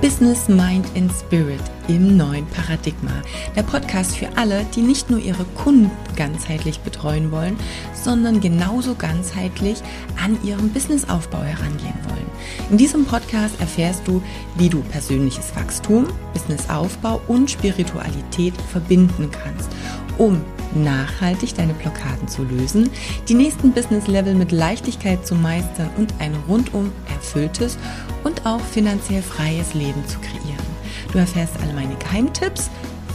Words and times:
Business, 0.00 0.48
Mind 0.48 0.86
and 0.96 1.12
Spirit 1.12 1.60
im 1.86 2.16
neuen 2.16 2.46
Paradigma. 2.46 3.12
Der 3.54 3.62
Podcast 3.62 4.16
für 4.16 4.28
alle, 4.34 4.64
die 4.74 4.80
nicht 4.80 5.10
nur 5.10 5.20
ihre 5.20 5.44
Kunden 5.44 5.90
ganzheitlich 6.16 6.80
betreuen 6.80 7.30
wollen, 7.30 7.58
sondern 7.92 8.40
genauso 8.40 8.94
ganzheitlich 8.94 9.82
an 10.24 10.42
ihrem 10.42 10.70
Businessaufbau 10.70 11.42
herangehen 11.42 11.98
wollen. 12.08 12.30
In 12.70 12.78
diesem 12.78 13.04
Podcast 13.04 13.60
erfährst 13.60 14.08
du, 14.08 14.22
wie 14.56 14.70
du 14.70 14.80
persönliches 14.84 15.54
Wachstum, 15.54 16.06
Businessaufbau 16.32 17.20
und 17.28 17.50
Spiritualität 17.50 18.54
verbinden 18.72 19.30
kannst, 19.30 19.68
um 20.16 20.40
nachhaltig 20.74 21.54
deine 21.54 21.74
Blockaden 21.74 22.28
zu 22.28 22.44
lösen, 22.44 22.88
die 23.28 23.34
nächsten 23.34 23.72
Business-Level 23.72 24.34
mit 24.34 24.52
Leichtigkeit 24.52 25.26
zu 25.26 25.34
meistern 25.34 25.90
und 25.96 26.14
ein 26.20 26.34
rundum 26.48 26.92
erfülltes 27.12 27.76
und 28.24 28.29
auch 28.44 28.60
finanziell 28.60 29.22
freies 29.22 29.74
Leben 29.74 30.06
zu 30.06 30.18
kreieren. 30.20 30.70
Du 31.12 31.18
erfährst 31.18 31.54
alle 31.62 31.72
meine 31.72 31.96
Geheimtipps, 31.96 32.70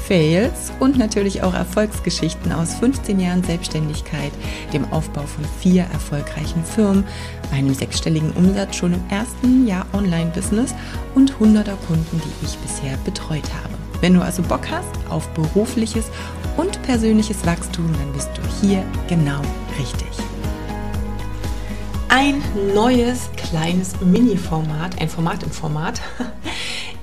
Fails 0.07 0.71
und 0.79 0.97
natürlich 0.97 1.41
auch 1.41 1.53
Erfolgsgeschichten 1.53 2.51
aus 2.51 2.75
15 2.75 3.19
Jahren 3.19 3.43
Selbstständigkeit, 3.43 4.31
dem 4.71 4.85
Aufbau 4.91 5.23
von 5.23 5.43
vier 5.59 5.83
erfolgreichen 5.91 6.63
Firmen, 6.63 7.03
einem 7.51 7.73
sechsstelligen 7.73 8.31
Umsatz 8.33 8.75
schon 8.75 8.93
im 8.93 9.03
ersten 9.09 9.65
Jahr 9.65 9.85
Online-Business 9.93 10.75
und 11.15 11.39
hunderter 11.39 11.77
Kunden, 11.87 12.21
die 12.23 12.45
ich 12.45 12.57
bisher 12.59 12.97
betreut 13.03 13.49
habe. 13.63 13.73
Wenn 14.01 14.13
du 14.13 14.21
also 14.21 14.43
Bock 14.43 14.69
hast 14.69 15.09
auf 15.09 15.27
berufliches 15.29 16.05
und 16.57 16.81
persönliches 16.83 17.45
Wachstum, 17.45 17.91
dann 17.93 18.13
bist 18.13 18.29
du 18.35 18.41
hier 18.61 18.83
genau 19.07 19.41
richtig 19.79 20.34
ein 22.17 22.41
neues 22.73 23.29
kleines 23.35 23.99
Mini-Format, 23.99 25.01
ein 25.01 25.09
Format 25.09 25.43
im 25.43 25.51
Format. 25.51 26.01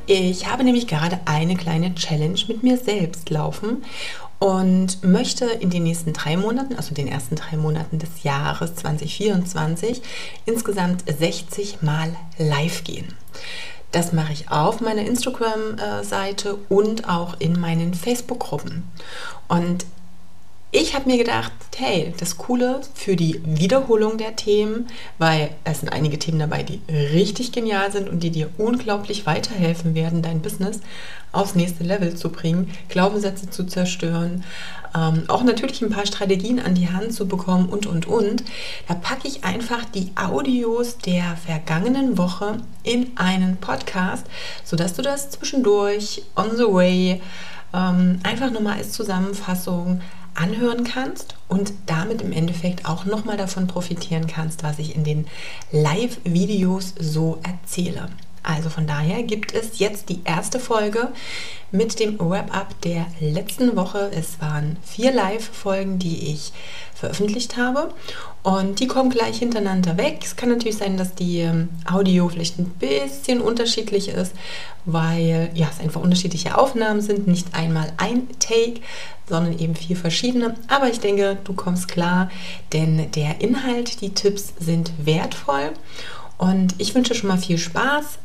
Ich 0.06 0.48
habe 0.48 0.64
nämlich 0.64 0.88
gerade 0.88 1.20
eine 1.26 1.54
kleine 1.54 1.94
Challenge 1.94 2.38
mit 2.48 2.64
mir 2.64 2.76
selbst 2.76 3.30
laufen 3.30 3.84
und 4.40 5.04
möchte 5.04 5.44
in 5.44 5.70
den 5.70 5.84
nächsten 5.84 6.12
drei 6.12 6.36
Monaten, 6.36 6.74
also 6.74 6.92
den 6.92 7.06
ersten 7.06 7.36
drei 7.36 7.56
Monaten 7.56 8.00
des 8.00 8.24
Jahres 8.24 8.74
2024, 8.74 10.02
insgesamt 10.44 11.04
60 11.06 11.82
Mal 11.82 12.16
live 12.36 12.82
gehen. 12.82 13.14
Das 13.92 14.12
mache 14.12 14.32
ich 14.32 14.50
auf 14.50 14.80
meiner 14.80 15.02
Instagram-Seite 15.02 16.58
und 16.68 17.08
auch 17.08 17.36
in 17.38 17.60
meinen 17.60 17.94
Facebook-Gruppen. 17.94 18.82
Und 19.46 19.86
ich 20.74 20.94
habe 20.94 21.08
mir 21.08 21.18
gedacht, 21.18 21.52
hey, 21.76 22.14
das 22.18 22.38
Coole 22.38 22.80
für 22.94 23.14
die 23.14 23.42
Wiederholung 23.44 24.16
der 24.16 24.36
Themen, 24.36 24.88
weil 25.18 25.50
es 25.64 25.80
sind 25.80 25.92
einige 25.92 26.18
Themen 26.18 26.38
dabei, 26.38 26.62
die 26.62 26.80
richtig 26.90 27.52
genial 27.52 27.92
sind 27.92 28.08
und 28.08 28.22
die 28.22 28.30
dir 28.30 28.48
unglaublich 28.56 29.26
weiterhelfen 29.26 29.94
werden, 29.94 30.22
dein 30.22 30.40
Business 30.40 30.80
aufs 31.30 31.54
nächste 31.54 31.84
Level 31.84 32.14
zu 32.14 32.30
bringen, 32.30 32.70
Glaubenssätze 32.88 33.50
zu 33.50 33.64
zerstören, 33.64 34.44
ähm, 34.96 35.24
auch 35.28 35.42
natürlich 35.42 35.82
ein 35.82 35.90
paar 35.90 36.06
Strategien 36.06 36.58
an 36.58 36.74
die 36.74 36.90
Hand 36.90 37.12
zu 37.12 37.28
bekommen 37.28 37.68
und, 37.68 37.84
und, 37.84 38.06
und. 38.06 38.42
Da 38.88 38.94
packe 38.94 39.28
ich 39.28 39.44
einfach 39.44 39.84
die 39.84 40.12
Audios 40.14 40.96
der 40.96 41.36
vergangenen 41.36 42.16
Woche 42.16 42.56
in 42.82 43.10
einen 43.16 43.58
Podcast, 43.58 44.24
sodass 44.64 44.94
du 44.94 45.02
das 45.02 45.28
zwischendurch, 45.28 46.22
on 46.34 46.56
the 46.56 46.64
way, 46.64 47.20
ähm, 47.74 48.20
einfach 48.22 48.50
nochmal 48.50 48.78
als 48.78 48.92
Zusammenfassung 48.92 50.00
anhören 50.34 50.84
kannst 50.84 51.36
und 51.48 51.72
damit 51.86 52.22
im 52.22 52.32
Endeffekt 52.32 52.86
auch 52.86 53.04
nochmal 53.04 53.36
davon 53.36 53.66
profitieren 53.66 54.26
kannst, 54.26 54.62
was 54.62 54.78
ich 54.78 54.94
in 54.94 55.04
den 55.04 55.26
Live-Videos 55.70 56.94
so 56.98 57.38
erzähle. 57.42 58.08
Also 58.42 58.70
von 58.70 58.86
daher 58.86 59.22
gibt 59.22 59.54
es 59.54 59.78
jetzt 59.78 60.08
die 60.08 60.20
erste 60.24 60.58
Folge 60.58 61.12
mit 61.70 62.00
dem 62.00 62.18
Wrap-up 62.18 62.80
der 62.82 63.06
letzten 63.20 63.76
Woche. 63.76 64.10
Es 64.14 64.40
waren 64.40 64.76
vier 64.84 65.12
Live-Folgen, 65.12 65.98
die 65.98 66.32
ich 66.32 66.52
veröffentlicht 66.94 67.56
habe 67.56 67.92
und 68.42 68.80
die 68.80 68.86
kommen 68.86 69.10
gleich 69.10 69.38
hintereinander 69.38 69.96
weg. 69.96 70.18
Es 70.22 70.36
kann 70.36 70.50
natürlich 70.50 70.76
sein, 70.76 70.96
dass 70.96 71.14
die 71.14 71.40
ähm, 71.40 71.68
Audio 71.90 72.28
vielleicht 72.28 72.58
ein 72.58 72.68
bisschen 72.68 73.40
unterschiedlich 73.40 74.08
ist, 74.08 74.32
weil 74.84 75.50
ja, 75.54 75.68
es 75.70 75.80
einfach 75.80 76.00
unterschiedliche 76.00 76.58
Aufnahmen 76.58 77.00
sind, 77.00 77.26
nicht 77.26 77.54
einmal 77.54 77.92
ein 77.96 78.28
Take, 78.38 78.80
sondern 79.28 79.58
eben 79.58 79.74
vier 79.74 79.96
verschiedene. 79.96 80.54
Aber 80.68 80.88
ich 80.88 81.00
denke, 81.00 81.38
du 81.44 81.54
kommst 81.54 81.88
klar, 81.88 82.30
denn 82.72 83.10
der 83.12 83.40
Inhalt, 83.40 84.00
die 84.00 84.10
Tipps 84.10 84.52
sind 84.58 84.92
wertvoll 85.04 85.72
und 86.38 86.74
ich 86.78 86.94
wünsche 86.94 87.14
schon 87.14 87.28
mal 87.28 87.38
viel 87.38 87.58
Spaß 87.58 88.18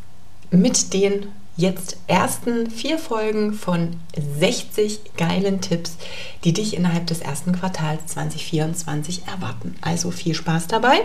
mit 0.51 0.93
den 0.93 1.27
jetzt 1.57 1.97
ersten 2.05 2.69
vier 2.69 2.99
Folgen 2.99 3.53
von 3.53 3.95
60 4.15 4.99
geilen 5.17 5.59
Tipps, 5.59 5.97
die 6.43 6.53
dich 6.53 6.75
innerhalb 6.77 7.07
des 7.07 7.19
ersten 7.19 7.51
Quartals 7.51 8.05
2024 8.05 9.23
erwarten. 9.25 9.75
Also 9.81 10.11
viel 10.11 10.35
Spaß 10.35 10.67
dabei. 10.67 10.99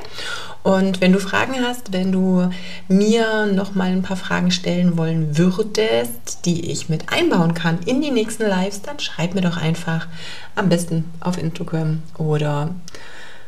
Und 0.63 1.01
wenn 1.01 1.13
du 1.13 1.19
Fragen 1.19 1.55
hast, 1.67 1.93
wenn 1.95 2.13
du 2.13 2.51
mir 2.87 3.47
noch 3.47 3.75
mal 3.75 3.91
ein 3.91 4.03
paar 4.03 4.19
Fragen 4.19 4.51
stellen 4.51 4.99
wollen 4.99 5.39
würdest, 5.39 6.45
die 6.45 6.71
ich 6.71 6.91
mit 6.91 7.11
einbauen 7.11 7.55
kann 7.55 7.79
in 7.87 8.03
die 8.03 8.11
nächsten 8.11 8.47
Lives, 8.47 8.83
dann 8.83 9.01
schreib 9.01 9.35
mir 9.35 9.41
doch 9.41 9.57
einfach 9.57 10.07
am 10.55 10.69
besten 10.69 11.11
auf 11.21 11.39
Instagram 11.39 12.03
oder 12.19 12.75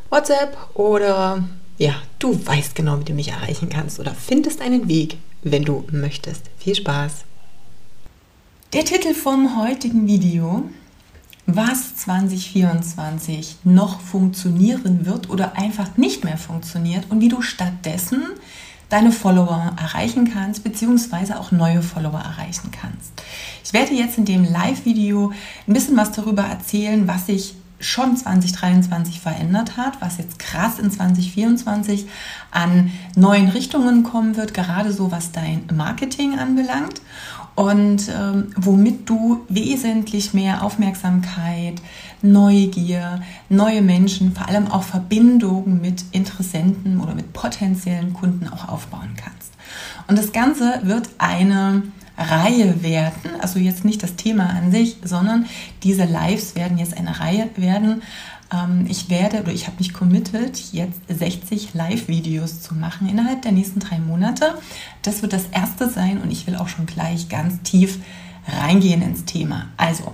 WhatsApp 0.08 0.56
oder 0.72 1.44
ja, 1.76 1.94
du 2.18 2.46
weißt 2.46 2.74
genau, 2.74 3.00
wie 3.00 3.04
du 3.04 3.12
mich 3.12 3.28
erreichen 3.28 3.68
kannst 3.68 3.98
oder 3.98 4.14
findest 4.14 4.60
einen 4.60 4.88
Weg, 4.88 5.18
wenn 5.44 5.64
du 5.64 5.84
möchtest. 5.92 6.42
Viel 6.58 6.74
Spaß! 6.74 7.24
Der 8.72 8.84
Titel 8.84 9.14
vom 9.14 9.56
heutigen 9.62 10.08
Video, 10.08 10.64
was 11.46 11.94
2024 11.96 13.58
noch 13.62 14.00
funktionieren 14.00 15.06
wird 15.06 15.30
oder 15.30 15.56
einfach 15.56 15.96
nicht 15.96 16.24
mehr 16.24 16.38
funktioniert 16.38 17.04
und 17.10 17.20
wie 17.20 17.28
du 17.28 17.40
stattdessen 17.40 18.22
deine 18.88 19.12
Follower 19.12 19.76
erreichen 19.80 20.30
kannst, 20.32 20.64
beziehungsweise 20.64 21.38
auch 21.38 21.52
neue 21.52 21.82
Follower 21.82 22.20
erreichen 22.20 22.70
kannst. 22.70 23.12
Ich 23.64 23.72
werde 23.72 23.94
jetzt 23.94 24.18
in 24.18 24.24
dem 24.24 24.44
Live-Video 24.44 25.32
ein 25.66 25.74
bisschen 25.74 25.96
was 25.96 26.12
darüber 26.12 26.42
erzählen, 26.42 27.06
was 27.06 27.28
ich 27.28 27.54
schon 27.84 28.16
2023 28.16 29.20
verändert 29.20 29.76
hat, 29.76 30.00
was 30.00 30.18
jetzt 30.18 30.38
krass 30.38 30.78
in 30.78 30.90
2024 30.90 32.06
an 32.50 32.90
neuen 33.16 33.48
Richtungen 33.48 34.02
kommen 34.02 34.36
wird, 34.36 34.54
gerade 34.54 34.92
so 34.92 35.10
was 35.10 35.32
dein 35.32 35.64
Marketing 35.72 36.38
anbelangt 36.38 37.00
und 37.54 38.08
ähm, 38.08 38.48
womit 38.56 39.08
du 39.08 39.42
wesentlich 39.48 40.34
mehr 40.34 40.64
Aufmerksamkeit, 40.64 41.80
Neugier, 42.22 43.22
neue 43.48 43.82
Menschen, 43.82 44.34
vor 44.34 44.48
allem 44.48 44.66
auch 44.68 44.82
Verbindungen 44.82 45.80
mit 45.80 46.04
Interessenten 46.12 47.00
oder 47.00 47.14
mit 47.14 47.32
potenziellen 47.32 48.12
Kunden 48.12 48.48
auch 48.48 48.68
aufbauen 48.68 49.14
kannst. 49.16 49.52
Und 50.08 50.18
das 50.18 50.32
Ganze 50.32 50.80
wird 50.84 51.08
eine 51.18 51.82
Reihe 52.16 52.82
werden, 52.82 53.40
also 53.40 53.58
jetzt 53.58 53.84
nicht 53.84 54.02
das 54.02 54.16
Thema 54.16 54.50
an 54.50 54.70
sich, 54.70 54.96
sondern 55.02 55.46
diese 55.82 56.04
Lives 56.04 56.54
werden 56.54 56.78
jetzt 56.78 56.96
eine 56.96 57.18
Reihe 57.18 57.48
werden. 57.56 58.02
Ähm, 58.52 58.86
ich 58.88 59.10
werde 59.10 59.40
oder 59.40 59.52
ich 59.52 59.66
habe 59.66 59.78
mich 59.78 59.92
committed, 59.92 60.72
jetzt 60.72 61.00
60 61.08 61.74
Live-Videos 61.74 62.60
zu 62.60 62.74
machen 62.74 63.08
innerhalb 63.08 63.42
der 63.42 63.52
nächsten 63.52 63.80
drei 63.80 63.98
Monate. 63.98 64.54
Das 65.02 65.22
wird 65.22 65.32
das 65.32 65.46
erste 65.50 65.88
sein 65.90 66.20
und 66.20 66.30
ich 66.30 66.46
will 66.46 66.56
auch 66.56 66.68
schon 66.68 66.86
gleich 66.86 67.28
ganz 67.28 67.62
tief 67.62 67.98
reingehen 68.46 69.02
ins 69.02 69.24
Thema. 69.24 69.68
Also, 69.76 70.12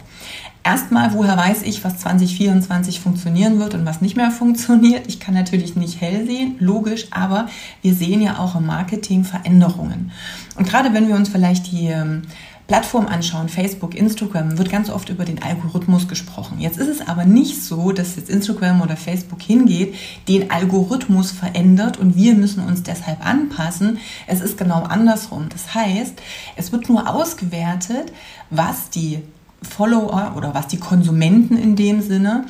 Erstmal, 0.63 1.15
woher 1.15 1.37
weiß 1.37 1.63
ich, 1.63 1.83
was 1.85 1.99
2024 1.99 3.01
funktionieren 3.01 3.59
wird 3.59 3.75
und 3.75 3.87
was 3.87 4.01
nicht 4.01 4.17
mehr 4.17 4.31
funktioniert? 4.31 5.07
Ich 5.09 5.19
kann 5.19 5.35
natürlich 5.35 5.75
nicht 5.77 6.01
hell 6.01 6.27
sehen, 6.27 6.57
logisch, 6.59 7.07
aber 7.11 7.47
wir 7.83 7.95
sehen 7.95 8.21
ja 8.21 8.39
auch 8.39 8.57
im 8.57 8.67
Marketing 8.67 9.25
Veränderungen. 9.25 10.13
Und 10.57 10.69
gerade 10.69 10.93
wenn 10.93 11.09
wir 11.09 11.15
uns 11.15 11.31
vielleicht 11.31 11.73
die 11.73 11.87
ähm, 11.87 12.23
Plattform 12.71 13.09
anschauen, 13.09 13.49
Facebook, 13.49 13.97
Instagram, 13.97 14.57
wird 14.57 14.71
ganz 14.71 14.91
oft 14.91 15.09
über 15.09 15.25
den 15.25 15.43
Algorithmus 15.43 16.07
gesprochen. 16.07 16.61
Jetzt 16.61 16.79
ist 16.79 16.87
es 16.87 17.09
aber 17.09 17.25
nicht 17.25 17.65
so, 17.65 17.91
dass 17.91 18.15
jetzt 18.15 18.31
Instagram 18.31 18.81
oder 18.81 18.97
Facebook 18.97 19.43
hingeht, 19.43 19.97
den 20.29 20.53
Algorithmus 20.53 21.33
verändert 21.33 21.97
und 21.97 22.15
wir 22.15 22.35
müssen 22.35 22.65
uns 22.65 22.85
deshalb 22.85 23.27
anpassen. 23.27 23.99
Es 24.29 24.41
ist 24.41 24.57
genau 24.57 24.85
andersrum. 24.85 25.49
Das 25.49 25.75
heißt, 25.75 26.23
es 26.55 26.71
wird 26.71 26.89
nur 26.89 27.09
ausgewertet, 27.09 28.13
was 28.51 28.89
die 28.91 29.19
Follower 29.63 30.35
oder 30.37 30.55
was 30.55 30.69
die 30.69 30.79
Konsumenten 30.79 31.57
in 31.57 31.77
dem 31.77 32.01
Sinne 32.01 32.47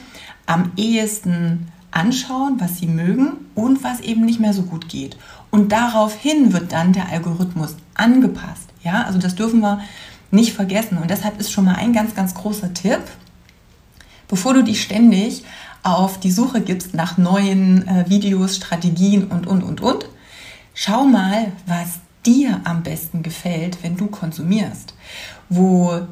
am 0.47 0.73
ehesten 0.77 1.69
anschauen, 1.91 2.57
was 2.59 2.79
sie 2.79 2.87
mögen 2.87 3.33
und 3.55 3.83
was 3.83 4.01
eben 4.01 4.25
nicht 4.25 4.41
mehr 4.41 4.53
so 4.53 4.63
gut 4.63 4.89
geht. 4.89 5.17
Und 5.51 5.73
daraufhin 5.73 6.53
wird 6.53 6.73
dann 6.73 6.93
der 6.93 7.09
Algorithmus 7.09 7.77
angepasst. 7.95 8.69
Ja, 8.83 9.03
also 9.03 9.19
das 9.19 9.35
dürfen 9.35 9.61
wir 9.61 9.81
nicht 10.31 10.53
vergessen. 10.53 10.99
Und 10.99 11.11
deshalb 11.11 11.39
ist 11.41 11.51
schon 11.51 11.65
mal 11.65 11.75
ein 11.75 11.93
ganz, 11.93 12.15
ganz 12.15 12.35
großer 12.35 12.73
Tipp, 12.73 13.03
bevor 14.29 14.55
du 14.55 14.63
dich 14.63 14.83
ständig 14.83 15.45
auf 15.83 16.21
die 16.21 16.31
Suche 16.31 16.61
gibst 16.61 16.95
nach 16.95 17.19
neuen 17.19 17.87
äh, 17.89 18.09
Videos, 18.09 18.57
Strategien 18.57 19.25
und, 19.25 19.47
und, 19.47 19.63
und, 19.63 19.81
und, 19.81 20.07
schau 20.75 21.05
mal, 21.05 21.53
was 21.67 22.01
dir 22.27 22.61
am 22.65 22.83
besten 22.83 23.23
gefällt, 23.23 23.83
wenn 23.83 23.97
du 23.97 24.07
konsumierst, 24.07 24.95
wo 25.49 26.07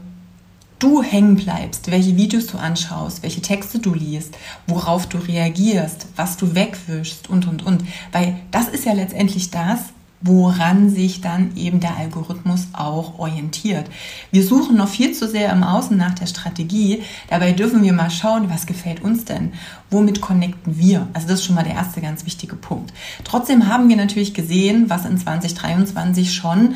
du 0.79 1.03
hängen 1.03 1.37
bleibst, 1.37 1.91
welche 1.91 2.17
Videos 2.17 2.47
du 2.47 2.59
anschaust, 2.59 3.23
welche 3.23 3.43
Texte 3.43 3.79
du 3.79 3.95
liest, 3.95 4.37
worauf 4.67 5.07
du 5.07 5.19
reagierst, 5.19 6.07
was 6.17 6.37
du 6.37 6.55
wegwischst 6.55 7.29
und, 7.29 7.47
und, 7.47 7.65
und. 7.65 7.85
Weil 8.13 8.37
das 8.51 8.69
ist 8.69 8.85
ja 8.85 8.93
letztendlich 8.93 9.51
das, 9.51 9.81
woran 10.21 10.91
sich 10.91 11.21
dann 11.21 11.57
eben 11.57 11.79
der 11.79 11.97
Algorithmus 11.97 12.67
auch 12.73 13.19
orientiert. 13.19 13.89
Wir 14.33 14.45
suchen 14.45 14.77
noch 14.77 14.89
viel 14.89 15.13
zu 15.13 15.29
sehr 15.29 15.53
im 15.53 15.63
Außen 15.63 15.97
nach 15.97 16.15
der 16.15 16.27
Strategie. 16.27 17.03
Dabei 17.31 17.53
dürfen 17.53 17.85
wir 17.85 17.93
mal 17.93 18.11
schauen, 18.11 18.51
was 18.51 18.67
gefällt 18.67 19.01
uns 19.01 19.25
denn? 19.25 19.53
Womit 19.91 20.21
connecten 20.21 20.77
wir? 20.77 21.07
Also 21.13 21.29
das 21.29 21.41
ist 21.41 21.47
schon 21.47 21.55
mal 21.55 21.65
der 21.65 21.75
erste 21.75 22.01
ganz 22.01 22.27
wichtige 22.27 22.57
Punkt. 22.57 22.93
Trotzdem 23.23 23.69
haben 23.69 23.89
wir 23.89 23.97
natürlich 23.97 24.35
gesehen, 24.35 24.91
was 24.91 25.05
in 25.05 25.19
2023 25.19 26.35
schon 26.35 26.75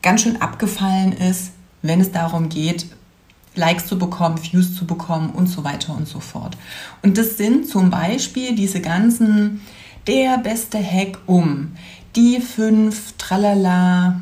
ganz 0.00 0.22
schön 0.22 0.40
abgefallen 0.40 1.12
ist, 1.12 1.50
wenn 1.82 2.00
es 2.00 2.12
darum 2.12 2.48
geht, 2.48 2.86
Likes 3.58 3.86
zu 3.86 3.98
bekommen, 3.98 4.38
Views 4.42 4.74
zu 4.74 4.86
bekommen 4.86 5.30
und 5.30 5.48
so 5.48 5.64
weiter 5.64 5.94
und 5.94 6.08
so 6.08 6.20
fort. 6.20 6.56
Und 7.02 7.18
das 7.18 7.36
sind 7.36 7.68
zum 7.68 7.90
Beispiel 7.90 8.54
diese 8.54 8.80
ganzen, 8.80 9.60
der 10.06 10.38
beste 10.38 10.78
Hack 10.78 11.18
um, 11.26 11.72
die 12.16 12.40
fünf, 12.40 13.14
tralala 13.18 14.20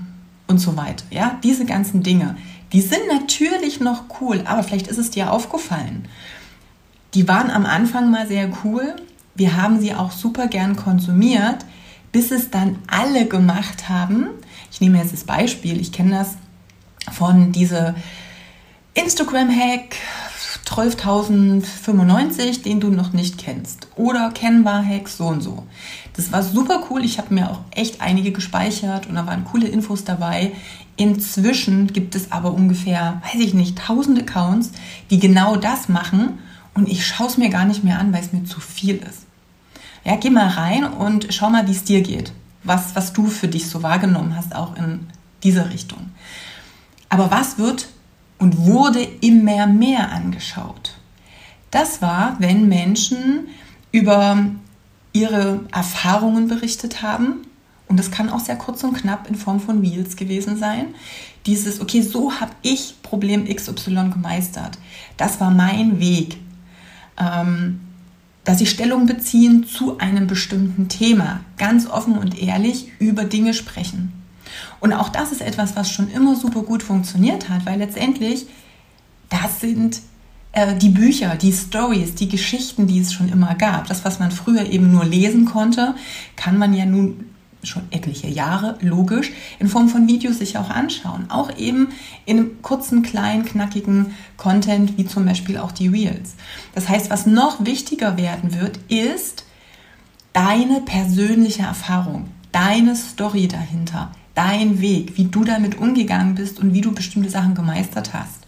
und 0.48 0.58
so 0.58 0.76
weiter. 0.76 1.04
Ja, 1.10 1.38
diese 1.42 1.64
ganzen 1.64 2.02
Dinge, 2.02 2.36
die 2.72 2.80
sind 2.80 3.06
natürlich 3.08 3.80
noch 3.80 4.04
cool, 4.20 4.42
aber 4.44 4.62
vielleicht 4.62 4.88
ist 4.88 4.98
es 4.98 5.10
dir 5.10 5.32
aufgefallen. 5.32 6.08
Die 7.14 7.28
waren 7.28 7.50
am 7.50 7.64
Anfang 7.64 8.10
mal 8.10 8.26
sehr 8.26 8.50
cool. 8.64 8.96
Wir 9.34 9.56
haben 9.56 9.80
sie 9.80 9.94
auch 9.94 10.10
super 10.10 10.48
gern 10.48 10.76
konsumiert, 10.76 11.64
bis 12.10 12.30
es 12.30 12.50
dann 12.50 12.78
alle 12.86 13.26
gemacht 13.26 13.88
haben. 13.88 14.28
Ich 14.72 14.80
nehme 14.80 14.98
jetzt 14.98 15.12
das 15.12 15.24
Beispiel, 15.24 15.80
ich 15.80 15.92
kenne 15.92 16.10
das 16.10 16.36
von 17.12 17.52
diese 17.52 17.94
Instagram-Hack 18.96 19.96
12.095, 20.64 22.62
den 22.62 22.80
du 22.80 22.88
noch 22.88 23.12
nicht 23.12 23.36
kennst. 23.36 23.88
Oder 23.94 24.30
Canva-Hack 24.30 25.08
so 25.08 25.26
und 25.26 25.42
so. 25.42 25.66
Das 26.14 26.32
war 26.32 26.42
super 26.42 26.84
cool. 26.88 27.04
Ich 27.04 27.18
habe 27.18 27.34
mir 27.34 27.50
auch 27.50 27.60
echt 27.72 28.00
einige 28.00 28.32
gespeichert 28.32 29.06
und 29.06 29.16
da 29.16 29.26
waren 29.26 29.44
coole 29.44 29.68
Infos 29.68 30.04
dabei. 30.04 30.52
Inzwischen 30.96 31.92
gibt 31.92 32.14
es 32.14 32.32
aber 32.32 32.54
ungefähr, 32.54 33.20
weiß 33.22 33.42
ich 33.42 33.52
nicht, 33.52 33.78
1000 33.78 34.20
Accounts, 34.20 34.72
die 35.10 35.18
genau 35.18 35.56
das 35.56 35.90
machen 35.90 36.38
und 36.72 36.88
ich 36.88 37.06
schaue 37.06 37.26
es 37.26 37.36
mir 37.36 37.50
gar 37.50 37.66
nicht 37.66 37.84
mehr 37.84 37.98
an, 37.98 38.14
weil 38.14 38.22
es 38.22 38.32
mir 38.32 38.44
zu 38.44 38.60
viel 38.60 38.96
ist. 38.96 39.26
Ja, 40.04 40.16
geh 40.16 40.30
mal 40.30 40.48
rein 40.48 40.84
und 40.84 41.26
schau 41.34 41.50
mal, 41.50 41.68
wie 41.68 41.72
es 41.72 41.84
dir 41.84 42.00
geht. 42.00 42.32
Was, 42.64 42.96
was 42.96 43.12
du 43.12 43.26
für 43.26 43.48
dich 43.48 43.68
so 43.68 43.82
wahrgenommen 43.82 44.34
hast, 44.34 44.54
auch 44.54 44.74
in 44.76 45.00
dieser 45.42 45.68
Richtung. 45.70 46.12
Aber 47.10 47.30
was 47.30 47.58
wird 47.58 47.88
und 48.38 48.66
wurde 48.66 49.02
immer 49.20 49.66
mehr 49.66 50.12
angeschaut. 50.12 50.94
Das 51.70 52.02
war, 52.02 52.36
wenn 52.38 52.68
Menschen 52.68 53.48
über 53.92 54.46
ihre 55.12 55.60
Erfahrungen 55.72 56.48
berichtet 56.48 57.02
haben. 57.02 57.46
Und 57.88 57.98
das 57.98 58.10
kann 58.10 58.28
auch 58.30 58.40
sehr 58.40 58.56
kurz 58.56 58.82
und 58.84 58.94
knapp 58.94 59.28
in 59.28 59.34
Form 59.34 59.60
von 59.60 59.80
Wheels 59.80 60.16
gewesen 60.16 60.58
sein. 60.58 60.88
Dieses, 61.46 61.80
okay, 61.80 62.02
so 62.02 62.40
habe 62.40 62.52
ich 62.62 62.96
Problem 63.02 63.46
XY 63.46 64.10
gemeistert. 64.12 64.78
Das 65.16 65.40
war 65.40 65.50
mein 65.50 66.00
Weg. 66.00 66.36
Ähm, 67.18 67.80
dass 68.44 68.58
sie 68.58 68.66
Stellung 68.66 69.06
beziehen 69.06 69.66
zu 69.66 69.98
einem 69.98 70.28
bestimmten 70.28 70.88
Thema. 70.88 71.40
Ganz 71.58 71.88
offen 71.88 72.16
und 72.16 72.40
ehrlich 72.40 72.92
über 73.00 73.24
Dinge 73.24 73.54
sprechen. 73.54 74.12
Und 74.80 74.92
auch 74.92 75.08
das 75.08 75.32
ist 75.32 75.40
etwas, 75.40 75.76
was 75.76 75.90
schon 75.90 76.10
immer 76.10 76.36
super 76.36 76.62
gut 76.62 76.82
funktioniert 76.82 77.48
hat, 77.48 77.66
weil 77.66 77.78
letztendlich 77.78 78.46
das 79.28 79.60
sind 79.60 80.00
äh, 80.52 80.74
die 80.76 80.88
Bücher, 80.88 81.36
die 81.36 81.52
Stories, 81.52 82.14
die 82.14 82.28
Geschichten, 82.28 82.86
die 82.86 83.00
es 83.00 83.12
schon 83.12 83.28
immer 83.28 83.54
gab. 83.54 83.88
Das, 83.88 84.04
was 84.04 84.18
man 84.18 84.30
früher 84.30 84.66
eben 84.66 84.90
nur 84.90 85.04
lesen 85.04 85.44
konnte, 85.44 85.94
kann 86.36 86.58
man 86.58 86.74
ja 86.74 86.86
nun 86.86 87.26
schon 87.62 87.82
etliche 87.90 88.28
Jahre 88.28 88.78
logisch 88.80 89.32
in 89.58 89.68
Form 89.68 89.88
von 89.88 90.06
Videos 90.06 90.38
sich 90.38 90.56
auch 90.56 90.70
anschauen. 90.70 91.30
Auch 91.30 91.56
eben 91.58 91.88
in 92.24 92.62
kurzen, 92.62 93.02
kleinen, 93.02 93.44
knackigen 93.44 94.14
Content, 94.36 94.96
wie 94.96 95.06
zum 95.06 95.26
Beispiel 95.26 95.58
auch 95.58 95.72
die 95.72 95.88
Reels. 95.88 96.36
Das 96.74 96.88
heißt, 96.88 97.10
was 97.10 97.26
noch 97.26 97.64
wichtiger 97.64 98.16
werden 98.16 98.54
wird, 98.58 98.78
ist 98.88 99.44
deine 100.32 100.80
persönliche 100.82 101.62
Erfahrung, 101.62 102.28
deine 102.52 102.94
Story 102.94 103.48
dahinter, 103.48 104.12
dein 104.36 104.80
Weg, 104.80 105.16
wie 105.16 105.24
du 105.24 105.44
damit 105.44 105.78
umgegangen 105.78 106.36
bist 106.36 106.60
und 106.60 106.72
wie 106.74 106.82
du 106.82 106.92
bestimmte 106.92 107.30
Sachen 107.30 107.54
gemeistert 107.54 108.12
hast. 108.12 108.46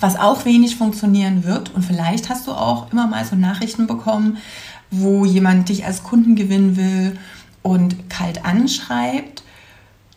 Was 0.00 0.16
auch 0.16 0.44
wenig 0.44 0.76
funktionieren 0.76 1.44
wird, 1.44 1.74
und 1.74 1.82
vielleicht 1.82 2.30
hast 2.30 2.46
du 2.46 2.52
auch 2.52 2.90
immer 2.92 3.06
mal 3.06 3.24
so 3.24 3.36
Nachrichten 3.36 3.86
bekommen, 3.86 4.38
wo 4.90 5.24
jemand 5.24 5.68
dich 5.68 5.84
als 5.84 6.02
Kunden 6.02 6.36
gewinnen 6.36 6.76
will 6.76 7.18
und 7.62 8.08
kalt 8.08 8.44
anschreibt 8.44 9.42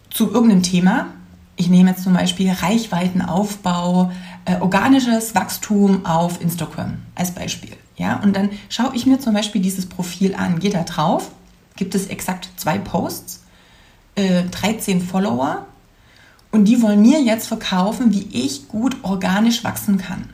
zu 0.10 0.31
irgendeinem 0.31 0.63
Thema. 0.63 1.07
Ich 1.56 1.69
nehme 1.69 1.89
jetzt 1.89 2.04
zum 2.04 2.13
Beispiel 2.13 2.51
Reichweitenaufbau, 2.51 4.12
äh, 4.45 4.60
organisches 4.60 5.34
Wachstum 5.34 6.06
auf 6.06 6.42
Instagram 6.42 6.98
als 7.16 7.31
Beispiel. 7.31 7.72
Ja, 7.95 8.18
und 8.18 8.36
dann 8.36 8.50
schaue 8.69 8.95
ich 8.95 9.07
mir 9.07 9.19
zum 9.19 9.34
Beispiel 9.34 9.62
dieses 9.62 9.88
Profil 9.88 10.36
an, 10.36 10.60
gehe 10.60 10.69
da 10.69 10.84
drauf, 10.84 11.31
gibt 11.75 11.95
es 11.95 12.07
exakt 12.07 12.50
zwei 12.57 12.78
Posts 12.78 13.46
13 14.17 14.97
äh, 14.97 15.01
Follower 15.01 15.65
und 16.51 16.65
die 16.65 16.81
wollen 16.81 17.01
mir 17.01 17.21
jetzt 17.21 17.47
verkaufen, 17.47 18.11
wie 18.11 18.27
ich 18.31 18.67
gut 18.67 18.97
organisch 19.03 19.63
wachsen 19.63 19.97
kann. 19.97 20.29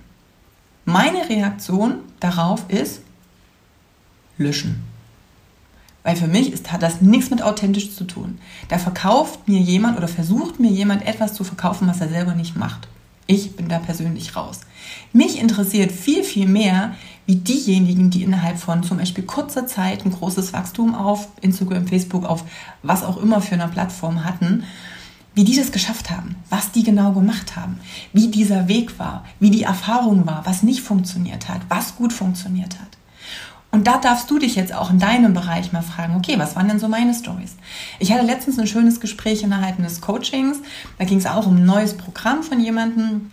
Meine 0.85 1.29
Reaktion 1.29 1.99
darauf 2.19 2.69
ist 2.69 3.01
löschen. 4.37 4.83
Weil 6.03 6.15
für 6.17 6.27
mich 6.27 6.51
ist, 6.51 6.71
hat 6.71 6.83
das 6.83 7.01
nichts 7.01 7.29
mit 7.29 7.41
authentisch 7.41 7.95
zu 7.95 8.03
tun. 8.03 8.37
Da 8.67 8.77
verkauft 8.77 9.47
mir 9.47 9.59
jemand 9.59 9.97
oder 9.97 10.09
versucht 10.09 10.59
mir 10.59 10.69
jemand 10.69 11.05
etwas 11.07 11.33
zu 11.33 11.43
verkaufen, 11.43 11.87
was 11.87 12.01
er 12.01 12.09
selber 12.09 12.35
nicht 12.35 12.57
macht. 12.57 12.87
Ich 13.25 13.55
bin 13.55 13.69
da 13.69 13.79
persönlich 13.79 14.35
raus. 14.35 14.61
Mich 15.13 15.39
interessiert 15.39 15.93
viel, 15.93 16.23
viel 16.23 16.47
mehr, 16.47 16.95
wie 17.25 17.35
diejenigen, 17.35 18.09
die 18.09 18.23
innerhalb 18.23 18.57
von 18.57 18.83
zum 18.83 18.97
Beispiel 18.97 19.23
kurzer 19.23 19.65
Zeit 19.65 20.05
ein 20.05 20.11
großes 20.11 20.53
Wachstum 20.53 20.93
auf 20.93 21.27
Instagram, 21.41 21.87
Facebook, 21.87 22.25
auf 22.25 22.43
was 22.81 23.03
auch 23.03 23.17
immer 23.17 23.41
für 23.41 23.55
eine 23.55 23.67
Plattform 23.67 24.25
hatten, 24.25 24.63
wie 25.35 25.43
die 25.43 25.55
das 25.55 25.71
geschafft 25.71 26.11
haben, 26.11 26.35
was 26.49 26.71
die 26.71 26.83
genau 26.83 27.11
gemacht 27.11 27.55
haben, 27.55 27.79
wie 28.11 28.27
dieser 28.27 28.67
Weg 28.67 28.99
war, 28.99 29.25
wie 29.39 29.49
die 29.49 29.63
Erfahrung 29.63 30.27
war, 30.27 30.45
was 30.45 30.63
nicht 30.63 30.81
funktioniert 30.81 31.49
hat, 31.49 31.61
was 31.69 31.95
gut 31.95 32.13
funktioniert 32.13 32.79
hat. 32.79 32.97
Und 33.71 33.87
da 33.87 33.97
darfst 33.97 34.29
du 34.29 34.37
dich 34.37 34.55
jetzt 34.55 34.71
auch 34.71 34.91
in 34.91 34.99
deinem 34.99 35.33
Bereich 35.33 35.73
mal 35.73 35.81
fragen, 35.81 36.15
okay, 36.15 36.37
was 36.37 36.55
waren 36.55 36.67
denn 36.67 36.77
so 36.77 36.87
meine 36.87 37.15
Stories? 37.15 37.55
Ich 37.97 38.11
hatte 38.11 38.23
letztens 38.23 38.59
ein 38.59 38.67
schönes 38.67 38.99
Gespräch 38.99 39.41
innerhalb 39.41 39.79
eines 39.79 39.99
Coachings, 39.99 40.59
da 40.99 41.05
ging 41.05 41.17
es 41.17 41.25
auch 41.25 41.47
um 41.47 41.55
ein 41.55 41.65
neues 41.65 41.97
Programm 41.97 42.43
von 42.43 42.59
jemandem, 42.59 43.31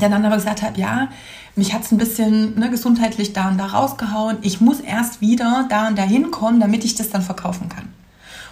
der 0.00 0.08
dann 0.08 0.24
aber 0.24 0.34
gesagt 0.34 0.62
hat, 0.62 0.76
ja, 0.76 1.08
mich 1.56 1.72
hat 1.72 1.82
es 1.84 1.90
ein 1.90 1.98
bisschen 1.98 2.58
ne, 2.58 2.70
gesundheitlich 2.70 3.32
da 3.32 3.48
und 3.48 3.58
da 3.58 3.66
rausgehauen. 3.66 4.36
Ich 4.42 4.60
muss 4.60 4.80
erst 4.80 5.22
wieder 5.22 5.66
da 5.70 5.88
und 5.88 5.98
da 5.98 6.02
hinkommen, 6.02 6.60
damit 6.60 6.84
ich 6.84 6.94
das 6.94 7.08
dann 7.08 7.22
verkaufen 7.22 7.70
kann. 7.70 7.88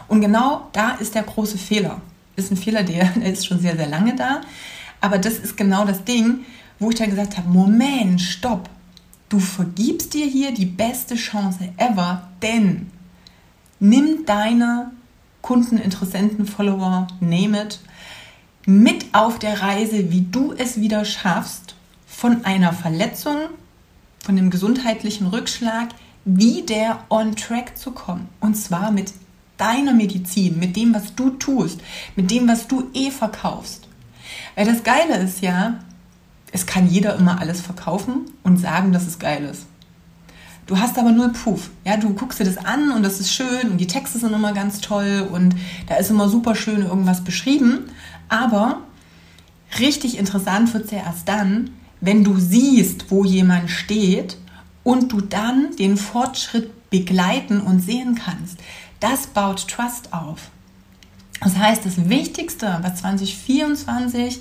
Und 0.08 0.22
genau 0.22 0.68
da 0.72 0.92
ist 0.92 1.14
der 1.14 1.22
große 1.22 1.58
Fehler. 1.58 2.00
Ist 2.36 2.50
ein 2.50 2.56
Fehler, 2.56 2.82
der, 2.82 3.04
der 3.16 3.32
ist 3.32 3.46
schon 3.46 3.60
sehr, 3.60 3.76
sehr 3.76 3.88
lange 3.88 4.16
da. 4.16 4.40
Aber 5.02 5.18
das 5.18 5.34
ist 5.34 5.56
genau 5.56 5.84
das 5.84 6.04
Ding, 6.04 6.46
wo 6.78 6.88
ich 6.90 6.96
dann 6.96 7.10
gesagt 7.10 7.36
habe, 7.36 7.48
Moment, 7.48 8.20
stopp. 8.20 8.70
Du 9.28 9.38
vergibst 9.38 10.14
dir 10.14 10.26
hier 10.26 10.52
die 10.52 10.66
beste 10.66 11.16
Chance 11.16 11.72
ever, 11.76 12.28
denn 12.42 12.90
nimm 13.80 14.24
deine 14.24 14.92
Kunden, 15.42 15.76
Interessenten, 15.76 16.46
Follower, 16.46 17.06
name 17.20 17.64
it, 17.64 17.80
mit 18.64 19.06
auf 19.12 19.38
der 19.38 19.60
Reise, 19.60 20.10
wie 20.10 20.22
du 20.22 20.54
es 20.56 20.80
wieder 20.80 21.04
schaffst, 21.04 21.74
von 22.14 22.44
einer 22.44 22.72
Verletzung, 22.72 23.36
von 24.20 24.36
dem 24.36 24.50
gesundheitlichen 24.50 25.26
Rückschlag, 25.26 25.88
wieder 26.24 27.04
on 27.10 27.36
track 27.36 27.76
zu 27.76 27.90
kommen. 27.90 28.28
Und 28.40 28.54
zwar 28.54 28.92
mit 28.92 29.12
deiner 29.56 29.92
Medizin, 29.92 30.58
mit 30.58 30.76
dem, 30.76 30.94
was 30.94 31.14
du 31.14 31.30
tust, 31.30 31.80
mit 32.16 32.30
dem, 32.30 32.48
was 32.48 32.66
du 32.68 32.88
eh 32.94 33.10
verkaufst. 33.10 33.88
Weil 34.54 34.66
das 34.66 34.82
Geile 34.84 35.18
ist 35.18 35.42
ja, 35.42 35.80
es 36.52 36.66
kann 36.66 36.88
jeder 36.88 37.16
immer 37.16 37.40
alles 37.40 37.60
verkaufen 37.60 38.26
und 38.42 38.58
sagen, 38.58 38.92
dass 38.92 39.06
es 39.06 39.18
geil 39.18 39.44
ist. 39.44 39.66
Du 40.66 40.78
hast 40.78 40.98
aber 40.98 41.10
null 41.10 41.32
Proof. 41.32 41.70
Ja, 41.84 41.96
du 41.98 42.14
guckst 42.14 42.38
dir 42.38 42.44
das 42.44 42.56
an 42.56 42.90
und 42.92 43.02
das 43.02 43.20
ist 43.20 43.32
schön 43.32 43.70
und 43.70 43.78
die 43.78 43.86
Texte 43.86 44.18
sind 44.18 44.32
immer 44.32 44.54
ganz 44.54 44.80
toll 44.80 45.28
und 45.30 45.54
da 45.88 45.96
ist 45.96 46.10
immer 46.10 46.28
super 46.28 46.54
schön 46.54 46.82
irgendwas 46.82 47.22
beschrieben. 47.22 47.90
Aber 48.28 48.78
richtig 49.78 50.16
interessant 50.16 50.72
wird 50.72 50.86
es 50.86 50.90
ja 50.92 50.98
erst 50.98 51.28
dann, 51.28 51.70
wenn 52.04 52.22
du 52.22 52.38
siehst, 52.38 53.10
wo 53.10 53.24
jemand 53.24 53.70
steht 53.70 54.36
und 54.82 55.12
du 55.12 55.22
dann 55.22 55.74
den 55.76 55.96
Fortschritt 55.96 56.90
begleiten 56.90 57.60
und 57.60 57.80
sehen 57.80 58.14
kannst. 58.14 58.58
Das 59.00 59.26
baut 59.26 59.66
Trust 59.68 60.12
auf. 60.12 60.50
Das 61.40 61.56
heißt, 61.56 61.84
das 61.84 62.08
Wichtigste, 62.08 62.78
was 62.82 62.96
2024 62.96 64.40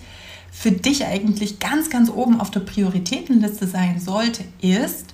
für 0.51 0.71
dich 0.71 1.05
eigentlich 1.05 1.59
ganz, 1.59 1.89
ganz 1.89 2.09
oben 2.09 2.39
auf 2.39 2.51
der 2.51 2.59
Prioritätenliste 2.59 3.67
sein 3.67 3.99
sollte, 3.99 4.43
ist, 4.61 5.13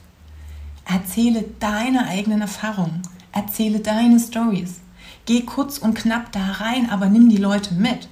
erzähle 0.86 1.46
deine 1.60 2.08
eigenen 2.08 2.41
Erfahrungen, 2.41 3.03
erzähle 3.32 3.79
deine 3.79 4.20
Stories. 4.20 4.82
Geh 5.25 5.41
kurz 5.41 5.77
und 5.77 5.94
knapp 5.94 6.32
da 6.32 6.44
rein, 6.53 6.89
aber 6.89 7.08
nimm 7.08 7.29
die 7.29 7.38
Leute 7.38 7.75
mit. 7.75 8.10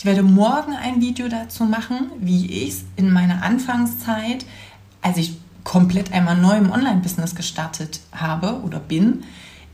Ich 0.00 0.06
werde 0.06 0.22
morgen 0.22 0.72
ein 0.72 1.02
Video 1.02 1.28
dazu 1.28 1.64
machen, 1.64 2.10
wie 2.20 2.46
ich 2.46 2.68
es 2.70 2.84
in 2.96 3.12
meiner 3.12 3.42
Anfangszeit, 3.42 4.46
als 5.02 5.18
ich 5.18 5.36
komplett 5.62 6.10
einmal 6.14 6.38
neu 6.38 6.56
im 6.56 6.72
Online-Business 6.72 7.34
gestartet 7.34 8.00
habe 8.10 8.62
oder 8.62 8.80
bin, 8.80 9.24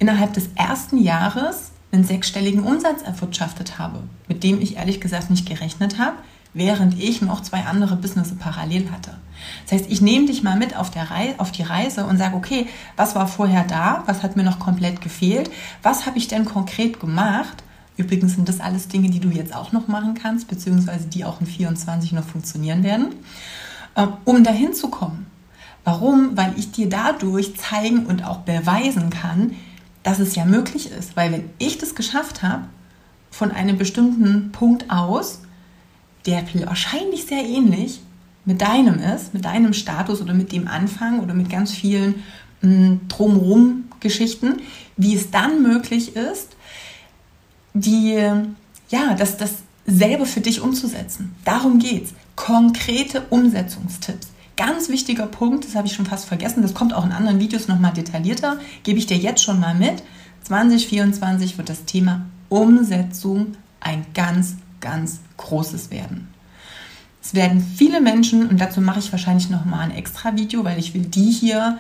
innerhalb 0.00 0.33
des 0.33 0.49
ersten 0.56 1.00
Jahres 1.00 1.71
einen 1.92 2.02
sechsstelligen 2.02 2.64
Umsatz 2.64 3.02
erwirtschaftet 3.02 3.78
habe, 3.78 4.02
mit 4.26 4.42
dem 4.42 4.61
ich 4.61 4.78
ehrlich 4.78 5.00
gesagt 5.00 5.30
nicht 5.30 5.47
gerechnet 5.47 6.00
habe, 6.00 6.16
während 6.54 7.00
ich 7.00 7.23
noch 7.23 7.40
zwei 7.42 7.61
andere 7.61 7.95
Business 7.95 8.35
parallel 8.37 8.90
hatte. 8.90 9.16
Das 9.62 9.78
heißt, 9.78 9.92
ich 9.92 10.00
nehme 10.00 10.26
dich 10.26 10.42
mal 10.42 10.56
mit 10.56 10.75
auf, 10.76 10.90
der 10.90 11.09
Reise, 11.09 11.38
auf 11.38 11.52
die 11.52 11.62
Reise 11.62 12.04
und 12.04 12.18
sage, 12.18 12.35
okay, 12.35 12.66
was 12.97 13.14
war 13.14 13.28
vorher 13.28 13.62
da? 13.62 14.02
Was 14.06 14.25
hat 14.25 14.35
mir 14.35 14.42
noch 14.42 14.59
komplett 14.59 15.00
gefehlt? 15.00 15.52
Was 15.85 16.04
habe 16.04 16.18
ich 16.18 16.26
denn 16.26 16.45
konkret 16.45 16.99
gemacht? 16.99 17.62
Übrigens 17.96 18.34
sind 18.34 18.48
das 18.48 18.60
alles 18.60 18.88
Dinge, 18.88 19.10
die 19.10 19.20
du 19.20 19.30
jetzt 19.30 19.54
auch 19.54 19.72
noch 19.72 19.88
machen 19.88 20.14
kannst, 20.14 20.48
beziehungsweise 20.48 21.06
die 21.06 21.24
auch 21.24 21.40
in 21.40 21.46
24 21.46 22.12
noch 22.12 22.24
funktionieren 22.24 22.82
werden, 22.82 23.14
ähm, 23.96 24.14
um 24.24 24.44
dahin 24.44 24.74
zu 24.74 24.88
kommen. 24.88 25.26
Warum? 25.84 26.36
Weil 26.36 26.54
ich 26.58 26.72
dir 26.72 26.88
dadurch 26.88 27.56
zeigen 27.56 28.06
und 28.06 28.24
auch 28.24 28.38
beweisen 28.38 29.10
kann, 29.10 29.52
dass 30.02 30.18
es 30.18 30.34
ja 30.34 30.44
möglich 30.44 30.90
ist. 30.90 31.16
Weil 31.16 31.32
wenn 31.32 31.50
ich 31.58 31.78
das 31.78 31.94
geschafft 31.94 32.42
habe, 32.42 32.64
von 33.30 33.50
einem 33.50 33.76
bestimmten 33.76 34.50
Punkt 34.52 34.90
aus, 34.90 35.40
der 36.26 36.42
wahrscheinlich 36.64 37.26
sehr 37.26 37.44
ähnlich 37.44 38.00
mit 38.44 38.62
deinem 38.62 38.98
ist, 38.98 39.34
mit 39.34 39.44
deinem 39.44 39.72
Status 39.72 40.20
oder 40.22 40.34
mit 40.34 40.52
dem 40.52 40.68
Anfang 40.68 41.20
oder 41.20 41.34
mit 41.34 41.50
ganz 41.50 41.72
vielen 41.72 42.22
hm, 42.60 43.00
drumherum 43.08 43.84
Geschichten, 44.00 44.60
wie 44.96 45.14
es 45.14 45.30
dann 45.30 45.62
möglich 45.62 46.16
ist, 46.16 46.56
die, 47.80 48.14
ja, 48.88 49.14
das, 49.14 49.37
das 49.37 49.54
selber 49.87 50.26
für 50.26 50.40
dich 50.40 50.61
umzusetzen. 50.61 51.35
Darum 51.45 51.78
geht's. 51.78 52.14
Konkrete 52.35 53.23
Umsetzungstipps. 53.30 54.28
Ganz 54.56 54.88
wichtiger 54.88 55.26
Punkt, 55.26 55.64
das 55.64 55.75
habe 55.75 55.87
ich 55.87 55.92
schon 55.92 56.06
fast 56.06 56.25
vergessen, 56.25 56.62
das 56.62 56.73
kommt 56.73 56.95
auch 56.95 57.04
in 57.04 57.12
anderen 57.12 57.40
Videos 57.40 57.68
nochmal 57.68 57.92
detaillierter, 57.92 58.59
gebe 58.85 58.99
ich 58.99 59.06
dir 59.06 59.18
jetzt 59.18 59.42
schon 59.42 59.61
mal 59.61 59.75
mit. 59.75 60.02
2024 60.45 61.59
wird 61.59 61.68
das 61.68 61.85
Thema 61.85 62.25
Umsetzung 62.49 63.49
ein 63.80 64.06
ganz, 64.14 64.56
ganz 64.80 65.21
großes 65.37 65.90
werden. 65.90 66.28
Es 67.23 67.35
werden 67.35 67.62
viele 67.76 68.00
Menschen, 68.00 68.49
und 68.49 68.59
dazu 68.59 68.80
mache 68.80 69.00
ich 69.00 69.12
wahrscheinlich 69.12 69.50
nochmal 69.50 69.80
ein 69.80 69.90
extra 69.90 70.37
Video, 70.37 70.64
weil 70.64 70.78
ich 70.78 70.95
will 70.95 71.02
die 71.02 71.30
hier 71.30 71.78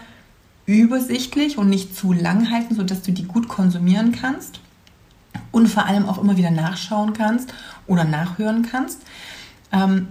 übersichtlich 0.66 1.56
und 1.56 1.70
nicht 1.70 1.96
zu 1.96 2.12
lang 2.12 2.50
halten, 2.50 2.74
sodass 2.74 3.02
du 3.02 3.12
die 3.12 3.24
gut 3.24 3.48
konsumieren 3.48 4.12
kannst 4.12 4.60
und 5.52 5.68
vor 5.68 5.86
allem 5.86 6.08
auch 6.08 6.18
immer 6.18 6.36
wieder 6.36 6.50
nachschauen 6.50 7.12
kannst 7.12 7.52
oder 7.86 8.04
nachhören 8.04 8.66
kannst. 8.70 9.00
Ähm, 9.72 10.08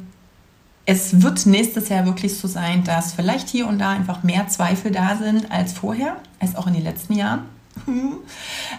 es 0.86 1.22
wird 1.22 1.46
nächstes 1.46 1.90
Jahr 1.90 2.06
wirklich 2.06 2.38
so 2.38 2.48
sein, 2.48 2.84
dass 2.84 3.14
vielleicht 3.14 3.50
hier 3.50 3.68
und 3.68 3.80
da 3.80 3.90
einfach 3.90 4.24
mehr 4.24 4.48
Zweifel 4.48 4.92
da 4.92 5.16
sind 5.16 5.52
als 5.52 5.74
vorher, 5.74 6.18
als 6.40 6.56
auch 6.56 6.68
in 6.68 6.74
den 6.74 6.84
letzten 6.84 7.14
Jahren. 7.14 7.46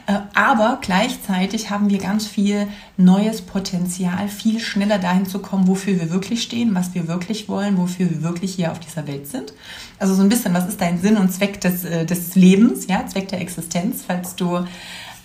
Äh, 0.06 0.20
aber 0.34 0.78
gleichzeitig 0.80 1.70
haben 1.70 1.90
wir 1.90 1.98
ganz 1.98 2.26
viel 2.26 2.68
neues 2.96 3.42
Potenzial, 3.42 4.28
viel 4.28 4.58
schneller 4.58 4.98
dahin 4.98 5.26
zu 5.26 5.40
kommen, 5.40 5.68
wofür 5.68 6.00
wir 6.00 6.10
wirklich 6.10 6.42
stehen, 6.42 6.74
was 6.74 6.94
wir 6.94 7.06
wirklich 7.06 7.48
wollen, 7.48 7.76
wofür 7.76 8.08
wir 8.10 8.22
wirklich 8.22 8.54
hier 8.54 8.72
auf 8.72 8.80
dieser 8.80 9.06
Welt 9.06 9.26
sind. 9.26 9.52
Also 9.98 10.14
so 10.14 10.22
ein 10.22 10.28
bisschen, 10.28 10.54
was 10.54 10.66
ist 10.66 10.80
dein 10.80 11.00
Sinn 11.00 11.18
und 11.18 11.30
Zweck 11.32 11.60
des, 11.60 11.84
äh, 11.84 12.06
des 12.06 12.34
Lebens, 12.36 12.86
ja, 12.86 13.06
Zweck 13.06 13.28
der 13.28 13.40
Existenz, 13.40 14.02
falls 14.06 14.34
du 14.34 14.64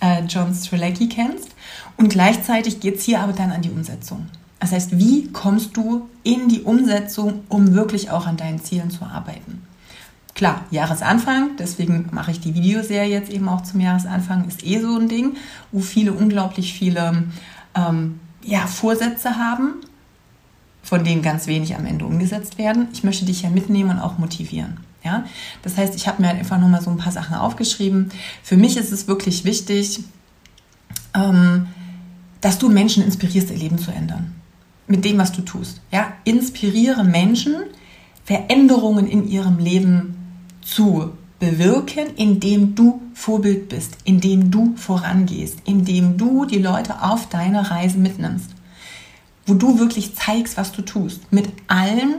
äh, 0.02 0.24
John 0.28 0.52
Strelacki 0.54 1.08
kennst. 1.08 1.50
Und 1.96 2.10
gleichzeitig 2.10 2.80
geht 2.80 2.96
es 2.96 3.04
hier 3.04 3.20
aber 3.20 3.32
dann 3.32 3.52
an 3.52 3.62
die 3.62 3.70
Umsetzung. 3.70 4.26
Das 4.60 4.72
heißt, 4.72 4.98
wie 4.98 5.28
kommst 5.32 5.76
du 5.76 6.08
in 6.22 6.48
die 6.48 6.62
Umsetzung, 6.62 7.40
um 7.48 7.74
wirklich 7.74 8.10
auch 8.10 8.26
an 8.26 8.36
deinen 8.36 8.62
Zielen 8.62 8.90
zu 8.90 9.04
arbeiten? 9.04 9.62
Klar, 10.34 10.64
Jahresanfang, 10.70 11.50
deswegen 11.58 12.08
mache 12.12 12.30
ich 12.30 12.40
die 12.40 12.54
Videoserie 12.54 13.10
jetzt 13.10 13.30
eben 13.30 13.48
auch 13.48 13.62
zum 13.62 13.80
Jahresanfang, 13.80 14.46
ist 14.46 14.64
eh 14.64 14.80
so 14.80 14.96
ein 14.96 15.08
Ding, 15.08 15.36
wo 15.72 15.80
viele 15.80 16.12
unglaublich 16.12 16.72
viele 16.72 17.24
ähm, 17.74 18.20
ja, 18.42 18.66
Vorsätze 18.66 19.36
haben, 19.36 19.74
von 20.82 21.04
denen 21.04 21.22
ganz 21.22 21.46
wenig 21.46 21.76
am 21.76 21.84
Ende 21.84 22.06
umgesetzt 22.06 22.56
werden. 22.56 22.88
Ich 22.92 23.04
möchte 23.04 23.24
dich 23.24 23.42
ja 23.42 23.50
mitnehmen 23.50 23.90
und 23.90 23.98
auch 23.98 24.18
motivieren. 24.18 24.78
Ja? 25.04 25.24
Das 25.62 25.76
heißt, 25.76 25.94
ich 25.94 26.06
habe 26.06 26.22
mir 26.22 26.28
halt 26.28 26.38
einfach 26.38 26.58
nochmal 26.58 26.82
so 26.82 26.90
ein 26.90 26.96
paar 26.96 27.12
Sachen 27.12 27.34
aufgeschrieben. 27.34 28.10
Für 28.42 28.56
mich 28.56 28.76
ist 28.76 28.92
es 28.92 29.08
wirklich 29.08 29.44
wichtig, 29.44 30.00
ähm, 31.14 31.66
dass 32.40 32.58
du 32.58 32.68
Menschen 32.68 33.04
inspirierst, 33.04 33.50
ihr 33.50 33.56
Leben 33.56 33.78
zu 33.78 33.90
ändern. 33.90 34.34
Mit 34.86 35.04
dem, 35.04 35.18
was 35.18 35.32
du 35.32 35.42
tust. 35.42 35.80
Ja? 35.90 36.12
Inspiriere 36.24 37.04
Menschen, 37.04 37.54
Veränderungen 38.24 39.06
in 39.06 39.28
ihrem 39.28 39.58
Leben 39.58 40.16
zu 40.60 41.12
bewirken, 41.38 42.14
indem 42.16 42.74
du 42.74 43.00
Vorbild 43.14 43.68
bist, 43.68 43.96
indem 44.04 44.50
du 44.50 44.74
vorangehst, 44.76 45.58
indem 45.64 46.16
du 46.16 46.44
die 46.44 46.58
Leute 46.58 47.02
auf 47.02 47.28
deine 47.28 47.70
Reise 47.70 47.98
mitnimmst. 47.98 48.50
Wo 49.46 49.54
du 49.54 49.80
wirklich 49.80 50.14
zeigst, 50.14 50.56
was 50.56 50.70
du 50.70 50.82
tust. 50.82 51.32
Mit 51.32 51.48
allen 51.66 52.14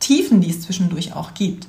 Tiefen, 0.00 0.40
die 0.40 0.50
es 0.50 0.62
zwischendurch 0.62 1.14
auch 1.14 1.34
gibt. 1.34 1.68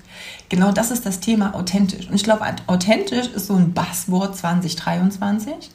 Genau 0.50 0.72
das 0.72 0.92
ist 0.92 1.06
das 1.06 1.20
Thema 1.20 1.56
authentisch. 1.56 2.08
Und 2.08 2.16
ich 2.16 2.24
glaube, 2.24 2.46
authentisch 2.68 3.28
ist 3.28 3.48
so 3.48 3.56
ein 3.56 3.74
Buzzword 3.74 4.38
2023. 4.38 5.72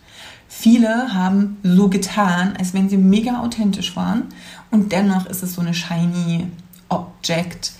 Viele 0.48 1.14
haben 1.14 1.58
so 1.62 1.88
getan, 1.88 2.54
als 2.58 2.72
wenn 2.72 2.88
sie 2.88 2.96
mega 2.96 3.40
authentisch 3.40 3.96
waren. 3.96 4.24
Und 4.70 4.92
dennoch 4.92 5.26
ist 5.26 5.42
es 5.42 5.54
so 5.54 5.60
eine 5.60 5.74
shiny 5.74 6.46
Object, 6.88 7.72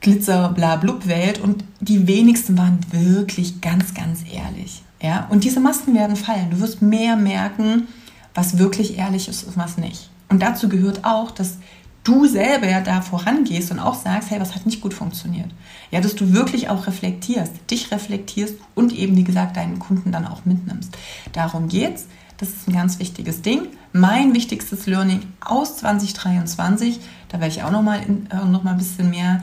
Glitzer, 0.00 0.50
bla, 0.50 0.76
blub 0.76 1.06
Welt. 1.06 1.40
Und 1.40 1.64
die 1.80 2.06
wenigsten 2.06 2.56
waren 2.56 2.78
wirklich 2.90 3.60
ganz, 3.60 3.94
ganz 3.94 4.20
ehrlich. 4.32 4.82
Ja? 5.02 5.26
Und 5.30 5.44
diese 5.44 5.60
Masken 5.60 5.94
werden 5.94 6.16
fallen. 6.16 6.50
Du 6.50 6.60
wirst 6.60 6.82
mehr 6.82 7.16
merken, 7.16 7.88
was 8.34 8.58
wirklich 8.58 8.98
ehrlich 8.98 9.28
ist 9.28 9.44
und 9.44 9.56
was 9.56 9.76
nicht. 9.76 10.10
Und 10.28 10.40
dazu 10.40 10.68
gehört 10.68 11.04
auch, 11.04 11.30
dass 11.30 11.58
du 12.04 12.26
selber 12.26 12.68
ja 12.68 12.80
da 12.80 13.00
vorangehst 13.00 13.70
und 13.70 13.78
auch 13.78 13.94
sagst, 13.94 14.30
hey, 14.30 14.40
was 14.40 14.54
hat 14.54 14.66
nicht 14.66 14.80
gut 14.80 14.94
funktioniert? 14.94 15.50
Ja, 15.90 16.00
dass 16.00 16.14
du 16.14 16.32
wirklich 16.32 16.68
auch 16.68 16.86
reflektierst, 16.86 17.52
dich 17.70 17.90
reflektierst 17.90 18.54
und 18.74 18.92
eben, 18.92 19.16
wie 19.16 19.24
gesagt, 19.24 19.56
deinen 19.56 19.78
Kunden 19.78 20.12
dann 20.12 20.26
auch 20.26 20.44
mitnimmst. 20.44 20.96
Darum 21.32 21.68
geht's. 21.68 22.06
Das 22.36 22.48
ist 22.48 22.68
ein 22.68 22.74
ganz 22.74 22.98
wichtiges 22.98 23.42
Ding. 23.42 23.68
Mein 23.92 24.34
wichtigstes 24.34 24.86
Learning 24.86 25.20
aus 25.40 25.76
2023, 25.78 26.98
da 27.28 27.40
werde 27.40 27.54
ich 27.54 27.62
auch 27.62 27.70
nochmal 27.70 28.00
äh, 28.00 28.44
noch 28.44 28.64
mal 28.64 28.72
ein 28.72 28.78
bisschen 28.78 29.10
mehr 29.10 29.40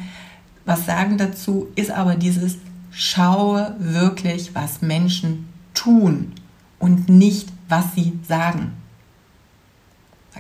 was 0.66 0.86
sagen 0.86 1.18
dazu, 1.18 1.68
ist 1.76 1.92
aber 1.92 2.16
dieses 2.16 2.58
Schaue 2.92 3.76
wirklich, 3.80 4.54
was 4.54 4.82
Menschen 4.82 5.48
tun 5.74 6.34
und 6.80 7.10
nicht, 7.10 7.50
was 7.70 7.96
sie 7.96 8.20
sagen. 8.28 8.74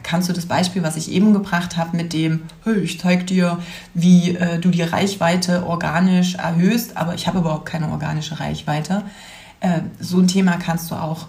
Kannst 0.03 0.29
du 0.29 0.33
das 0.33 0.45
Beispiel, 0.45 0.83
was 0.83 0.97
ich 0.97 1.11
eben 1.11 1.33
gebracht 1.33 1.77
habe, 1.77 1.95
mit 1.95 2.13
dem, 2.13 2.41
hey, 2.63 2.79
ich 2.79 2.99
zeige 2.99 3.23
dir, 3.23 3.59
wie 3.93 4.35
äh, 4.35 4.59
du 4.59 4.69
die 4.69 4.81
Reichweite 4.81 5.65
organisch 5.65 6.35
erhöhst, 6.35 6.97
aber 6.97 7.13
ich 7.13 7.27
habe 7.27 7.39
überhaupt 7.39 7.65
keine 7.65 7.89
organische 7.89 8.39
Reichweite. 8.39 9.03
Äh, 9.59 9.81
so 9.99 10.19
ein 10.19 10.27
Thema 10.27 10.57
kannst 10.57 10.91
du 10.91 10.95
auch 10.95 11.27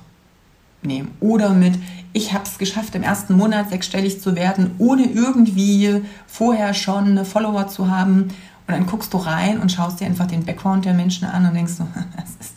nehmen. 0.83 1.12
Oder 1.21 1.50
mit, 1.50 1.75
ich 2.12 2.33
habe 2.33 2.45
es 2.45 2.59
geschafft, 2.59 2.95
im 2.95 3.02
ersten 3.02 3.37
Monat 3.37 3.71
sechsstellig 3.71 4.21
zu 4.21 4.35
werden, 4.35 4.73
ohne 4.79 5.05
irgendwie 5.05 6.02
vorher 6.26 6.75
schon 6.75 7.25
Follower 7.25 7.69
zu 7.69 7.91
haben. 7.91 8.29
Und 8.67 8.75
dann 8.75 8.87
guckst 8.87 9.12
du 9.12 9.19
rein 9.19 9.59
und 9.59 9.73
schaust 9.73 10.00
dir 10.00 10.07
einfach 10.07 10.26
den 10.26 10.45
Background 10.45 10.85
der 10.85 10.95
Menschen 10.95 11.26
an 11.26 11.47
und 11.47 11.55
denkst 11.55 11.75
so, 11.75 11.87
ist, 12.41 12.57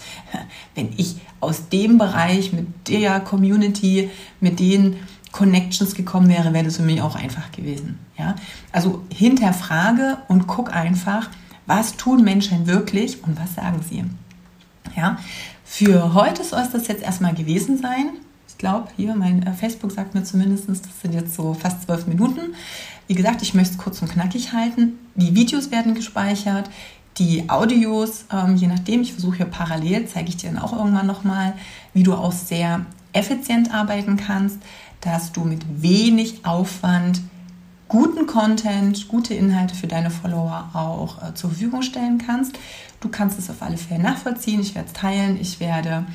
wenn 0.76 0.90
ich 0.98 1.18
aus 1.40 1.70
dem 1.70 1.98
Bereich 1.98 2.54
mit 2.54 2.68
der 2.88 3.20
Community, 3.20 4.10
mit 4.40 4.60
den 4.60 4.98
Connections 5.36 5.96
gekommen 5.96 6.30
wäre, 6.30 6.54
wäre 6.54 6.64
das 6.64 6.78
für 6.78 6.84
mich 6.84 7.02
auch 7.02 7.18
einfach 7.18 7.52
gewesen. 7.52 8.00
Ja? 8.18 8.36
Also 8.72 9.04
hinterfrage 9.14 10.18
und 10.30 10.48
guck 10.48 10.74
einfach, 10.74 11.30
was 11.66 11.98
tun 11.98 12.24
Menschen 12.24 12.68
wirklich 12.68 13.22
und 13.22 13.38
was 13.38 13.56
sagen 13.56 13.82
sie. 13.88 14.06
Ja? 14.96 15.20
Für 15.66 16.14
heute 16.14 16.42
soll 16.42 16.62
es 16.62 16.72
das 16.72 16.88
jetzt 16.88 17.04
erstmal 17.04 17.34
gewesen 17.34 17.78
sein. 17.78 18.12
Ich 18.48 18.58
glaube, 18.58 18.88
hier, 18.96 19.14
mein 19.14 19.46
äh, 19.46 19.52
Facebook 19.52 19.92
sagt 19.92 20.16
mir 20.16 20.24
zumindest, 20.24 20.70
das 20.70 20.80
sind 21.02 21.14
jetzt 21.14 21.36
so 21.36 21.54
fast 21.54 21.84
zwölf 21.84 22.08
Minuten. 22.08 22.56
Wie 23.08 23.14
gesagt, 23.16 23.42
ich 23.42 23.54
möchte 23.54 23.74
es 23.74 23.78
kurz 23.78 24.02
und 24.02 24.10
knackig 24.10 24.54
halten. 24.54 24.94
Die 25.16 25.36
Videos 25.36 25.70
werden 25.70 25.96
gespeichert. 25.96 26.70
Die 27.18 27.50
Audios, 27.50 28.24
ähm, 28.32 28.56
je 28.56 28.68
nachdem, 28.68 29.02
ich 29.02 29.12
versuche 29.12 29.38
hier 29.38 29.46
parallel, 29.48 30.08
zeige 30.08 30.30
ich 30.30 30.38
dir 30.38 30.52
dann 30.52 30.60
auch 30.60 30.72
irgendwann 30.72 31.08
nochmal, 31.08 31.56
wie 31.94 32.04
du 32.04 32.14
auch 32.14 32.32
sehr 32.32 32.86
effizient 33.16 33.74
arbeiten 33.74 34.18
kannst, 34.18 34.60
dass 35.06 35.32
du 35.32 35.46
mit 35.46 35.82
wenig 35.82 36.46
Aufwand 36.46 37.22
guten 37.88 38.26
Content, 38.26 39.08
gute 39.08 39.34
Inhalte 39.36 39.76
für 39.76 39.88
deine 39.88 40.10
Follower 40.10 40.70
auch 40.74 41.22
äh, 41.22 41.34
zur 41.36 41.52
Verfügung 41.52 41.84
stellen 41.84 42.18
kannst. 42.18 42.58
Du 43.00 43.10
kannst 43.10 43.38
es 43.38 43.50
auf 43.50 43.62
alle 43.62 43.78
Fälle 43.78 44.02
nachvollziehen. 44.02 44.60
Ich 44.60 44.74
werde 44.74 44.88
es 44.88 44.94
teilen. 44.94 45.40
Ich 45.40 45.60
werde 45.60 46.06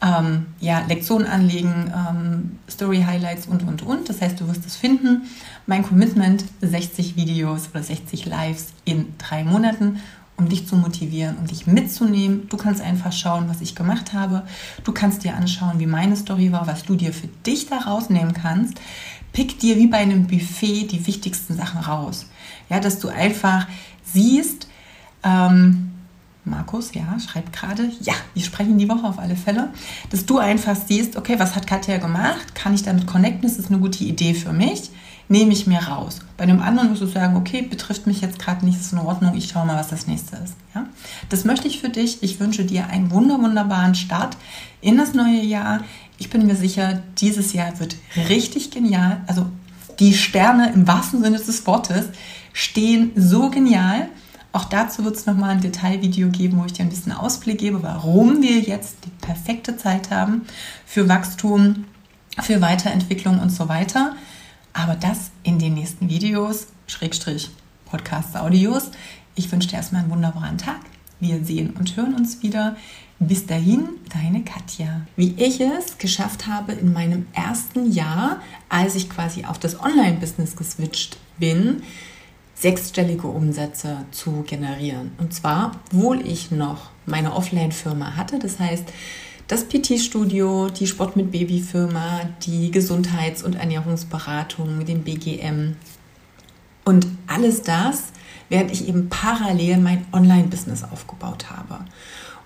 ähm, 0.00 0.46
ja, 0.60 0.84
Lektionen 0.88 1.26
anlegen, 1.26 1.92
ähm, 1.92 2.58
Story 2.70 3.02
Highlights 3.04 3.48
und, 3.48 3.64
und, 3.64 3.82
und. 3.82 4.08
Das 4.08 4.20
heißt, 4.20 4.40
du 4.40 4.46
wirst 4.46 4.64
es 4.64 4.76
finden. 4.76 5.22
Mein 5.66 5.82
Commitment, 5.82 6.44
60 6.60 7.16
Videos 7.16 7.68
oder 7.70 7.82
60 7.82 8.26
Lives 8.26 8.68
in 8.84 9.14
drei 9.18 9.42
Monaten, 9.42 10.00
um 10.38 10.48
dich 10.48 10.66
zu 10.66 10.76
motivieren, 10.76 11.36
um 11.36 11.46
dich 11.46 11.66
mitzunehmen. 11.66 12.48
Du 12.48 12.56
kannst 12.56 12.80
einfach 12.80 13.12
schauen, 13.12 13.48
was 13.48 13.60
ich 13.60 13.74
gemacht 13.74 14.12
habe. 14.12 14.44
Du 14.84 14.92
kannst 14.92 15.24
dir 15.24 15.34
anschauen, 15.34 15.80
wie 15.80 15.86
meine 15.86 16.16
Story 16.16 16.52
war, 16.52 16.66
was 16.66 16.84
du 16.84 16.94
dir 16.94 17.12
für 17.12 17.26
dich 17.44 17.66
da 17.66 17.78
rausnehmen 17.78 18.32
kannst. 18.32 18.80
Pick 19.32 19.58
dir 19.58 19.76
wie 19.76 19.88
bei 19.88 19.98
einem 19.98 20.26
Buffet 20.26 20.86
die 20.86 21.06
wichtigsten 21.06 21.56
Sachen 21.56 21.80
raus. 21.80 22.26
Ja, 22.70 22.80
dass 22.80 23.00
du 23.00 23.08
einfach 23.08 23.66
siehst, 24.04 24.68
ähm, 25.24 25.90
Markus, 26.44 26.94
ja, 26.94 27.18
schreibt 27.18 27.52
gerade, 27.52 27.90
ja, 28.00 28.14
wir 28.32 28.42
sprechen 28.42 28.78
die 28.78 28.88
Woche 28.88 29.06
auf 29.06 29.18
alle 29.18 29.36
Fälle, 29.36 29.70
dass 30.10 30.24
du 30.24 30.38
einfach 30.38 30.76
siehst, 30.76 31.16
okay, 31.16 31.34
was 31.38 31.54
hat 31.56 31.66
Katja 31.66 31.98
gemacht? 31.98 32.54
Kann 32.54 32.74
ich 32.74 32.82
damit 32.84 33.06
connecten? 33.06 33.46
Ist 33.46 33.58
das 33.58 33.66
eine 33.66 33.78
gute 33.78 34.04
Idee 34.04 34.34
für 34.34 34.52
mich? 34.52 34.90
Nehme 35.30 35.52
ich 35.52 35.66
mir 35.66 35.80
raus. 35.80 36.20
Bei 36.38 36.44
einem 36.44 36.62
anderen 36.62 36.88
musst 36.88 37.02
du 37.02 37.06
sagen, 37.06 37.36
okay, 37.36 37.60
betrifft 37.62 38.06
mich 38.06 38.22
jetzt 38.22 38.38
gerade 38.38 38.64
nicht, 38.64 38.80
ist 38.80 38.94
in 38.94 38.98
Ordnung, 38.98 39.36
ich 39.36 39.48
schaue 39.48 39.66
mal, 39.66 39.76
was 39.76 39.88
das 39.88 40.06
nächste 40.06 40.36
ist. 40.36 40.54
Ja? 40.74 40.86
Das 41.28 41.44
möchte 41.44 41.68
ich 41.68 41.80
für 41.80 41.90
dich. 41.90 42.22
Ich 42.22 42.40
wünsche 42.40 42.64
dir 42.64 42.86
einen 42.86 43.10
wunder, 43.10 43.38
wunderbaren 43.38 43.94
Start 43.94 44.38
in 44.80 44.96
das 44.96 45.12
neue 45.12 45.42
Jahr. 45.42 45.84
Ich 46.16 46.30
bin 46.30 46.46
mir 46.46 46.56
sicher, 46.56 47.02
dieses 47.18 47.52
Jahr 47.52 47.78
wird 47.78 47.96
richtig 48.28 48.70
genial. 48.70 49.20
Also 49.26 49.46
die 49.98 50.14
Sterne 50.14 50.72
im 50.72 50.86
wahrsten 50.86 51.22
Sinne 51.22 51.38
des 51.38 51.66
Wortes 51.66 52.06
stehen 52.52 53.12
so 53.14 53.50
genial. 53.50 54.08
Auch 54.52 54.64
dazu 54.64 55.04
wird 55.04 55.16
es 55.16 55.26
nochmal 55.26 55.50
ein 55.50 55.60
Detailvideo 55.60 56.30
geben, 56.30 56.58
wo 56.58 56.64
ich 56.64 56.72
dir 56.72 56.82
ein 56.82 56.88
bisschen 56.88 57.12
Ausblick 57.12 57.58
gebe, 57.58 57.82
warum 57.82 58.40
wir 58.40 58.60
jetzt 58.60 58.96
die 59.04 59.10
perfekte 59.20 59.76
Zeit 59.76 60.10
haben 60.10 60.46
für 60.86 61.08
Wachstum, 61.08 61.84
für 62.40 62.60
Weiterentwicklung 62.60 63.40
und 63.40 63.50
so 63.50 63.68
weiter. 63.68 64.16
Aber 64.72 64.94
das 64.94 65.30
in 65.42 65.58
den 65.58 65.74
nächsten 65.74 66.08
Videos, 66.08 66.68
Schrägstrich 66.86 67.50
Podcasts, 67.90 68.36
Audios. 68.36 68.90
Ich 69.34 69.50
wünsche 69.50 69.68
dir 69.68 69.76
erstmal 69.76 70.02
einen 70.02 70.10
wunderbaren 70.10 70.58
Tag. 70.58 70.80
Wir 71.20 71.44
sehen 71.44 71.70
und 71.78 71.96
hören 71.96 72.14
uns 72.14 72.42
wieder. 72.42 72.76
Bis 73.18 73.46
dahin, 73.46 73.88
deine 74.12 74.44
Katja. 74.44 75.02
Wie 75.16 75.34
ich 75.38 75.60
es 75.60 75.98
geschafft 75.98 76.46
habe 76.46 76.72
in 76.72 76.92
meinem 76.92 77.26
ersten 77.32 77.90
Jahr, 77.90 78.40
als 78.68 78.94
ich 78.94 79.10
quasi 79.10 79.44
auf 79.44 79.58
das 79.58 79.80
Online-Business 79.80 80.54
geswitcht 80.54 81.18
bin, 81.38 81.82
sechsstellige 82.54 83.26
Umsätze 83.26 84.04
zu 84.12 84.42
generieren. 84.46 85.12
Und 85.18 85.32
zwar, 85.32 85.72
obwohl 85.86 86.24
ich 86.26 86.50
noch 86.50 86.90
meine 87.06 87.34
Offline-Firma 87.34 88.16
hatte, 88.16 88.38
das 88.38 88.60
heißt, 88.60 88.84
das 89.48 89.64
PT-Studio, 89.64 90.68
die 90.68 90.86
Sport 90.86 91.16
mit 91.16 91.32
Baby-Firma, 91.32 92.28
die 92.42 92.70
Gesundheits- 92.70 93.42
und 93.42 93.54
Ernährungsberatung, 93.54 94.84
den 94.84 95.02
BGM 95.02 95.74
und 96.84 97.06
alles 97.26 97.62
das, 97.62 98.12
während 98.50 98.70
ich 98.70 98.86
eben 98.86 99.08
parallel 99.08 99.78
mein 99.78 100.06
Online-Business 100.12 100.84
aufgebaut 100.84 101.50
habe. 101.50 101.84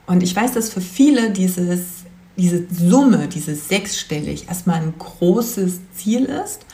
Und 0.06 0.22
ich 0.22 0.34
weiß, 0.34 0.52
dass 0.52 0.70
für 0.70 0.80
viele 0.80 1.32
dieses, 1.32 2.04
diese 2.36 2.66
Summe, 2.72 3.26
dieses 3.26 3.68
sechsstellig, 3.68 4.46
erstmal 4.48 4.80
ein 4.80 4.94
großes 4.96 5.80
Ziel 5.94 6.24
ist. 6.24 6.66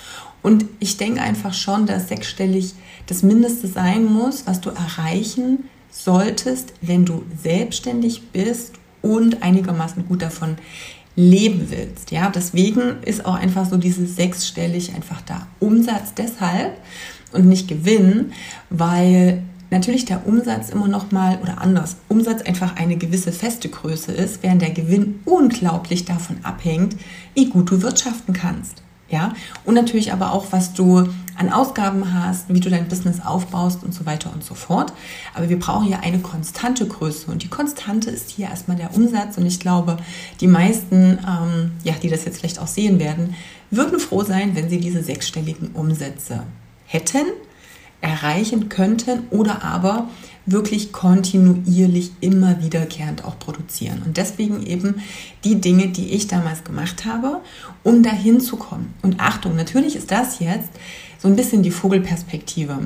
Und 0.43 0.67
ich 0.79 0.99
denke 0.99 1.23
einfach 1.23 1.55
schon, 1.55 1.87
dass 1.87 2.09
sechsstellig 2.09 2.75
das 3.07 3.23
Mindeste 3.23 3.67
sein 3.67 4.05
muss, 4.05 4.47
was 4.47 4.61
du 4.61 4.71
erreichen 4.71 5.65
solltest, 5.91 6.75
wenn 6.83 7.07
du 7.07 7.25
selbstständig 7.43 8.31
bist 8.31 8.75
und 9.03 9.43
einigermaßen 9.43 10.07
gut 10.07 10.23
davon 10.23 10.57
leben 11.17 11.67
willst. 11.71 12.13
Ja, 12.13 12.31
deswegen 12.31 13.03
ist 13.05 13.27
auch 13.27 13.35
einfach 13.35 13.69
so 13.69 13.77
dieses 13.77 14.15
sechsstellig 14.15 14.95
einfach 14.95 15.21
da 15.23 15.49
Umsatz 15.59 16.15
deshalb 16.15 16.79
und 17.33 17.47
nicht 17.47 17.67
Gewinn, 17.67 18.33
weil 18.71 19.43
natürlich 19.71 20.05
der 20.05 20.27
Umsatz 20.27 20.71
immer 20.71 20.89
noch 20.89 21.11
mal 21.11 21.39
oder 21.43 21.61
anders 21.61 21.97
Umsatz 22.09 22.43
einfach 22.43 22.77
eine 22.77 22.97
gewisse 22.97 23.33
feste 23.33 23.69
Größe 23.69 24.13
ist, 24.13 24.43
während 24.43 24.63
der 24.63 24.71
Gewinn 24.71 25.21
unglaublich 25.25 26.05
davon 26.05 26.39
abhängt, 26.45 26.97
wie 27.35 27.51
gut 27.51 27.71
du 27.71 27.83
wirtschaften 27.83 28.33
kannst. 28.33 28.83
Ja, 29.11 29.33
und 29.65 29.75
natürlich 29.75 30.13
aber 30.13 30.33
auch, 30.33 30.47
was 30.51 30.75
du 30.75 31.09
an 31.39 31.51
Ausgaben 31.51 32.13
hast, 32.13 32.53
wie 32.53 32.61
du 32.61 32.69
dein 32.69 32.89
Business 32.89 33.21
aufbaust 33.25 33.85
und 33.85 33.95
so 33.95 34.05
weiter 34.07 34.33
und 34.35 34.43
so 34.43 34.55
fort. 34.55 34.93
Aber 35.35 35.49
wir 35.49 35.59
brauchen 35.59 35.89
ja 35.89 36.01
eine 36.01 36.19
konstante 36.19 36.87
Größe 36.87 37.31
und 37.31 37.45
die 37.45 37.49
Konstante 37.49 38.11
ist 38.11 38.31
hier 38.31 38.49
erstmal 38.49 38.77
der 38.77 38.95
Umsatz 38.95 39.39
und 39.39 39.47
ich 39.47 39.61
glaube, 39.61 39.99
die 40.41 40.49
meisten, 40.49 41.19
ähm, 41.27 41.73
ja, 41.85 41.95
die 42.03 42.09
das 42.09 42.25
jetzt 42.25 42.41
vielleicht 42.41 42.59
auch 42.59 42.67
sehen 42.67 42.99
werden, 42.99 43.35
würden 43.71 44.01
froh 44.01 44.25
sein, 44.25 44.57
wenn 44.57 44.69
sie 44.69 44.81
diese 44.81 45.03
sechsstelligen 45.03 45.71
Umsätze 45.73 46.43
hätten, 46.87 47.27
erreichen 48.01 48.69
könnten 48.69 49.29
oder 49.31 49.63
aber 49.63 50.09
wirklich 50.47 50.93
kontinuierlich 50.93 52.13
immer 52.21 52.63
wiederkehrend 52.63 53.25
auch 53.25 53.39
produzieren. 53.39 54.03
Und 54.05 54.17
deswegen 54.17 54.65
eben 54.65 55.03
die 55.45 55.61
Dinge, 55.61 55.89
die 55.89 56.11
ich 56.11 56.27
damals 56.27 56.65
gemacht 56.65 57.05
habe, 57.05 57.41
um 57.83 58.03
dahin 58.03 58.41
zu 58.41 58.57
kommen. 58.57 58.95
Und 59.03 59.21
Achtung, 59.21 59.57
natürlich 59.57 59.95
ist 59.95 60.11
das 60.11 60.39
jetzt 60.39 60.71
so 61.19 61.27
ein 61.29 61.37
bisschen 61.37 61.63
die 61.63 61.71
Vogelperspektive. 61.71 62.79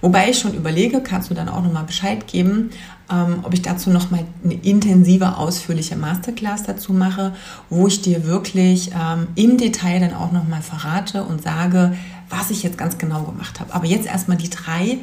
Wobei 0.00 0.30
ich 0.30 0.38
schon 0.38 0.54
überlege, 0.54 1.00
kannst 1.00 1.30
du 1.30 1.34
dann 1.34 1.48
auch 1.48 1.62
nochmal 1.62 1.84
Bescheid 1.84 2.26
geben, 2.26 2.70
ähm, 3.10 3.40
ob 3.42 3.52
ich 3.52 3.62
dazu 3.62 3.90
nochmal 3.90 4.24
eine 4.44 4.54
intensive, 4.54 5.36
ausführliche 5.36 5.96
Masterclass 5.96 6.62
dazu 6.62 6.92
mache, 6.92 7.34
wo 7.68 7.86
ich 7.88 8.00
dir 8.00 8.26
wirklich 8.26 8.92
ähm, 8.92 9.26
im 9.34 9.58
Detail 9.58 10.00
dann 10.00 10.14
auch 10.14 10.32
nochmal 10.32 10.62
verrate 10.62 11.24
und 11.24 11.42
sage, 11.42 11.96
was 12.30 12.50
ich 12.50 12.62
jetzt 12.62 12.78
ganz 12.78 12.96
genau 12.96 13.24
gemacht 13.24 13.60
habe. 13.60 13.74
Aber 13.74 13.86
jetzt 13.86 14.06
erstmal 14.06 14.36
die 14.36 14.50
drei 14.50 14.98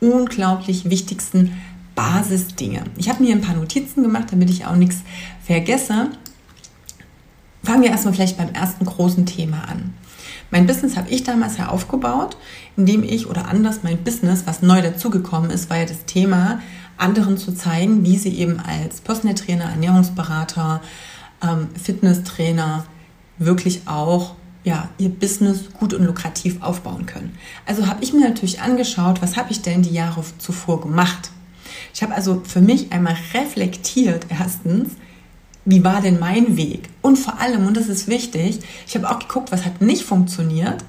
unglaublich 0.00 0.90
wichtigsten 0.90 1.52
Basisdinge. 1.94 2.84
Ich 2.96 3.08
habe 3.08 3.22
mir 3.22 3.34
ein 3.34 3.40
paar 3.40 3.54
Notizen 3.54 4.02
gemacht, 4.02 4.26
damit 4.30 4.50
ich 4.50 4.66
auch 4.66 4.76
nichts 4.76 4.98
vergesse. 5.42 6.10
Fangen 7.62 7.82
wir 7.82 7.90
erstmal 7.90 8.14
vielleicht 8.14 8.36
beim 8.36 8.50
ersten 8.50 8.84
großen 8.84 9.24
Thema 9.26 9.62
an. 9.68 9.94
Mein 10.50 10.66
Business 10.66 10.96
habe 10.96 11.10
ich 11.10 11.24
damals 11.24 11.56
ja 11.58 11.68
aufgebaut, 11.68 12.36
indem 12.76 13.02
ich 13.02 13.28
oder 13.28 13.48
anders 13.48 13.80
mein 13.82 13.98
Business, 13.98 14.44
was 14.46 14.62
neu 14.62 14.80
dazugekommen 14.80 15.50
ist, 15.50 15.70
war 15.70 15.78
ja 15.78 15.86
das 15.86 16.04
Thema, 16.06 16.60
anderen 16.96 17.36
zu 17.36 17.52
zeigen, 17.52 18.04
wie 18.04 18.16
sie 18.16 18.38
eben 18.38 18.58
als 18.60 19.00
Personal 19.00 19.34
Trainer, 19.34 19.64
Ernährungsberater, 19.64 20.80
ähm, 21.42 21.68
Fitnesstrainer 21.80 22.86
wirklich 23.38 23.82
auch 23.86 24.34
ja, 24.64 24.88
ihr 24.98 25.10
Business 25.10 25.70
gut 25.78 25.94
und 25.94 26.04
lukrativ 26.04 26.60
aufbauen 26.60 27.06
können. 27.06 27.38
Also 27.66 27.86
habe 27.86 28.02
ich 28.02 28.12
mir 28.12 28.28
natürlich 28.28 28.60
angeschaut, 28.60 29.22
was 29.22 29.36
habe 29.36 29.52
ich 29.52 29.62
denn 29.62 29.82
die 29.82 29.92
Jahre 29.92 30.24
zuvor 30.38 30.80
gemacht. 30.80 31.30
Ich 31.94 32.02
habe 32.02 32.14
also 32.14 32.42
für 32.44 32.60
mich 32.60 32.92
einmal 32.92 33.16
reflektiert, 33.32 34.26
erstens, 34.28 34.96
wie 35.66 35.84
war 35.84 36.00
denn 36.00 36.18
mein 36.18 36.56
Weg? 36.56 36.88
Und 37.02 37.18
vor 37.18 37.38
allem, 37.38 37.66
und 37.66 37.76
das 37.76 37.88
ist 37.88 38.08
wichtig, 38.08 38.60
ich 38.86 38.94
habe 38.94 39.10
auch 39.10 39.18
geguckt, 39.18 39.52
was 39.52 39.64
hat 39.64 39.82
nicht 39.82 40.04
funktioniert 40.04 40.84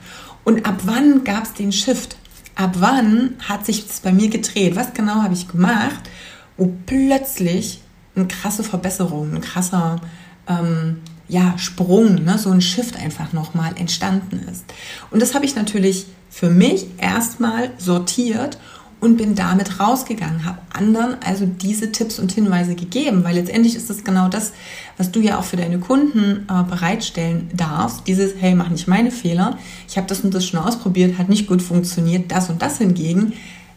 und 0.46 0.66
ab 0.66 0.82
wann 0.86 1.26
gab 1.26 1.44
es 1.44 1.54
den 1.54 1.74
Shift? 1.74 2.16
Ab 2.56 2.76
wann 2.80 3.36
hat 3.48 3.66
sich 3.66 3.86
das 3.86 4.00
bei 4.00 4.14
mir 4.14 4.30
gedreht? 4.30 4.76
Was 4.76 4.94
genau 4.94 5.22
habe 5.24 5.34
ich 5.34 5.48
gemacht, 5.48 6.10
wo 6.56 6.74
plötzlich 6.86 7.82
eine 8.16 8.28
krasse 8.28 8.64
Verbesserung, 8.64 9.34
ein 9.34 9.42
krasser 9.42 10.00
ähm, 10.48 11.02
ja, 11.28 11.58
Sprung, 11.58 12.24
ne, 12.24 12.38
so 12.38 12.50
ein 12.50 12.62
Shift 12.62 12.98
einfach 12.98 13.34
nochmal 13.34 13.74
entstanden 13.78 14.48
ist. 14.50 14.64
Und 15.12 15.22
das 15.22 15.36
habe 15.36 15.46
ich 15.46 15.56
natürlich 15.56 16.06
für 16.30 16.50
mich 16.50 16.86
erstmal 16.98 17.72
sortiert 17.78 18.58
und 19.00 19.18
bin 19.18 19.36
damit 19.36 19.80
rausgegangen, 19.80 20.46
habe 20.46 20.58
anderen 20.74 21.18
also 21.24 21.46
diese 21.46 21.92
Tipps 21.92 22.18
und 22.20 22.32
Hinweise 22.32 22.76
gegeben, 22.76 23.24
weil 23.24 23.36
letztendlich 23.36 23.76
ist 23.76 23.90
es 23.90 24.04
genau 24.04 24.28
das, 24.28 24.54
was 24.98 25.12
du 25.12 25.20
ja 25.20 25.38
auch 25.38 25.44
für 25.44 25.58
deine 25.58 25.78
Kunden 25.78 26.48
äh, 26.50 26.64
bereitstellen 26.64 27.50
darfst. 27.54 28.08
Dieses, 28.08 28.34
hey, 28.40 28.56
mach 28.56 28.70
nicht 28.70 28.88
meine 28.88 29.12
Fehler, 29.12 29.58
ich 29.88 29.98
habe 29.98 30.08
das 30.08 30.22
und 30.22 30.34
das 30.34 30.46
schon 30.46 30.60
ausprobiert, 30.60 31.18
hat 31.18 31.30
nicht 31.30 31.48
gut 31.48 31.62
funktioniert, 31.62 32.32
das 32.32 32.50
und 32.50 32.62
das 32.62 32.80
hingegen 32.80 33.34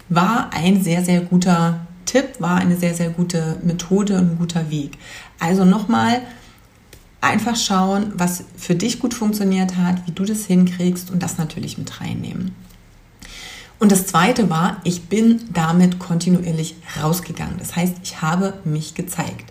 war 0.09 0.51
ein 0.53 0.83
sehr, 0.83 1.05
sehr 1.05 1.21
guter 1.21 1.87
Tipp, 2.05 2.41
war 2.41 2.57
eine 2.57 2.77
sehr, 2.77 2.95
sehr 2.95 3.11
gute 3.11 3.59
Methode 3.63 4.19
und 4.19 4.33
ein 4.33 4.39
guter 4.39 4.71
Weg. 4.71 4.99
Also 5.39 5.65
nochmal, 5.65 6.23
einfach 7.21 7.57
schauen, 7.57 8.13
was 8.17 8.45
für 8.57 8.75
dich 8.75 8.99
gut 8.99 9.15
funktioniert 9.15 9.77
hat, 9.77 10.07
wie 10.07 10.13
du 10.13 10.25
das 10.25 10.47
hinkriegst 10.47 11.11
und 11.11 11.23
das 11.23 11.39
natürlich 11.39 11.79
mit 11.79 12.01
reinnehmen. 12.01 12.53
Und 13.81 13.90
das 13.90 14.07
zweite 14.07 14.51
war, 14.51 14.77
ich 14.85 15.05
bin 15.05 15.40
damit 15.53 15.99
kontinuierlich 15.99 16.77
rausgegangen. 17.03 17.57
Das 17.59 17.75
heißt, 17.75 17.95
ich 18.05 18.21
habe 18.21 18.53
mich 18.64 18.95
gezeigt. 18.95 19.51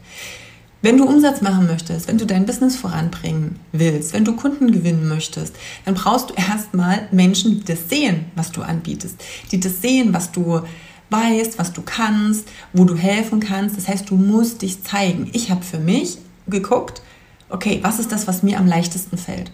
Wenn 0.82 0.98
du 0.98 1.04
Umsatz 1.04 1.42
machen 1.42 1.66
möchtest, 1.66 2.08
wenn 2.08 2.20
du 2.20 2.26
dein 2.26 2.46
Business 2.46 2.78
voranbringen 2.78 3.60
willst, 3.74 4.14
wenn 4.14 4.24
du 4.24 4.36
Kunden 4.36 4.72
gewinnen 4.72 5.10
möchtest, 5.10 5.56
dann 5.84 5.96
brauchst 5.96 6.30
du 6.30 6.36
erstmal 6.36 7.10
Menschen, 7.12 7.60
die 7.60 7.66
das 7.66 7.90
sehen, 7.90 8.28
was 8.36 8.52
du 8.52 8.62
anbietest, 8.62 9.22
die 9.52 9.60
das 9.60 9.82
sehen, 9.82 10.14
was 10.14 10.32
du 10.32 10.62
weißt, 11.10 11.58
was 11.58 11.74
du 11.74 11.82
kannst, 11.82 12.48
wo 12.72 12.86
du 12.86 12.96
helfen 12.96 13.40
kannst. 13.40 13.76
Das 13.76 13.88
heißt, 13.88 14.10
du 14.10 14.16
musst 14.16 14.62
dich 14.62 14.84
zeigen. 14.84 15.30
Ich 15.34 15.50
habe 15.52 15.64
für 15.64 15.80
mich 15.80 16.18
geguckt, 16.48 17.02
okay, 17.50 17.80
was 17.82 18.00
ist 18.00 18.12
das, 18.12 18.28
was 18.28 18.44
mir 18.44 18.60
am 18.60 18.68
leichtesten 18.68 19.18
fällt? 19.18 19.52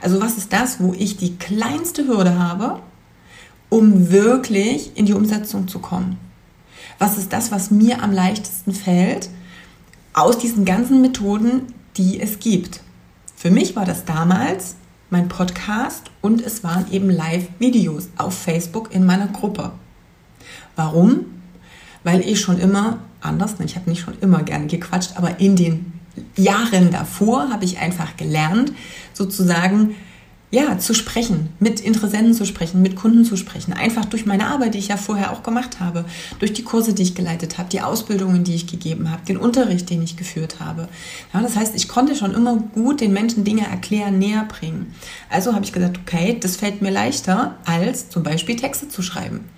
Also 0.00 0.20
was 0.20 0.36
ist 0.36 0.52
das, 0.52 0.80
wo 0.80 0.92
ich 0.92 1.16
die 1.16 1.36
kleinste 1.36 2.06
Hürde 2.06 2.38
habe, 2.38 2.80
um 3.72 4.10
wirklich 4.10 4.98
in 4.98 5.06
die 5.06 5.14
Umsetzung 5.14 5.66
zu 5.66 5.78
kommen? 5.78 6.18
Was 6.98 7.16
ist 7.16 7.32
das, 7.32 7.50
was 7.50 7.70
mir 7.70 8.02
am 8.02 8.12
leichtesten 8.12 8.74
fällt 8.74 9.30
aus 10.12 10.36
diesen 10.36 10.66
ganzen 10.66 11.00
Methoden, 11.00 11.62
die 11.96 12.20
es 12.20 12.38
gibt? 12.38 12.82
Für 13.34 13.50
mich 13.50 13.74
war 13.74 13.86
das 13.86 14.04
damals 14.04 14.76
mein 15.08 15.28
Podcast 15.28 16.10
und 16.20 16.42
es 16.42 16.62
waren 16.62 16.84
eben 16.92 17.08
Live-Videos 17.08 18.10
auf 18.18 18.34
Facebook 18.34 18.94
in 18.94 19.06
meiner 19.06 19.28
Gruppe. 19.28 19.72
Warum? 20.76 21.24
Weil 22.04 22.20
ich 22.20 22.40
schon 22.40 22.58
immer 22.58 22.98
anders, 23.22 23.54
ich 23.64 23.76
habe 23.76 23.88
nicht 23.88 24.02
schon 24.02 24.18
immer 24.20 24.42
gerne 24.42 24.66
gequatscht, 24.66 25.16
aber 25.16 25.40
in 25.40 25.56
den 25.56 25.98
Jahren 26.36 26.90
davor 26.90 27.48
habe 27.48 27.64
ich 27.64 27.78
einfach 27.78 28.18
gelernt, 28.18 28.74
sozusagen 29.14 29.94
ja, 30.52 30.78
zu 30.78 30.92
sprechen, 30.92 31.48
mit 31.60 31.80
Interessenten 31.80 32.34
zu 32.34 32.44
sprechen, 32.44 32.82
mit 32.82 32.94
Kunden 32.94 33.24
zu 33.24 33.38
sprechen. 33.38 33.72
Einfach 33.72 34.04
durch 34.04 34.26
meine 34.26 34.48
Arbeit, 34.48 34.74
die 34.74 34.78
ich 34.78 34.88
ja 34.88 34.98
vorher 34.98 35.32
auch 35.32 35.42
gemacht 35.42 35.80
habe, 35.80 36.04
durch 36.40 36.52
die 36.52 36.62
Kurse, 36.62 36.92
die 36.92 37.02
ich 37.02 37.14
geleitet 37.14 37.56
habe, 37.56 37.70
die 37.70 37.80
Ausbildungen, 37.80 38.44
die 38.44 38.54
ich 38.54 38.66
gegeben 38.66 39.10
habe, 39.10 39.24
den 39.26 39.38
Unterricht, 39.38 39.88
den 39.88 40.02
ich 40.02 40.18
geführt 40.18 40.60
habe. 40.60 40.88
Ja, 41.32 41.40
das 41.40 41.56
heißt, 41.56 41.74
ich 41.74 41.88
konnte 41.88 42.14
schon 42.14 42.34
immer 42.34 42.56
gut 42.74 43.00
den 43.00 43.14
Menschen 43.14 43.44
Dinge 43.44 43.66
erklären, 43.66 44.18
näher 44.18 44.44
bringen. 44.44 44.94
Also 45.30 45.54
habe 45.54 45.64
ich 45.64 45.72
gesagt, 45.72 45.98
okay, 45.98 46.36
das 46.38 46.56
fällt 46.56 46.82
mir 46.82 46.90
leichter, 46.90 47.56
als 47.64 48.10
zum 48.10 48.22
Beispiel 48.22 48.54
Texte 48.54 48.88
zu 48.88 49.00
schreiben. 49.00 49.48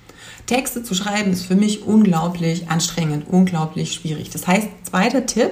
Texte 0.47 0.85
zu 0.85 0.95
schreiben 0.95 1.33
ist 1.33 1.47
für 1.47 1.57
mich 1.57 1.83
unglaublich 1.83 2.69
anstrengend, 2.69 3.27
unglaublich 3.29 3.95
schwierig. 3.95 4.31
Das 4.31 4.47
heißt, 4.47 4.69
zweiter 4.89 5.27
Tipp, 5.27 5.51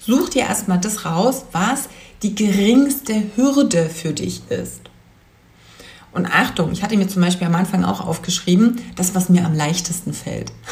such 0.00 0.30
dir 0.30 0.42
erstmal 0.42 0.80
das 0.80 1.06
raus, 1.06 1.46
was 1.52 1.88
die 2.22 2.34
geringste 2.34 3.22
Hürde 3.36 3.88
für 3.88 4.12
dich 4.12 4.42
ist. 4.48 4.82
Und 6.12 6.26
Achtung, 6.26 6.72
ich 6.72 6.82
hatte 6.82 6.96
mir 6.96 7.08
zum 7.08 7.22
Beispiel 7.22 7.46
am 7.46 7.54
Anfang 7.54 7.84
auch 7.84 8.00
aufgeschrieben, 8.00 8.80
das, 8.96 9.14
was 9.14 9.28
mir 9.28 9.44
am 9.44 9.54
leichtesten 9.54 10.12
fällt. 10.12 10.52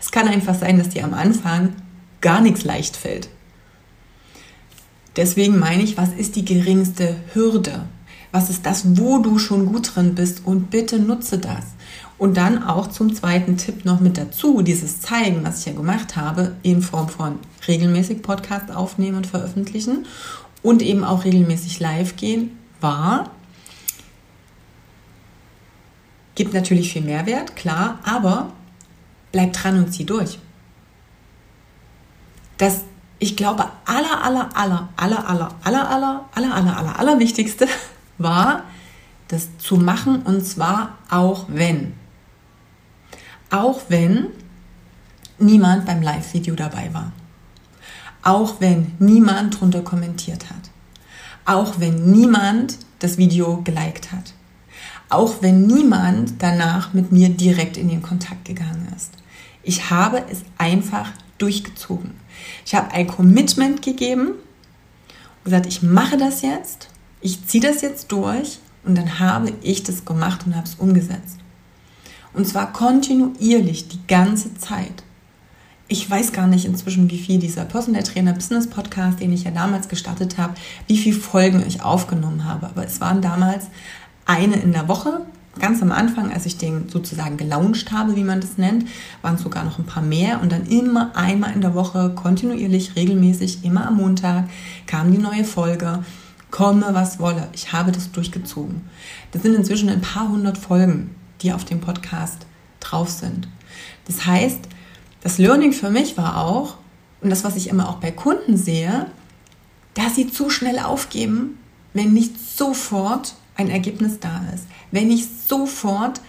Es 0.00 0.12
kann 0.12 0.28
einfach 0.28 0.54
sein, 0.54 0.78
dass 0.78 0.90
dir 0.90 1.04
am 1.04 1.14
Anfang 1.14 1.74
gar 2.20 2.40
nichts 2.40 2.64
leicht 2.64 2.96
fällt. 2.96 3.28
Deswegen 5.16 5.58
meine 5.58 5.82
ich, 5.82 5.96
was 5.96 6.10
ist 6.10 6.36
die 6.36 6.44
geringste 6.44 7.16
Hürde? 7.32 7.86
Was 8.30 8.50
ist 8.50 8.64
das, 8.66 8.96
wo 8.98 9.18
du 9.18 9.38
schon 9.38 9.66
gut 9.66 9.94
drin 9.94 10.14
bist? 10.14 10.42
Und 10.44 10.70
bitte 10.70 10.98
nutze 10.98 11.38
das. 11.38 11.64
Und 12.16 12.36
dann 12.36 12.62
auch 12.62 12.86
zum 12.86 13.14
zweiten 13.14 13.56
Tipp 13.56 13.84
noch 13.84 14.00
mit 14.00 14.16
dazu, 14.16 14.62
dieses 14.62 15.00
Zeigen, 15.00 15.44
was 15.44 15.60
ich 15.60 15.66
ja 15.66 15.72
gemacht 15.72 16.16
habe, 16.16 16.56
in 16.62 16.80
Form 16.80 17.08
von 17.08 17.38
regelmäßig 17.66 18.22
Podcast 18.22 18.70
aufnehmen 18.70 19.16
und 19.16 19.26
veröffentlichen 19.26 20.06
und 20.64 20.82
eben 20.82 21.04
auch 21.04 21.24
regelmäßig 21.24 21.78
live 21.78 22.16
gehen, 22.16 22.58
war, 22.80 23.30
gibt 26.34 26.54
natürlich 26.54 26.92
viel 26.92 27.02
Mehrwert, 27.02 27.54
klar, 27.54 28.00
aber 28.02 28.50
bleib 29.30 29.52
dran 29.52 29.78
und 29.78 29.92
zieh 29.92 30.06
durch. 30.06 30.38
Das, 32.56 32.80
ich 33.18 33.36
glaube, 33.36 33.66
aller, 33.84 34.24
aller, 34.24 34.56
aller, 34.56 34.88
aller, 34.96 35.28
aller, 35.28 35.54
aller, 35.62 35.90
aller, 35.90 36.28
aller, 36.34 36.54
aller, 36.54 36.76
aller, 36.78 36.98
aller 36.98 37.18
wichtigste 37.18 37.68
war, 38.18 38.62
das 39.28 39.58
zu 39.58 39.76
machen 39.76 40.22
und 40.22 40.46
zwar 40.46 40.96
auch 41.10 41.44
wenn. 41.48 41.92
Auch 43.50 43.82
wenn 43.88 44.28
niemand 45.38 45.84
beim 45.84 46.00
Live-Video 46.00 46.54
dabei 46.54 46.92
war. 46.94 47.12
Auch 48.24 48.60
wenn 48.60 48.92
niemand 48.98 49.60
drunter 49.60 49.82
kommentiert 49.82 50.48
hat. 50.48 50.70
Auch 51.44 51.78
wenn 51.78 52.10
niemand 52.10 52.78
das 52.98 53.18
Video 53.18 53.60
geliked 53.62 54.12
hat. 54.12 54.32
Auch 55.10 55.42
wenn 55.42 55.66
niemand 55.66 56.42
danach 56.42 56.94
mit 56.94 57.12
mir 57.12 57.28
direkt 57.28 57.76
in 57.76 57.88
den 57.88 58.00
Kontakt 58.00 58.46
gegangen 58.46 58.88
ist. 58.96 59.12
Ich 59.62 59.90
habe 59.90 60.24
es 60.30 60.42
einfach 60.56 61.12
durchgezogen. 61.36 62.12
Ich 62.64 62.74
habe 62.74 62.90
ein 62.92 63.06
Commitment 63.06 63.82
gegeben 63.82 64.28
und 64.28 65.44
gesagt, 65.44 65.66
ich 65.66 65.82
mache 65.82 66.16
das 66.16 66.40
jetzt, 66.40 66.88
ich 67.20 67.46
ziehe 67.46 67.62
das 67.62 67.82
jetzt 67.82 68.10
durch 68.10 68.58
und 68.84 68.96
dann 68.96 69.18
habe 69.18 69.52
ich 69.62 69.82
das 69.82 70.06
gemacht 70.06 70.46
und 70.46 70.56
habe 70.56 70.66
es 70.66 70.76
umgesetzt. 70.76 71.38
Und 72.32 72.48
zwar 72.48 72.72
kontinuierlich 72.72 73.88
die 73.88 74.06
ganze 74.06 74.54
Zeit. 74.56 75.04
Ich 75.94 76.10
weiß 76.10 76.32
gar 76.32 76.48
nicht 76.48 76.64
inzwischen, 76.64 77.08
wie 77.08 77.18
viel 77.18 77.38
dieser 77.38 77.64
Personal 77.64 78.02
Trainer 78.02 78.32
Business 78.32 78.66
Podcast, 78.66 79.20
den 79.20 79.32
ich 79.32 79.44
ja 79.44 79.52
damals 79.52 79.88
gestartet 79.88 80.38
habe, 80.38 80.54
wie 80.88 80.98
viele 80.98 81.14
Folgen 81.14 81.62
ich 81.64 81.82
aufgenommen 81.82 82.46
habe. 82.46 82.66
Aber 82.66 82.84
es 82.84 83.00
waren 83.00 83.22
damals 83.22 83.66
eine 84.26 84.56
in 84.56 84.72
der 84.72 84.88
Woche. 84.88 85.20
Ganz 85.60 85.82
am 85.82 85.92
Anfang, 85.92 86.32
als 86.32 86.46
ich 86.46 86.58
den 86.58 86.88
sozusagen 86.88 87.36
gelauncht 87.36 87.92
habe, 87.92 88.16
wie 88.16 88.24
man 88.24 88.40
das 88.40 88.58
nennt, 88.58 88.88
waren 89.22 89.36
es 89.36 89.42
sogar 89.42 89.62
noch 89.62 89.78
ein 89.78 89.86
paar 89.86 90.02
mehr. 90.02 90.42
Und 90.42 90.50
dann 90.50 90.66
immer 90.66 91.14
einmal 91.14 91.52
in 91.52 91.60
der 91.60 91.76
Woche, 91.76 92.10
kontinuierlich, 92.16 92.96
regelmäßig, 92.96 93.64
immer 93.64 93.86
am 93.86 93.98
Montag, 93.98 94.48
kam 94.88 95.12
die 95.12 95.18
neue 95.18 95.44
Folge. 95.44 96.02
Komme, 96.50 96.86
was 96.90 97.20
wolle. 97.20 97.46
Ich 97.52 97.72
habe 97.72 97.92
das 97.92 98.10
durchgezogen. 98.10 98.80
Das 99.30 99.42
sind 99.42 99.54
inzwischen 99.54 99.88
ein 99.88 100.00
paar 100.00 100.28
hundert 100.28 100.58
Folgen 100.58 101.14
die 101.40 101.52
auf 101.52 101.64
dem 101.64 101.80
Podcast 101.80 102.46
drauf 102.80 103.10
sind. 103.10 103.46
Das 104.06 104.26
heißt, 104.26 104.68
das 105.24 105.38
Learning 105.38 105.72
für 105.72 105.90
mich 105.90 106.16
war 106.16 106.36
auch, 106.38 106.76
und 107.20 107.30
das, 107.30 107.42
was 107.42 107.56
ich 107.56 107.68
immer 107.68 107.88
auch 107.88 107.96
bei 107.96 108.12
Kunden 108.12 108.56
sehe, 108.56 109.06
dass 109.94 110.14
sie 110.14 110.30
zu 110.30 110.50
schnell 110.50 110.78
aufgeben, 110.78 111.58
wenn 111.94 112.12
nicht 112.12 112.38
sofort 112.38 113.34
ein 113.56 113.70
Ergebnis 113.70 114.20
da 114.20 114.42
ist, 114.54 114.66
wenn 114.90 115.08
nicht 115.08 115.48
sofort 115.48 116.20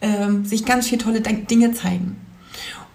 ähm, 0.00 0.44
sich 0.44 0.64
ganz 0.64 0.86
viele 0.86 1.02
tolle 1.02 1.20
Dinge 1.20 1.72
zeigen. 1.72 2.16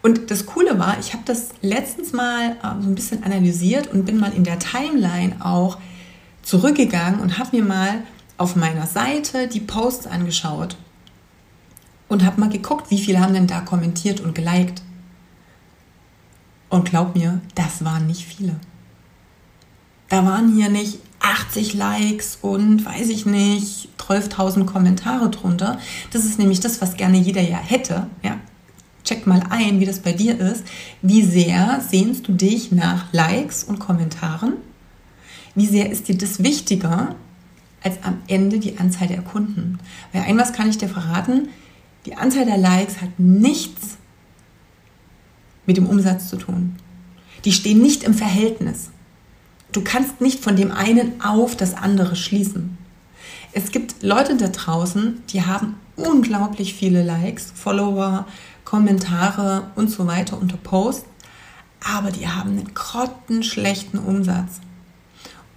Und 0.01 0.31
das 0.31 0.45
Coole 0.45 0.79
war, 0.79 0.97
ich 0.99 1.11
habe 1.11 1.23
das 1.25 1.49
letztens 1.61 2.13
mal 2.13 2.51
äh, 2.51 2.81
so 2.81 2.87
ein 2.87 2.95
bisschen 2.95 3.23
analysiert 3.23 3.87
und 3.87 4.05
bin 4.05 4.17
mal 4.17 4.31
in 4.31 4.45
der 4.45 4.59
Timeline 4.59 5.35
auch 5.43 5.77
zurückgegangen 6.41 7.19
und 7.19 7.37
habe 7.37 7.57
mir 7.57 7.65
mal 7.65 8.03
auf 8.37 8.55
meiner 8.55 8.87
Seite 8.87 9.47
die 9.47 9.59
Posts 9.59 10.07
angeschaut 10.07 10.77
und 12.07 12.23
habe 12.23 12.39
mal 12.39 12.49
geguckt, 12.49 12.89
wie 12.89 12.97
viele 12.97 13.19
haben 13.19 13.33
denn 13.33 13.47
da 13.47 13.59
kommentiert 13.59 14.21
und 14.21 14.33
geliked. 14.33 14.81
Und 16.69 16.85
glaub 16.85 17.15
mir, 17.15 17.41
das 17.55 17.83
waren 17.83 18.07
nicht 18.07 18.25
viele. 18.25 18.55
Da 20.09 20.25
waren 20.25 20.55
hier 20.55 20.69
nicht 20.69 20.99
80 21.19 21.73
Likes 21.73 22.37
und 22.41 22.85
weiß 22.85 23.09
ich 23.09 23.25
nicht, 23.25 23.89
12.000 23.99 24.65
Kommentare 24.65 25.29
drunter. 25.29 25.79
Das 26.11 26.25
ist 26.25 26.39
nämlich 26.39 26.59
das, 26.59 26.81
was 26.81 26.97
gerne 26.97 27.17
jeder 27.17 27.41
ja 27.41 27.57
hätte. 27.57 28.07
Ja, 28.23 28.37
check 29.03 29.27
mal 29.27 29.43
ein, 29.49 29.79
wie 29.79 29.85
das 29.85 29.99
bei 29.99 30.13
dir 30.13 30.39
ist. 30.39 30.63
Wie 31.01 31.23
sehr 31.23 31.81
sehnst 31.87 32.27
du 32.27 32.33
dich 32.33 32.71
nach 32.71 33.13
Likes 33.13 33.63
und 33.63 33.79
Kommentaren? 33.79 34.53
Wie 35.55 35.67
sehr 35.67 35.91
ist 35.91 36.07
dir 36.07 36.17
das 36.17 36.41
wichtiger 36.43 37.15
als 37.83 38.03
am 38.03 38.17
Ende 38.27 38.59
die 38.59 38.79
Anzahl 38.79 39.07
der 39.07 39.21
Kunden? 39.21 39.79
Weil 40.11 40.23
ein 40.23 40.37
was 40.37 40.53
kann 40.53 40.69
ich 40.69 40.77
dir 40.77 40.89
verraten, 40.89 41.49
die 42.05 42.15
Anzahl 42.15 42.45
der 42.45 42.57
Likes 42.57 43.01
hat 43.01 43.19
nichts 43.19 43.98
mit 45.69 45.77
dem 45.77 45.85
Umsatz 45.85 46.29
zu 46.29 46.37
tun. 46.37 46.75
Die 47.45 47.51
stehen 47.51 47.79
nicht 47.79 48.01
im 48.01 48.15
Verhältnis. 48.15 48.89
Du 49.71 49.83
kannst 49.83 50.19
nicht 50.19 50.43
von 50.43 50.55
dem 50.55 50.71
einen 50.71 51.21
auf 51.21 51.55
das 51.55 51.75
andere 51.75 52.15
schließen. 52.15 52.79
Es 53.51 53.69
gibt 53.69 54.01
Leute 54.01 54.35
da 54.35 54.47
draußen, 54.47 55.21
die 55.29 55.43
haben 55.43 55.75
unglaublich 55.95 56.73
viele 56.73 57.03
Likes, 57.03 57.53
Follower, 57.53 58.25
Kommentare 58.65 59.67
und 59.75 59.91
so 59.91 60.07
weiter 60.07 60.41
unter 60.41 60.57
Posts, 60.57 61.05
aber 61.87 62.09
die 62.09 62.27
haben 62.27 62.49
einen 62.49 62.73
grottenschlechten 62.73 63.99
Umsatz. 63.99 64.61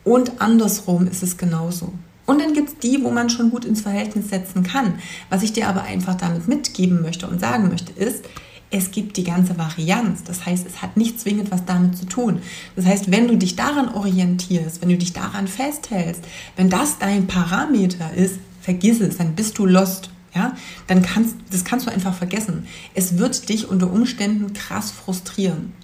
Und 0.05 0.43
andersrum 0.43 1.07
ist 1.07 1.23
es 1.23 1.39
genauso. 1.39 1.95
Und 2.27 2.39
dann 2.43 2.53
gibt 2.53 2.69
es 2.69 2.79
die, 2.81 3.03
wo 3.03 3.11
man 3.11 3.31
schon 3.31 3.51
gut 3.51 3.65
ins 3.65 3.81
Verhältnis 3.81 4.29
setzen 4.29 4.63
kann. 4.63 4.99
Was 5.31 5.43
ich 5.43 5.55
dir 5.55 5.69
aber 5.69 5.85
einfach 5.85 6.17
damit 6.17 6.49
mitgeben 6.49 7.01
möchte 7.01 7.27
und 7.27 7.41
sagen 7.41 7.69
möchte, 7.71 7.93
ist, 7.93 8.27
es 8.73 8.91
gibt 8.91 9.19
die 9.19 9.25
ganze 9.25 9.59
Varianz. 9.59 10.25
Das 10.25 10.47
heißt, 10.47 10.67
es 10.67 10.81
hat 10.81 10.97
nicht 10.97 11.21
zwingend 11.21 11.51
was 11.51 11.65
damit 11.67 11.97
zu 11.97 12.07
tun. 12.07 12.41
Das 12.75 12.87
heißt, 12.87 13.11
wenn 13.11 13.29
du 13.29 13.37
dich 13.37 13.55
daran 13.55 13.95
orientierst, 13.95 14.81
wenn 14.81 14.89
du 14.89 14.97
dich 14.97 15.13
daran 15.13 15.47
festhältst, 15.47 16.25
wenn 16.57 16.71
das 16.71 16.99
dein 16.99 17.27
Parameter 17.27 18.13
ist, 18.15 18.39
vergiss 18.63 19.01
es, 19.01 19.19
dann 19.19 19.35
bist 19.35 19.59
du 19.59 19.67
lost. 19.67 20.11
Ja, 20.35 20.57
dann 20.87 21.03
kannst, 21.03 21.37
das 21.51 21.63
kannst 21.63 21.87
du 21.87 21.91
einfach 21.91 22.15
vergessen. 22.15 22.67
Es 22.95 23.19
wird 23.19 23.51
dich 23.51 23.69
unter 23.69 23.93
Umständen 23.93 24.55
krass 24.55 24.91
frustrieren. 24.91 25.75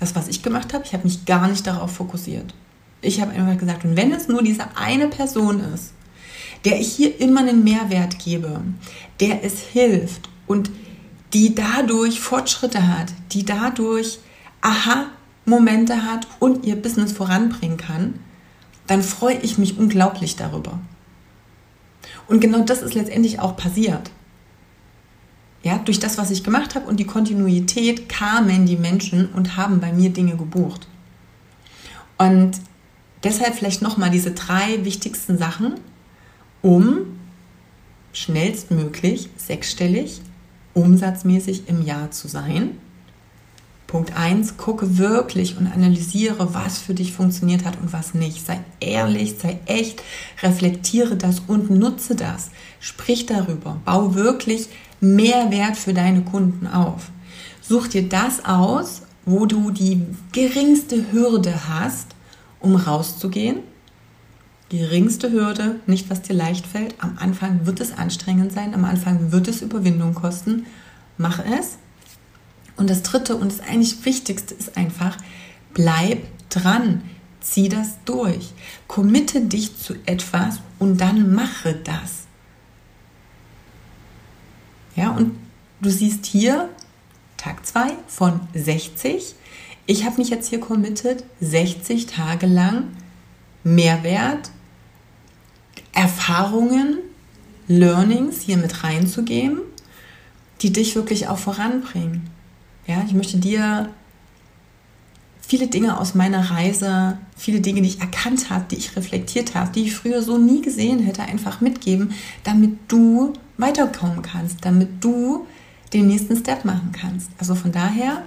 Das, 0.00 0.16
was 0.16 0.26
ich 0.26 0.42
gemacht 0.42 0.74
habe, 0.74 0.84
ich 0.84 0.92
habe 0.92 1.04
mich 1.04 1.24
gar 1.24 1.46
nicht 1.46 1.64
darauf 1.64 1.92
fokussiert. 1.92 2.52
Ich 3.00 3.20
habe 3.20 3.30
einfach 3.30 3.56
gesagt, 3.56 3.84
und 3.84 3.96
wenn 3.96 4.10
es 4.12 4.26
nur 4.26 4.42
diese 4.42 4.76
eine 4.76 5.06
Person 5.06 5.60
ist, 5.72 5.92
der 6.64 6.80
ich 6.80 6.92
hier 6.92 7.20
immer 7.20 7.40
einen 7.40 7.62
Mehrwert 7.62 8.18
gebe, 8.18 8.60
der 9.20 9.44
es 9.44 9.60
hilft 9.60 10.28
und 10.48 10.72
die 11.32 11.54
dadurch 11.54 12.20
Fortschritte 12.20 12.86
hat, 12.88 13.12
die 13.32 13.44
dadurch 13.44 14.18
Aha-Momente 14.60 16.04
hat 16.04 16.26
und 16.38 16.64
ihr 16.64 16.76
Business 16.76 17.12
voranbringen 17.12 17.76
kann, 17.76 18.14
dann 18.86 19.02
freue 19.02 19.38
ich 19.38 19.58
mich 19.58 19.78
unglaublich 19.78 20.36
darüber. 20.36 20.80
Und 22.26 22.40
genau 22.40 22.60
das 22.60 22.82
ist 22.82 22.94
letztendlich 22.94 23.40
auch 23.40 23.56
passiert. 23.56 24.10
Ja, 25.62 25.78
durch 25.78 25.98
das, 25.98 26.18
was 26.18 26.30
ich 26.30 26.44
gemacht 26.44 26.74
habe 26.74 26.86
und 26.86 26.98
die 26.98 27.06
Kontinuität 27.06 28.08
kamen 28.08 28.64
die 28.64 28.76
Menschen 28.76 29.28
und 29.32 29.56
haben 29.56 29.80
bei 29.80 29.92
mir 29.92 30.10
Dinge 30.10 30.36
gebucht. 30.36 30.86
Und 32.16 32.52
deshalb 33.24 33.54
vielleicht 33.54 33.82
nochmal 33.82 34.10
diese 34.10 34.30
drei 34.30 34.84
wichtigsten 34.84 35.36
Sachen, 35.36 35.74
um 36.62 37.18
schnellstmöglich 38.12 39.28
sechsstellig 39.36 40.22
umsatzmäßig 40.74 41.68
im 41.68 41.84
Jahr 41.84 42.10
zu 42.10 42.28
sein. 42.28 42.78
Punkt 43.88 44.14
1, 44.14 44.58
gucke 44.58 44.98
wirklich 44.98 45.56
und 45.56 45.66
analysiere, 45.66 46.52
was 46.52 46.78
für 46.78 46.92
dich 46.92 47.12
funktioniert 47.12 47.64
hat 47.64 47.80
und 47.80 47.90
was 47.92 48.12
nicht. 48.12 48.44
Sei 48.44 48.60
ehrlich, 48.80 49.36
sei 49.38 49.60
echt, 49.64 50.02
reflektiere 50.42 51.16
das 51.16 51.40
und 51.46 51.70
nutze 51.70 52.14
das. 52.14 52.50
Sprich 52.80 53.24
darüber. 53.24 53.80
Bau 53.86 54.14
wirklich 54.14 54.68
Mehrwert 55.00 55.76
für 55.78 55.94
deine 55.94 56.22
Kunden 56.22 56.66
auf. 56.66 57.10
Such 57.62 57.86
dir 57.86 58.06
das 58.06 58.44
aus, 58.44 59.02
wo 59.24 59.46
du 59.46 59.70
die 59.70 60.02
geringste 60.32 61.10
Hürde 61.10 61.68
hast, 61.68 62.08
um 62.60 62.76
rauszugehen. 62.76 63.60
Geringste 64.68 65.32
Hürde, 65.32 65.80
nicht 65.86 66.10
was 66.10 66.22
dir 66.22 66.34
leicht 66.34 66.66
fällt. 66.66 66.94
Am 66.98 67.16
Anfang 67.18 67.64
wird 67.64 67.80
es 67.80 67.92
anstrengend 67.92 68.52
sein, 68.52 68.74
am 68.74 68.84
Anfang 68.84 69.32
wird 69.32 69.48
es 69.48 69.62
Überwindung 69.62 70.14
kosten. 70.14 70.66
Mach 71.16 71.38
es. 71.38 71.78
Und 72.76 72.90
das 72.90 73.02
dritte 73.02 73.36
und 73.36 73.50
das 73.50 73.60
eigentlich 73.60 74.04
wichtigste 74.04 74.54
ist 74.54 74.76
einfach, 74.76 75.16
bleib 75.74 76.22
dran. 76.50 77.02
Zieh 77.40 77.68
das 77.68 77.96
durch. 78.04 78.52
Committe 78.88 79.40
dich 79.40 79.76
zu 79.78 79.94
etwas 80.04 80.60
und 80.78 81.00
dann 81.00 81.34
mache 81.34 81.74
das. 81.74 82.26
Ja, 84.96 85.10
und 85.10 85.34
du 85.80 85.90
siehst 85.90 86.26
hier 86.26 86.68
Tag 87.36 87.64
2 87.64 87.92
von 88.06 88.40
60. 88.52 89.34
Ich 89.86 90.04
habe 90.04 90.18
mich 90.18 90.28
jetzt 90.28 90.48
hier 90.48 90.60
committed, 90.60 91.24
60 91.40 92.06
Tage 92.06 92.46
lang 92.46 92.88
Mehrwert, 93.64 94.50
Erfahrungen, 95.92 96.98
Learnings 97.66 98.40
hier 98.40 98.56
mit 98.56 98.82
reinzugeben, 98.82 99.60
die 100.62 100.72
dich 100.72 100.94
wirklich 100.94 101.28
auch 101.28 101.38
voranbringen. 101.38 102.28
Ja, 102.86 103.02
ich 103.06 103.12
möchte 103.12 103.36
dir 103.38 103.90
viele 105.40 105.66
Dinge 105.66 105.98
aus 105.98 106.14
meiner 106.14 106.50
Reise, 106.50 107.18
viele 107.36 107.60
Dinge, 107.60 107.82
die 107.82 107.88
ich 107.88 108.00
erkannt 108.00 108.50
habe, 108.50 108.66
die 108.70 108.76
ich 108.76 108.96
reflektiert 108.96 109.54
habe, 109.54 109.70
die 109.72 109.84
ich 109.84 109.94
früher 109.94 110.22
so 110.22 110.36
nie 110.38 110.60
gesehen 110.62 111.00
hätte, 111.00 111.22
einfach 111.22 111.60
mitgeben, 111.60 112.12
damit 112.44 112.76
du 112.88 113.32
weiterkommen 113.56 114.22
kannst, 114.22 114.64
damit 114.64 115.02
du 115.02 115.46
den 115.92 116.06
nächsten 116.06 116.36
Step 116.36 116.64
machen 116.64 116.92
kannst. 116.92 117.30
Also 117.38 117.54
von 117.54 117.72
daher, 117.72 118.24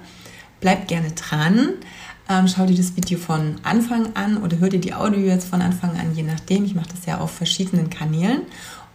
bleib 0.60 0.88
gerne 0.88 1.12
dran. 1.12 1.74
Ähm, 2.32 2.48
schau 2.48 2.64
dir 2.64 2.76
das 2.76 2.96
Video 2.96 3.18
von 3.18 3.56
Anfang 3.62 4.16
an 4.16 4.38
oder 4.38 4.58
hör 4.58 4.70
dir 4.70 4.80
die 4.80 4.94
Audio 4.94 5.20
jetzt 5.20 5.48
von 5.48 5.60
Anfang 5.60 5.90
an, 5.98 6.14
je 6.14 6.22
nachdem. 6.22 6.64
Ich 6.64 6.74
mache 6.74 6.88
das 6.88 7.04
ja 7.04 7.18
auf 7.18 7.30
verschiedenen 7.30 7.90
Kanälen 7.90 8.42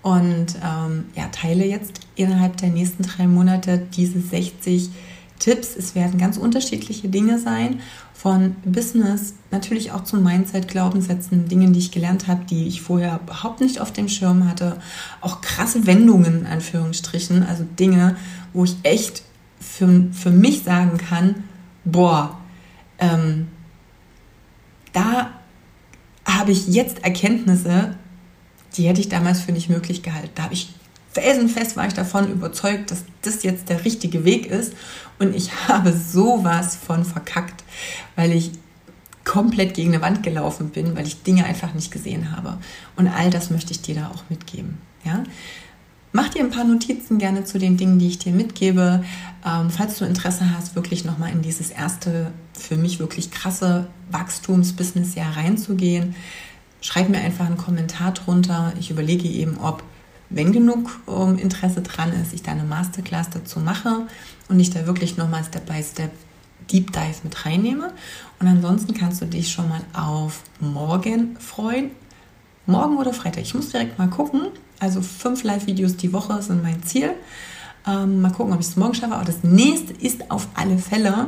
und 0.01 0.55
ähm, 0.65 1.05
ja, 1.15 1.27
teile 1.31 1.63
jetzt 1.63 1.99
innerhalb 2.15 2.57
der 2.57 2.69
nächsten 2.69 3.03
drei 3.03 3.27
Monate 3.27 3.77
diese 3.95 4.19
60 4.19 4.89
Tipps. 5.37 5.75
Es 5.75 5.93
werden 5.93 6.17
ganz 6.17 6.37
unterschiedliche 6.37 7.09
Dinge 7.09 7.37
sein, 7.37 7.79
von 8.15 8.55
Business, 8.65 9.35
natürlich 9.51 9.91
auch 9.91 10.03
zu 10.03 10.17
Mindset, 10.17 10.67
Glaubenssätzen, 10.67 11.47
Dingen, 11.47 11.73
die 11.73 11.79
ich 11.79 11.91
gelernt 11.91 12.27
habe, 12.27 12.43
die 12.45 12.67
ich 12.67 12.81
vorher 12.81 13.19
überhaupt 13.23 13.61
nicht 13.61 13.79
auf 13.79 13.93
dem 13.93 14.09
Schirm 14.09 14.49
hatte. 14.49 14.77
Auch 15.21 15.41
krasse 15.41 15.85
Wendungen, 15.85 16.39
in 16.39 16.47
Anführungsstrichen, 16.47 17.43
also 17.43 17.63
Dinge, 17.77 18.15
wo 18.53 18.63
ich 18.63 18.77
echt 18.81 19.21
für, 19.59 20.07
für 20.11 20.31
mich 20.31 20.63
sagen 20.63 20.97
kann, 20.97 21.43
boah, 21.85 22.39
ähm, 22.99 23.47
da 24.93 25.31
habe 26.25 26.51
ich 26.51 26.67
jetzt 26.67 27.03
Erkenntnisse, 27.03 27.95
die 28.75 28.87
hätte 28.87 29.01
ich 29.01 29.09
damals 29.09 29.41
für 29.41 29.51
nicht 29.51 29.69
möglich 29.69 30.03
gehalten. 30.03 30.31
Da 30.35 30.43
habe 30.43 30.53
ich 30.53 30.73
felsenfest 31.17 31.75
war 31.75 31.87
ich 31.87 31.95
davon 31.95 32.31
überzeugt, 32.31 32.91
dass 32.91 33.03
das 33.23 33.41
jetzt 33.41 33.69
der 33.69 33.83
richtige 33.85 34.23
Weg 34.23 34.45
ist. 34.45 34.73
Und 35.17 35.35
ich 35.35 35.51
habe 35.67 35.91
sowas 35.91 36.75
von 36.75 37.05
verkackt, 37.05 37.63
weil 38.15 38.31
ich 38.31 38.51
komplett 39.23 39.73
gegen 39.73 39.93
eine 39.93 40.01
Wand 40.01 40.21
gelaufen 40.21 40.69
bin, 40.69 40.95
weil 40.95 41.07
ich 41.07 41.23
Dinge 41.23 41.45
einfach 41.45 41.73
nicht 41.73 41.91
gesehen 41.91 42.35
habe. 42.35 42.59
Und 42.95 43.07
all 43.07 43.29
das 43.31 43.49
möchte 43.49 43.71
ich 43.71 43.81
dir 43.81 43.95
da 43.95 44.09
auch 44.09 44.23
mitgeben. 44.29 44.77
Ja? 45.03 45.23
Mach 46.17 46.29
dir 46.29 46.43
ein 46.43 46.49
paar 46.49 46.63
Notizen 46.63 47.19
gerne 47.19 47.43
zu 47.43 47.59
den 47.59 47.77
Dingen, 47.77 47.99
die 47.99 48.07
ich 48.07 48.17
dir 48.17 48.31
mitgebe. 48.31 49.03
Ähm, 49.45 49.69
falls 49.69 49.99
du 49.99 50.05
Interesse 50.05 50.51
hast, 50.51 50.73
wirklich 50.73 51.05
nochmal 51.05 51.31
in 51.31 51.43
dieses 51.43 51.69
erste, 51.69 52.31
für 52.53 52.75
mich 52.75 52.97
wirklich 52.97 53.29
krasse 53.29 53.85
Wachstums-Business-Jahr 54.09 55.37
reinzugehen, 55.37 56.15
schreib 56.81 57.09
mir 57.09 57.19
einfach 57.19 57.45
einen 57.45 57.57
Kommentar 57.57 58.13
drunter. 58.13 58.73
Ich 58.79 58.89
überlege 58.89 59.27
eben, 59.27 59.59
ob, 59.59 59.83
wenn 60.31 60.51
genug 60.51 60.89
ähm, 61.07 61.37
Interesse 61.37 61.83
dran 61.83 62.11
ist, 62.13 62.33
ich 62.33 62.41
da 62.41 62.53
eine 62.53 62.63
Masterclass 62.63 63.29
dazu 63.29 63.59
mache 63.59 64.07
und 64.49 64.59
ich 64.59 64.71
da 64.71 64.87
wirklich 64.87 65.17
nochmal 65.17 65.43
Step 65.43 65.67
by 65.67 65.83
Step 65.83 66.09
Deep 66.71 66.93
Dive 66.93 67.17
mit 67.25 67.45
reinnehme. 67.45 67.93
Und 68.39 68.47
ansonsten 68.47 68.95
kannst 68.95 69.21
du 69.21 69.25
dich 69.27 69.51
schon 69.51 69.69
mal 69.69 69.81
auf 69.93 70.41
morgen 70.59 71.37
freuen. 71.39 71.91
Morgen 72.65 72.97
oder 72.97 73.13
Freitag. 73.13 73.43
Ich 73.43 73.53
muss 73.53 73.69
direkt 73.69 73.99
mal 73.99 74.09
gucken. 74.09 74.47
Also 74.79 75.01
fünf 75.01 75.43
Live-Videos 75.43 75.97
die 75.97 76.13
Woche 76.13 76.41
sind 76.41 76.61
mein 76.63 76.83
Ziel. 76.83 77.11
Ähm, 77.87 78.21
mal 78.21 78.31
gucken, 78.31 78.53
ob 78.53 78.59
ich 78.59 78.67
es 78.67 78.75
morgen 78.75 78.93
schaffe. 78.93 79.15
Aber 79.15 79.25
das 79.25 79.43
nächste 79.43 79.93
ist 79.93 80.29
auf 80.29 80.47
alle 80.53 80.77
Fälle 80.77 81.27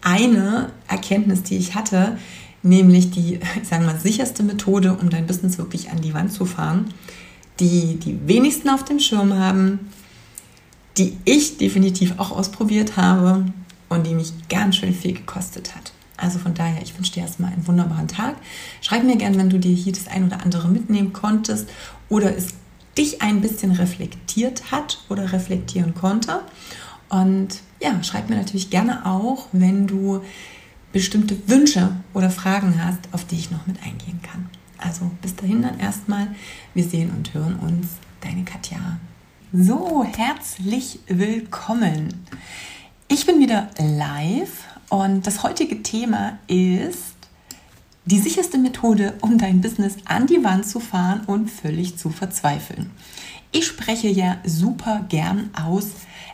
eine 0.00 0.70
Erkenntnis, 0.88 1.42
die 1.42 1.56
ich 1.56 1.74
hatte, 1.74 2.18
nämlich 2.62 3.10
die, 3.10 3.40
ich 3.62 3.68
sage 3.68 3.84
mal, 3.84 3.98
sicherste 3.98 4.42
Methode, 4.42 4.96
um 5.00 5.10
dein 5.10 5.26
Business 5.26 5.58
wirklich 5.58 5.90
an 5.90 6.00
die 6.00 6.14
Wand 6.14 6.32
zu 6.32 6.44
fahren, 6.44 6.92
die 7.60 7.96
die 7.96 8.18
wenigsten 8.26 8.68
auf 8.68 8.84
dem 8.84 8.98
Schirm 8.98 9.34
haben, 9.34 9.90
die 10.98 11.16
ich 11.24 11.58
definitiv 11.58 12.18
auch 12.18 12.32
ausprobiert 12.32 12.96
habe 12.96 13.46
und 13.88 14.06
die 14.06 14.14
mich 14.14 14.32
ganz 14.48 14.76
schön 14.76 14.94
viel 14.94 15.12
gekostet 15.12 15.74
hat. 15.74 15.92
Also 16.16 16.38
von 16.38 16.54
daher, 16.54 16.82
ich 16.82 16.96
wünsche 16.96 17.12
dir 17.12 17.20
erstmal 17.20 17.52
einen 17.52 17.66
wunderbaren 17.66 18.08
Tag. 18.08 18.36
Schreib 18.80 19.02
mir 19.02 19.16
gerne, 19.16 19.36
wenn 19.38 19.50
du 19.50 19.58
dir 19.58 19.74
hier 19.74 19.92
das 19.92 20.06
ein 20.06 20.24
oder 20.24 20.42
andere 20.42 20.68
mitnehmen 20.68 21.12
konntest 21.12 21.68
oder 22.08 22.36
es 22.36 22.54
dich 22.96 23.22
ein 23.22 23.40
bisschen 23.40 23.72
reflektiert 23.72 24.70
hat 24.70 25.04
oder 25.08 25.32
reflektieren 25.32 25.94
konnte. 25.94 26.40
Und 27.08 27.60
ja, 27.80 28.02
schreib 28.02 28.30
mir 28.30 28.36
natürlich 28.36 28.70
gerne 28.70 29.06
auch, 29.06 29.48
wenn 29.52 29.86
du 29.86 30.22
bestimmte 30.92 31.36
Wünsche 31.48 31.96
oder 32.14 32.30
Fragen 32.30 32.82
hast, 32.82 33.00
auf 33.12 33.24
die 33.24 33.36
ich 33.36 33.50
noch 33.50 33.66
mit 33.66 33.82
eingehen 33.82 34.20
kann. 34.22 34.48
Also 34.78 35.10
bis 35.20 35.36
dahin 35.36 35.62
dann 35.62 35.78
erstmal. 35.78 36.28
Wir 36.74 36.84
sehen 36.84 37.10
und 37.10 37.32
hören 37.34 37.56
uns. 37.56 37.86
Deine 38.20 38.44
Katja. 38.44 38.78
So, 39.52 40.04
herzlich 40.04 41.00
willkommen. 41.06 42.24
Ich 43.08 43.26
bin 43.26 43.40
wieder 43.40 43.68
live 43.78 44.64
und 44.88 45.26
das 45.26 45.42
heutige 45.42 45.82
Thema 45.82 46.38
ist 46.46 47.11
die 48.04 48.18
sicherste 48.18 48.58
Methode, 48.58 49.14
um 49.20 49.38
dein 49.38 49.60
Business 49.60 49.96
an 50.04 50.26
die 50.26 50.42
Wand 50.42 50.66
zu 50.66 50.80
fahren 50.80 51.22
und 51.26 51.50
völlig 51.50 51.96
zu 51.96 52.10
verzweifeln. 52.10 52.90
Ich 53.52 53.66
spreche 53.66 54.08
ja 54.08 54.38
super 54.44 55.04
gern 55.08 55.50
aus 55.54 55.90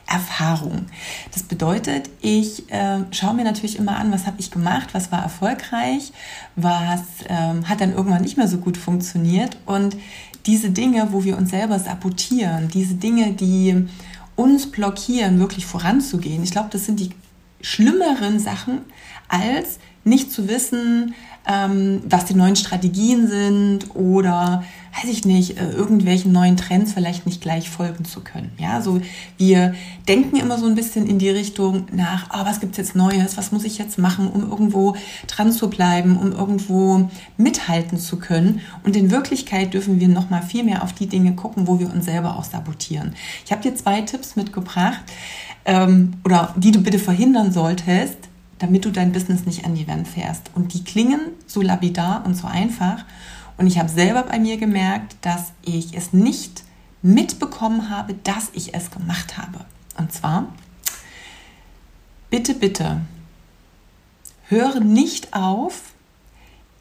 Erfahrung. 0.06 0.86
Das 1.32 1.42
bedeutet, 1.42 2.08
ich 2.22 2.70
äh, 2.72 3.00
schaue 3.10 3.34
mir 3.34 3.44
natürlich 3.44 3.78
immer 3.78 3.96
an, 3.96 4.10
was 4.10 4.26
habe 4.26 4.40
ich 4.40 4.50
gemacht, 4.50 4.88
was 4.92 5.12
war 5.12 5.22
erfolgreich, 5.22 6.12
was 6.56 7.02
ähm, 7.28 7.68
hat 7.68 7.82
dann 7.82 7.92
irgendwann 7.92 8.22
nicht 8.22 8.38
mehr 8.38 8.48
so 8.48 8.56
gut 8.56 8.78
funktioniert. 8.78 9.58
Und 9.66 9.96
diese 10.46 10.70
Dinge, 10.70 11.08
wo 11.12 11.24
wir 11.24 11.36
uns 11.36 11.50
selber 11.50 11.78
sabotieren, 11.78 12.68
diese 12.68 12.94
Dinge, 12.94 13.32
die 13.32 13.86
uns 14.34 14.70
blockieren, 14.70 15.38
wirklich 15.40 15.66
voranzugehen, 15.66 16.42
ich 16.42 16.52
glaube, 16.52 16.70
das 16.70 16.86
sind 16.86 17.00
die 17.00 17.10
schlimmeren 17.60 18.38
Sachen, 18.38 18.80
als 19.28 19.78
nicht 20.04 20.32
zu 20.32 20.48
wissen, 20.48 21.14
ähm, 21.48 22.02
was 22.08 22.26
die 22.26 22.34
neuen 22.34 22.56
Strategien 22.56 23.26
sind 23.26 23.94
oder 23.96 24.62
weiß 24.94 25.10
ich 25.10 25.24
nicht, 25.24 25.58
äh, 25.58 25.70
irgendwelchen 25.70 26.30
neuen 26.30 26.56
Trends 26.56 26.92
vielleicht 26.92 27.24
nicht 27.24 27.40
gleich 27.40 27.70
folgen 27.70 28.04
zu 28.04 28.20
können. 28.20 28.52
Ja, 28.58 28.82
so 28.82 29.00
wir 29.38 29.74
denken 30.08 30.36
immer 30.36 30.58
so 30.58 30.66
ein 30.66 30.74
bisschen 30.74 31.06
in 31.06 31.18
die 31.18 31.30
Richtung 31.30 31.86
nach, 31.92 32.28
oh, 32.34 32.44
was 32.44 32.60
gibt's 32.60 32.76
jetzt 32.76 32.94
Neues, 32.94 33.36
was 33.38 33.50
muss 33.50 33.64
ich 33.64 33.78
jetzt 33.78 33.98
machen, 33.98 34.28
um 34.28 34.50
irgendwo 34.50 34.96
dran 35.26 35.50
zu 35.50 35.70
bleiben, 35.70 36.18
um 36.18 36.32
irgendwo 36.32 37.08
mithalten 37.38 37.98
zu 37.98 38.18
können. 38.18 38.60
Und 38.84 38.96
in 38.96 39.10
Wirklichkeit 39.10 39.72
dürfen 39.72 40.00
wir 40.00 40.08
noch 40.08 40.28
mal 40.28 40.42
viel 40.42 40.64
mehr 40.64 40.82
auf 40.82 40.92
die 40.92 41.06
Dinge 41.06 41.34
gucken, 41.34 41.66
wo 41.66 41.78
wir 41.78 41.90
uns 41.90 42.04
selber 42.04 42.36
auch 42.36 42.44
sabotieren. 42.44 43.14
Ich 43.46 43.52
habe 43.52 43.62
dir 43.62 43.74
zwei 43.74 44.02
Tipps 44.02 44.36
mitgebracht 44.36 45.00
ähm, 45.64 46.14
oder 46.24 46.54
die 46.56 46.72
du 46.72 46.80
bitte 46.80 46.98
verhindern 46.98 47.52
solltest, 47.52 48.27
damit 48.58 48.84
du 48.84 48.90
dein 48.90 49.12
Business 49.12 49.46
nicht 49.46 49.64
an 49.64 49.74
die 49.74 49.88
Wand 49.88 50.08
fährst. 50.08 50.50
Und 50.54 50.74
die 50.74 50.84
klingen 50.84 51.20
so 51.46 51.62
lapidar 51.62 52.24
und 52.26 52.34
so 52.34 52.46
einfach. 52.46 53.04
Und 53.56 53.66
ich 53.66 53.78
habe 53.78 53.88
selber 53.88 54.22
bei 54.22 54.38
mir 54.38 54.56
gemerkt, 54.56 55.16
dass 55.22 55.52
ich 55.62 55.96
es 55.96 56.12
nicht 56.12 56.64
mitbekommen 57.02 57.90
habe, 57.90 58.14
dass 58.14 58.50
ich 58.52 58.74
es 58.74 58.90
gemacht 58.90 59.38
habe. 59.38 59.64
Und 59.96 60.12
zwar, 60.12 60.52
bitte, 62.30 62.54
bitte, 62.54 63.00
höre 64.48 64.80
nicht 64.80 65.34
auf, 65.34 65.92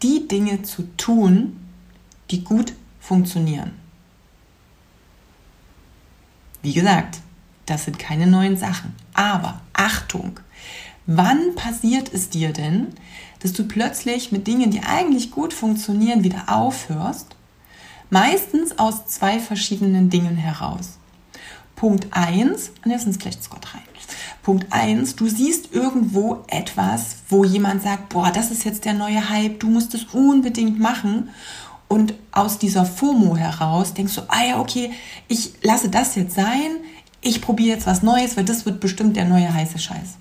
die 0.04 0.28
Dinge 0.28 0.62
zu 0.62 0.84
tun, 0.98 1.60
die 2.30 2.44
gut 2.44 2.74
funktionieren. 3.00 3.74
Wie 6.62 6.74
gesagt, 6.74 7.20
das 7.66 7.86
sind 7.86 7.98
keine 7.98 8.28
neuen 8.28 8.58
Sachen. 8.58 8.96
Aber 9.13 9.62
Achtung, 9.74 10.40
wann 11.08 11.56
passiert 11.56 12.13
es 12.13 12.30
dir 12.30 12.54
denn, 12.54 12.88
dass 13.39 13.54
du 13.54 13.67
plötzlich 13.67 14.32
mit 14.32 14.46
Dingen, 14.46 14.70
die 14.70 14.82
eigentlich 14.82 15.32
gut 15.32 15.54
funktionieren, 15.54 16.24
wieder 16.24 16.43
aufhörst? 16.48 17.36
Meistens 18.10 18.78
aus 18.78 19.08
zwei 19.08 19.39
verschiedenen 19.39 20.10
Dingen 20.10 20.36
heraus. 20.36 20.98
Punkt 21.76 22.08
1, 22.12 22.72
und 22.84 22.91
jetzt 22.91 23.04
sind 23.04 23.20
gleich 23.20 23.38
Scott 23.41 23.74
rein. 23.74 23.84
Punkt 24.41 24.67
1, 24.72 25.15
du 25.15 25.28
siehst 25.28 25.74
irgendwo 25.74 26.43
etwas, 26.48 27.17
wo 27.30 27.43
jemand 27.43 27.84
sagt, 27.84 28.10
boah, 28.10 28.32
das 28.32 28.50
ist 28.50 28.63
jetzt 28.63 28.86
der 28.86 28.93
neue 28.93 29.30
Hype, 29.30 29.60
du 29.60 29.67
musst 29.67 29.93
es 29.93 30.06
unbedingt 30.06 30.80
machen. 30.80 31.30
Und 31.89 32.13
aus 32.32 32.58
dieser 32.58 32.86
FOMO 32.86 33.36
heraus 33.38 33.93
denkst 33.93 34.15
du, 34.15 34.22
ah 34.30 34.43
ja, 34.43 34.60
okay, 34.60 34.91
ich 35.28 35.54
lasse 35.63 35.89
das 35.89 36.15
jetzt 36.15 36.36
sein, 36.36 36.78
ich 37.22 37.41
probiere 37.41 37.76
jetzt 37.76 37.88
was 37.88 38.04
Neues, 38.04 38.38
weil 38.38 38.46
das 38.46 38.65
wird 38.65 38.80
bestimmt 38.80 39.15
der 39.15 39.26
neue 39.26 39.54
heiße 39.54 39.80
Scheiß. 39.80 40.15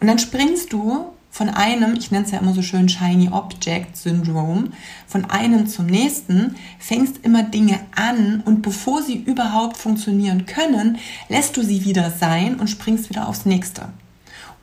Und 0.00 0.06
dann 0.06 0.18
springst 0.18 0.72
du 0.72 1.12
von 1.30 1.48
einem, 1.48 1.94
ich 1.94 2.10
nenne 2.10 2.24
es 2.24 2.32
ja 2.32 2.38
immer 2.38 2.54
so 2.54 2.62
schön 2.62 2.88
Shiny 2.88 3.28
Object 3.30 3.96
Syndrome, 3.96 4.70
von 5.06 5.26
einem 5.26 5.68
zum 5.68 5.86
nächsten, 5.86 6.56
fängst 6.78 7.18
immer 7.22 7.44
Dinge 7.44 7.78
an 7.94 8.42
und 8.44 8.62
bevor 8.62 9.02
sie 9.02 9.16
überhaupt 9.16 9.76
funktionieren 9.76 10.46
können, 10.46 10.98
lässt 11.28 11.56
du 11.56 11.62
sie 11.62 11.84
wieder 11.84 12.10
sein 12.10 12.56
und 12.56 12.68
springst 12.68 13.10
wieder 13.10 13.28
aufs 13.28 13.46
nächste. 13.46 13.90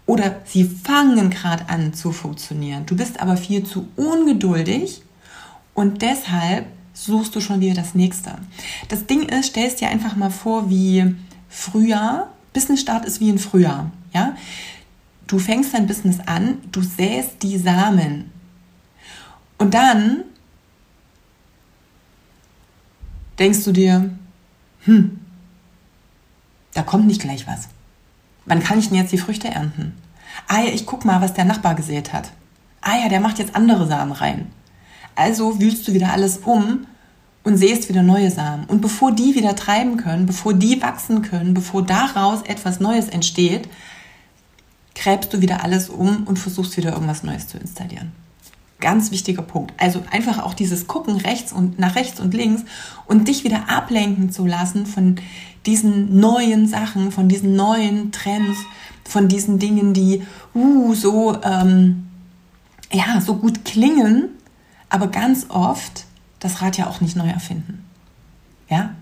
Oder 0.06 0.42
sie 0.46 0.66
fangen 0.66 1.30
gerade 1.30 1.70
an 1.70 1.94
zu 1.94 2.12
funktionieren. 2.12 2.86
Du 2.86 2.96
bist 2.96 3.20
aber 3.20 3.38
viel 3.38 3.64
zu 3.64 3.88
ungeduldig 3.96 5.02
und 5.74 6.02
deshalb 6.02 6.66
suchst 6.94 7.36
du 7.36 7.42
schon 7.42 7.60
wieder 7.60 7.76
das 7.76 7.94
nächste. 7.94 8.36
Das 8.90 9.06
Ding 9.06 9.24
ist, 9.24 9.48
stellst 9.48 9.82
dir 9.82 9.90
einfach 9.90 10.16
mal 10.16 10.32
vor, 10.32 10.70
wie 10.70 11.16
Frühjahr, 11.50 12.32
Business-Start 12.54 13.06
ist 13.06 13.20
wie 13.20 13.30
ein 13.30 13.38
Frühjahr. 13.38 13.92
Ja? 14.14 14.36
Du 15.28 15.40
fängst 15.40 15.74
dein 15.74 15.88
Business 15.88 16.20
an, 16.26 16.60
du 16.72 16.82
säst 16.82 17.44
die 17.44 17.58
Samen. 17.58 18.32
Und 19.58 19.74
dann 19.74 20.24
denkst 23.38 23.64
du 23.66 23.72
dir, 23.72 24.10
hm, 24.86 25.20
da 26.74 26.82
kommt 26.84 27.08
nicht 27.08 27.22
gleich 27.22 27.46
was. 27.46 27.68
Wann 28.46 28.64
kann 28.64 28.80
ich 28.80 28.88
denn 28.88 28.98
jetzt 28.98 29.12
die 29.12 29.18
Früchte 29.18 29.50
ernten? 29.50 29.94
Ah 30.48 30.62
ja, 30.62 30.72
ich 30.72 30.86
guck 30.86 31.04
mal, 31.04 31.22
was 31.22 31.34
der 31.34 31.46
Nachbar 31.46 31.76
gesät 31.76 32.14
hat. 32.14 32.32
Ah 32.82 32.98
ja, 33.02 33.10
der 33.10 33.20
macht 33.20 33.40
jetzt 33.40 33.56
andere 33.56 33.88
Samen 33.88 34.14
rein. 34.14 34.48
Also 35.16 35.60
wühlst 35.60 35.88
du 35.88 35.94
wieder 35.94 36.14
alles 36.14 36.38
um 36.38 36.86
und 37.44 37.58
säst 37.58 37.90
wieder 37.90 38.04
neue 38.04 38.32
Samen. 38.32 38.66
Und 38.66 38.82
bevor 38.82 39.12
die 39.12 39.36
wieder 39.36 39.56
treiben 39.56 39.98
können, 39.98 40.26
bevor 40.26 40.54
die 40.54 40.82
wachsen 40.82 41.22
können, 41.22 41.54
bevor 41.54 41.84
daraus 41.84 42.44
etwas 42.44 42.80
Neues 42.80 43.10
entsteht, 43.10 43.68
gräbst 44.98 45.34
du 45.34 45.42
wieder 45.42 45.64
alles 45.64 45.90
um 45.90 46.24
und 46.26 46.38
versuchst 46.38 46.76
wieder 46.78 46.94
irgendwas 46.94 47.24
Neues 47.24 47.48
zu 47.48 47.58
installieren. 47.58 48.12
Ganz 48.80 49.12
wichtiger 49.12 49.42
Punkt. 49.42 49.74
Also 49.78 50.04
einfach 50.12 50.44
auch 50.44 50.54
dieses 50.54 50.88
Gucken 50.88 51.18
rechts 51.18 51.52
und 51.52 51.80
nach 51.80 51.96
rechts 51.96 52.20
und 52.20 52.34
links 52.34 52.64
und 53.06 53.28
dich 53.28 53.44
wieder 53.44 53.70
ablenken 53.70 54.32
zu 54.32 54.46
lassen 54.46 54.86
von 54.86 55.16
diesen 55.66 56.20
neuen 56.20 56.68
Sachen, 56.68 57.12
von 57.12 57.28
diesen 57.28 57.56
neuen 57.56 58.12
Trends, 58.12 58.58
von 59.04 59.28
diesen 59.28 59.60
Dingen, 59.60 59.94
die 59.94 60.24
uh, 60.54 60.94
so 60.94 61.42
ähm, 61.42 62.08
ja 62.92 63.20
so 63.20 63.36
gut 63.36 63.66
klingen, 63.66 64.30
aber 64.90 65.08
ganz 65.08 65.48
oft 65.50 66.06
das 66.40 66.62
Rad 66.62 66.78
ja 66.78 66.88
auch 66.88 67.02
nicht 67.02 67.16
neu 67.16 67.28
erfinden. 67.28 67.84
Ja? 68.70 68.96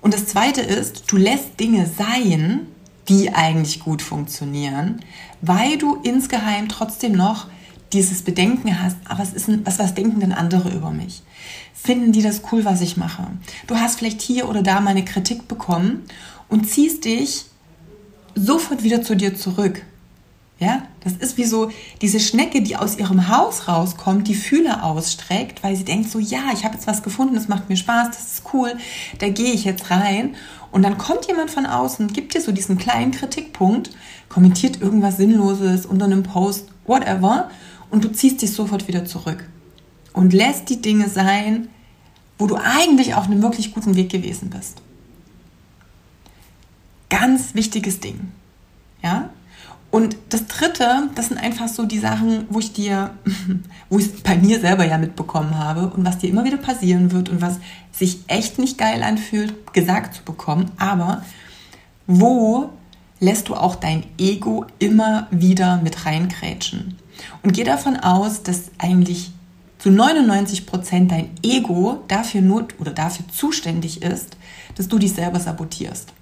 Und 0.00 0.14
das 0.14 0.26
zweite 0.26 0.60
ist, 0.60 1.10
du 1.10 1.16
lässt 1.16 1.58
Dinge 1.60 1.86
sein, 1.86 2.66
die 3.08 3.34
eigentlich 3.34 3.80
gut 3.80 4.02
funktionieren, 4.02 5.00
weil 5.40 5.76
du 5.78 5.96
insgeheim 6.02 6.68
trotzdem 6.68 7.12
noch 7.12 7.46
dieses 7.92 8.22
Bedenken 8.22 8.82
hast, 8.82 8.96
ah, 9.04 9.18
was, 9.18 9.32
ist 9.32 9.48
denn, 9.48 9.64
was, 9.64 9.78
was 9.78 9.94
denken 9.94 10.20
denn 10.20 10.32
andere 10.32 10.70
über 10.70 10.90
mich? 10.90 11.22
Finden 11.74 12.12
die 12.12 12.22
das 12.22 12.42
cool, 12.50 12.64
was 12.64 12.80
ich 12.80 12.96
mache? 12.96 13.26
Du 13.66 13.76
hast 13.76 13.98
vielleicht 13.98 14.22
hier 14.22 14.48
oder 14.48 14.62
da 14.62 14.80
mal 14.80 14.90
eine 14.90 15.04
Kritik 15.04 15.48
bekommen 15.48 16.02
und 16.48 16.68
ziehst 16.68 17.04
dich 17.04 17.44
sofort 18.34 18.82
wieder 18.82 19.02
zu 19.02 19.14
dir 19.14 19.36
zurück. 19.36 19.82
Ja, 20.60 20.84
das 21.02 21.14
ist 21.14 21.36
wie 21.36 21.44
so 21.44 21.70
diese 22.00 22.20
Schnecke, 22.20 22.62
die 22.62 22.76
aus 22.76 22.96
ihrem 22.96 23.28
Haus 23.28 23.66
rauskommt, 23.66 24.28
die 24.28 24.36
Fühler 24.36 24.84
ausstreckt, 24.84 25.64
weil 25.64 25.74
sie 25.74 25.84
denkt 25.84 26.10
so, 26.10 26.20
ja, 26.20 26.44
ich 26.52 26.64
habe 26.64 26.74
jetzt 26.74 26.86
was 26.86 27.02
gefunden, 27.02 27.34
das 27.34 27.48
macht 27.48 27.68
mir 27.68 27.76
Spaß, 27.76 28.08
das 28.08 28.32
ist 28.34 28.42
cool, 28.52 28.72
da 29.18 29.28
gehe 29.28 29.52
ich 29.52 29.64
jetzt 29.64 29.90
rein. 29.90 30.36
Und 30.74 30.82
dann 30.82 30.98
kommt 30.98 31.26
jemand 31.26 31.52
von 31.52 31.66
außen, 31.66 32.12
gibt 32.12 32.34
dir 32.34 32.40
so 32.40 32.50
diesen 32.50 32.78
kleinen 32.78 33.12
Kritikpunkt, 33.12 33.90
kommentiert 34.28 34.80
irgendwas 34.80 35.18
Sinnloses 35.18 35.86
unter 35.86 36.06
einem 36.06 36.24
Post, 36.24 36.66
whatever, 36.84 37.48
und 37.90 38.02
du 38.02 38.10
ziehst 38.10 38.42
dich 38.42 38.52
sofort 38.52 38.88
wieder 38.88 39.04
zurück 39.04 39.48
und 40.14 40.32
lässt 40.32 40.68
die 40.70 40.82
Dinge 40.82 41.08
sein, 41.08 41.68
wo 42.40 42.48
du 42.48 42.56
eigentlich 42.56 43.14
auf 43.14 43.26
einem 43.26 43.40
wirklich 43.40 43.72
guten 43.72 43.94
Weg 43.94 44.10
gewesen 44.10 44.50
bist. 44.50 44.82
Ganz 47.08 47.54
wichtiges 47.54 48.00
Ding. 48.00 48.32
Ja? 49.00 49.30
Und 49.94 50.16
das 50.30 50.48
Dritte, 50.48 51.08
das 51.14 51.28
sind 51.28 51.38
einfach 51.38 51.68
so 51.68 51.84
die 51.84 52.00
Sachen, 52.00 52.48
wo 52.50 52.58
ich 52.58 52.72
dir, 52.72 53.14
wo 53.88 54.00
ich 54.00 54.06
es 54.06 54.22
bei 54.22 54.36
mir 54.36 54.58
selber 54.58 54.84
ja 54.84 54.98
mitbekommen 54.98 55.56
habe 55.56 55.86
und 55.86 56.04
was 56.04 56.18
dir 56.18 56.30
immer 56.30 56.42
wieder 56.42 56.56
passieren 56.56 57.12
wird 57.12 57.28
und 57.28 57.40
was 57.40 57.60
sich 57.92 58.18
echt 58.26 58.58
nicht 58.58 58.76
geil 58.76 59.04
anfühlt, 59.04 59.72
gesagt 59.72 60.16
zu 60.16 60.24
bekommen. 60.24 60.72
Aber 60.78 61.22
wo 62.08 62.70
lässt 63.20 63.48
du 63.48 63.54
auch 63.54 63.76
dein 63.76 64.02
Ego 64.18 64.66
immer 64.80 65.28
wieder 65.30 65.76
mit 65.76 66.06
reinkrätschen? 66.06 66.96
Und 67.44 67.52
geh 67.52 67.62
davon 67.62 67.96
aus, 67.96 68.42
dass 68.42 68.72
eigentlich 68.78 69.30
zu 69.78 69.92
99 69.92 70.66
Prozent 70.66 71.12
dein 71.12 71.30
Ego 71.44 72.02
dafür 72.08 72.40
nur 72.40 72.66
oder 72.80 72.90
dafür 72.90 73.26
zuständig 73.28 74.02
ist, 74.02 74.36
dass 74.74 74.88
du 74.88 74.98
dich 74.98 75.12
selber 75.12 75.38
sabotierst. 75.38 76.12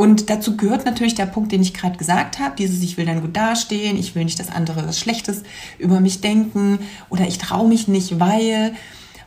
Und 0.00 0.30
dazu 0.30 0.56
gehört 0.56 0.86
natürlich 0.86 1.14
der 1.14 1.26
Punkt, 1.26 1.52
den 1.52 1.60
ich 1.60 1.74
gerade 1.74 1.98
gesagt 1.98 2.38
habe, 2.38 2.56
dieses 2.56 2.82
ich 2.82 2.96
will 2.96 3.04
dann 3.04 3.20
gut 3.20 3.36
dastehen, 3.36 3.98
ich 3.98 4.14
will 4.14 4.24
nicht, 4.24 4.40
dass 4.40 4.48
andere 4.48 4.88
was 4.88 4.98
Schlechtes 4.98 5.42
über 5.78 6.00
mich 6.00 6.22
denken 6.22 6.78
oder 7.10 7.26
ich 7.26 7.36
traue 7.36 7.68
mich 7.68 7.86
nicht, 7.86 8.18
weil 8.18 8.72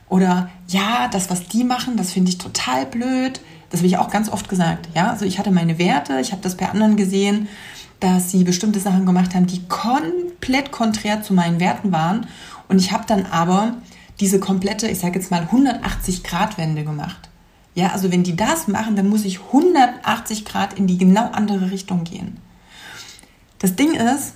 oder 0.08 0.50
ja, 0.66 1.06
das, 1.12 1.30
was 1.30 1.46
die 1.46 1.62
machen, 1.62 1.96
das 1.96 2.10
finde 2.10 2.30
ich 2.30 2.38
total 2.38 2.86
blöd. 2.86 3.40
Das 3.70 3.78
habe 3.78 3.86
ich 3.86 3.98
auch 3.98 4.10
ganz 4.10 4.28
oft 4.28 4.48
gesagt. 4.48 4.88
Ja, 4.96 5.12
also 5.12 5.24
ich 5.24 5.38
hatte 5.38 5.52
meine 5.52 5.78
Werte, 5.78 6.18
ich 6.18 6.32
habe 6.32 6.42
das 6.42 6.56
bei 6.56 6.68
anderen 6.68 6.96
gesehen, 6.96 7.46
dass 8.00 8.32
sie 8.32 8.42
bestimmte 8.42 8.80
Sachen 8.80 9.06
gemacht 9.06 9.32
haben, 9.36 9.46
die 9.46 9.62
komplett 9.68 10.72
konträr 10.72 11.22
zu 11.22 11.34
meinen 11.34 11.60
Werten 11.60 11.92
waren. 11.92 12.26
Und 12.68 12.80
ich 12.80 12.90
habe 12.90 13.04
dann 13.06 13.26
aber 13.26 13.74
diese 14.18 14.40
komplette, 14.40 14.88
ich 14.88 14.98
sage 14.98 15.20
jetzt 15.20 15.30
mal 15.30 15.42
180 15.42 16.24
Grad 16.24 16.58
Wende 16.58 16.82
gemacht. 16.82 17.30
Ja, 17.74 17.88
also 17.88 18.12
wenn 18.12 18.22
die 18.22 18.36
das 18.36 18.68
machen, 18.68 18.96
dann 18.96 19.08
muss 19.08 19.24
ich 19.24 19.40
180 19.40 20.44
Grad 20.44 20.74
in 20.74 20.86
die 20.86 20.98
genau 20.98 21.30
andere 21.30 21.70
Richtung 21.70 22.04
gehen. 22.04 22.38
Das 23.58 23.74
Ding 23.74 23.94
ist, 23.94 24.34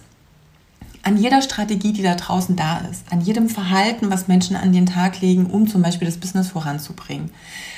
an 1.03 1.17
jeder 1.17 1.41
Strategie, 1.43 1.93
die 1.93 2.03
da 2.03 2.17
draußen 2.17 2.57
da 2.57 2.79
ist, 2.91 3.11
an 3.11 3.21
jedem 3.21 3.49
Verhalten, 3.49 4.11
was 4.11 4.29
Menschen 4.29 4.57
an 4.57 4.73
den 4.73 4.87
Tag 4.87 5.21
legen, 5.21 5.47
um 5.47 5.69
zum 5.69 5.83
Beispiel 5.83 6.07
das 6.07 6.19
Business 6.19 6.49
voranzubringen, 6.49 7.31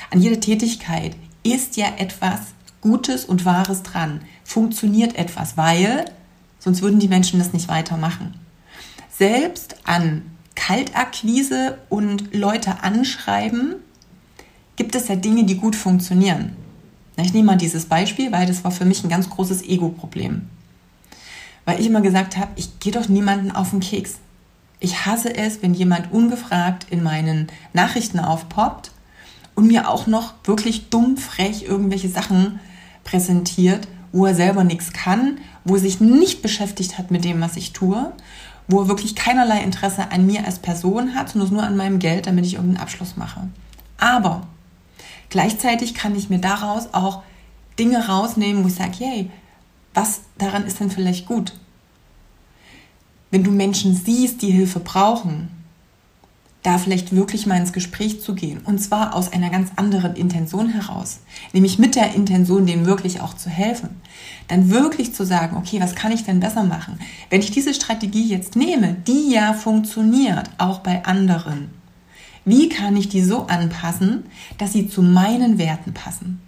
an 0.09 0.21
jeder 0.21 0.39
Tätigkeit 0.39 1.15
ist 1.43 1.77
ja 1.77 1.87
etwas 1.97 2.39
Gutes 2.81 3.25
und 3.25 3.45
Wahres 3.45 3.83
dran. 3.83 4.21
Funktioniert 4.43 5.15
etwas, 5.15 5.55
weil 5.55 6.05
sonst 6.59 6.81
würden 6.81 6.99
die 6.99 7.07
Menschen 7.07 7.39
das 7.39 7.53
nicht 7.53 7.67
weitermachen. 7.67 8.33
Selbst 9.09 9.75
an 9.83 10.23
Kaltakquise 10.55 11.77
und 11.89 12.33
Leute 12.33 12.83
anschreiben, 12.83 13.75
gibt 14.75 14.95
es 14.95 15.07
ja 15.07 15.15
Dinge, 15.15 15.43
die 15.45 15.57
gut 15.57 15.75
funktionieren. 15.75 16.55
Ich 17.17 17.33
nehme 17.33 17.47
mal 17.47 17.57
dieses 17.57 17.85
Beispiel, 17.85 18.31
weil 18.31 18.47
das 18.47 18.63
war 18.63 18.71
für 18.71 18.85
mich 18.85 19.03
ein 19.03 19.09
ganz 19.09 19.29
großes 19.29 19.63
Ego-Problem. 19.63 20.43
Weil 21.65 21.79
ich 21.79 21.85
immer 21.85 22.01
gesagt 22.01 22.37
habe, 22.37 22.51
ich 22.55 22.79
gehe 22.79 22.91
doch 22.91 23.07
niemanden 23.07 23.51
auf 23.51 23.71
den 23.71 23.79
Keks. 23.79 24.15
Ich 24.79 25.05
hasse 25.05 25.35
es, 25.35 25.61
wenn 25.61 25.73
jemand 25.73 26.11
ungefragt 26.11 26.87
in 26.89 27.03
meinen 27.03 27.47
Nachrichten 27.73 28.19
aufpoppt 28.19 28.91
und 29.53 29.67
mir 29.67 29.87
auch 29.87 30.07
noch 30.07 30.33
wirklich 30.43 30.89
dumm, 30.89 31.17
frech 31.17 31.63
irgendwelche 31.63 32.09
Sachen 32.09 32.59
präsentiert, 33.03 33.87
wo 34.11 34.25
er 34.25 34.35
selber 34.35 34.63
nichts 34.63 34.91
kann, 34.91 35.37
wo 35.63 35.75
er 35.75 35.81
sich 35.81 36.01
nicht 36.01 36.41
beschäftigt 36.41 36.97
hat 36.97 37.11
mit 37.11 37.23
dem, 37.23 37.41
was 37.41 37.57
ich 37.57 37.73
tue, 37.73 38.11
wo 38.67 38.81
er 38.81 38.87
wirklich 38.87 39.15
keinerlei 39.15 39.61
Interesse 39.61 40.11
an 40.11 40.25
mir 40.25 40.45
als 40.45 40.59
Person 40.59 41.13
hat, 41.13 41.29
sondern 41.29 41.53
nur 41.53 41.63
an 41.63 41.77
meinem 41.77 41.99
Geld, 41.99 42.25
damit 42.25 42.45
ich 42.45 42.55
irgendeinen 42.55 42.81
Abschluss 42.81 43.17
mache. 43.17 43.47
Aber 43.97 44.47
gleichzeitig 45.31 45.95
kann 45.95 46.15
ich 46.15 46.29
mir 46.29 46.37
daraus 46.37 46.93
auch 46.93 47.23
Dinge 47.79 48.07
rausnehmen, 48.07 48.63
wo 48.63 48.67
ich 48.67 48.75
sage, 48.75 48.97
hey, 48.99 49.31
was 49.95 50.21
daran 50.37 50.67
ist 50.67 50.79
denn 50.79 50.91
vielleicht 50.91 51.25
gut? 51.25 51.53
Wenn 53.31 53.43
du 53.43 53.51
Menschen 53.51 53.95
siehst, 53.95 54.43
die 54.43 54.51
Hilfe 54.51 54.79
brauchen, 54.79 55.49
da 56.63 56.77
vielleicht 56.77 57.15
wirklich 57.15 57.47
mal 57.47 57.57
ins 57.57 57.73
Gespräch 57.73 58.21
zu 58.21 58.35
gehen. 58.35 58.59
Und 58.63 58.79
zwar 58.79 59.15
aus 59.15 59.33
einer 59.33 59.49
ganz 59.49 59.71
anderen 59.77 60.15
Intention 60.15 60.69
heraus. 60.69 61.21
Nämlich 61.53 61.79
mit 61.79 61.95
der 61.95 62.13
Intention, 62.13 62.67
denen 62.67 62.85
wirklich 62.85 63.19
auch 63.21 63.33
zu 63.33 63.49
helfen. 63.49 63.89
Dann 64.47 64.69
wirklich 64.69 65.15
zu 65.15 65.25
sagen, 65.25 65.57
okay, 65.57 65.79
was 65.81 65.95
kann 65.95 66.11
ich 66.11 66.23
denn 66.23 66.39
besser 66.39 66.63
machen? 66.63 66.99
Wenn 67.31 67.41
ich 67.41 67.49
diese 67.49 67.73
Strategie 67.73 68.27
jetzt 68.27 68.55
nehme, 68.55 68.93
die 69.07 69.31
ja 69.31 69.53
funktioniert, 69.53 70.51
auch 70.59 70.79
bei 70.79 71.03
anderen, 71.03 71.69
wie 72.45 72.69
kann 72.69 72.95
ich 72.95 73.09
die 73.09 73.21
so 73.21 73.47
anpassen, 73.47 74.25
dass 74.57 74.73
sie 74.73 74.87
zu 74.87 75.01
meinen 75.01 75.57
Werten 75.57 75.93
passen? 75.93 76.41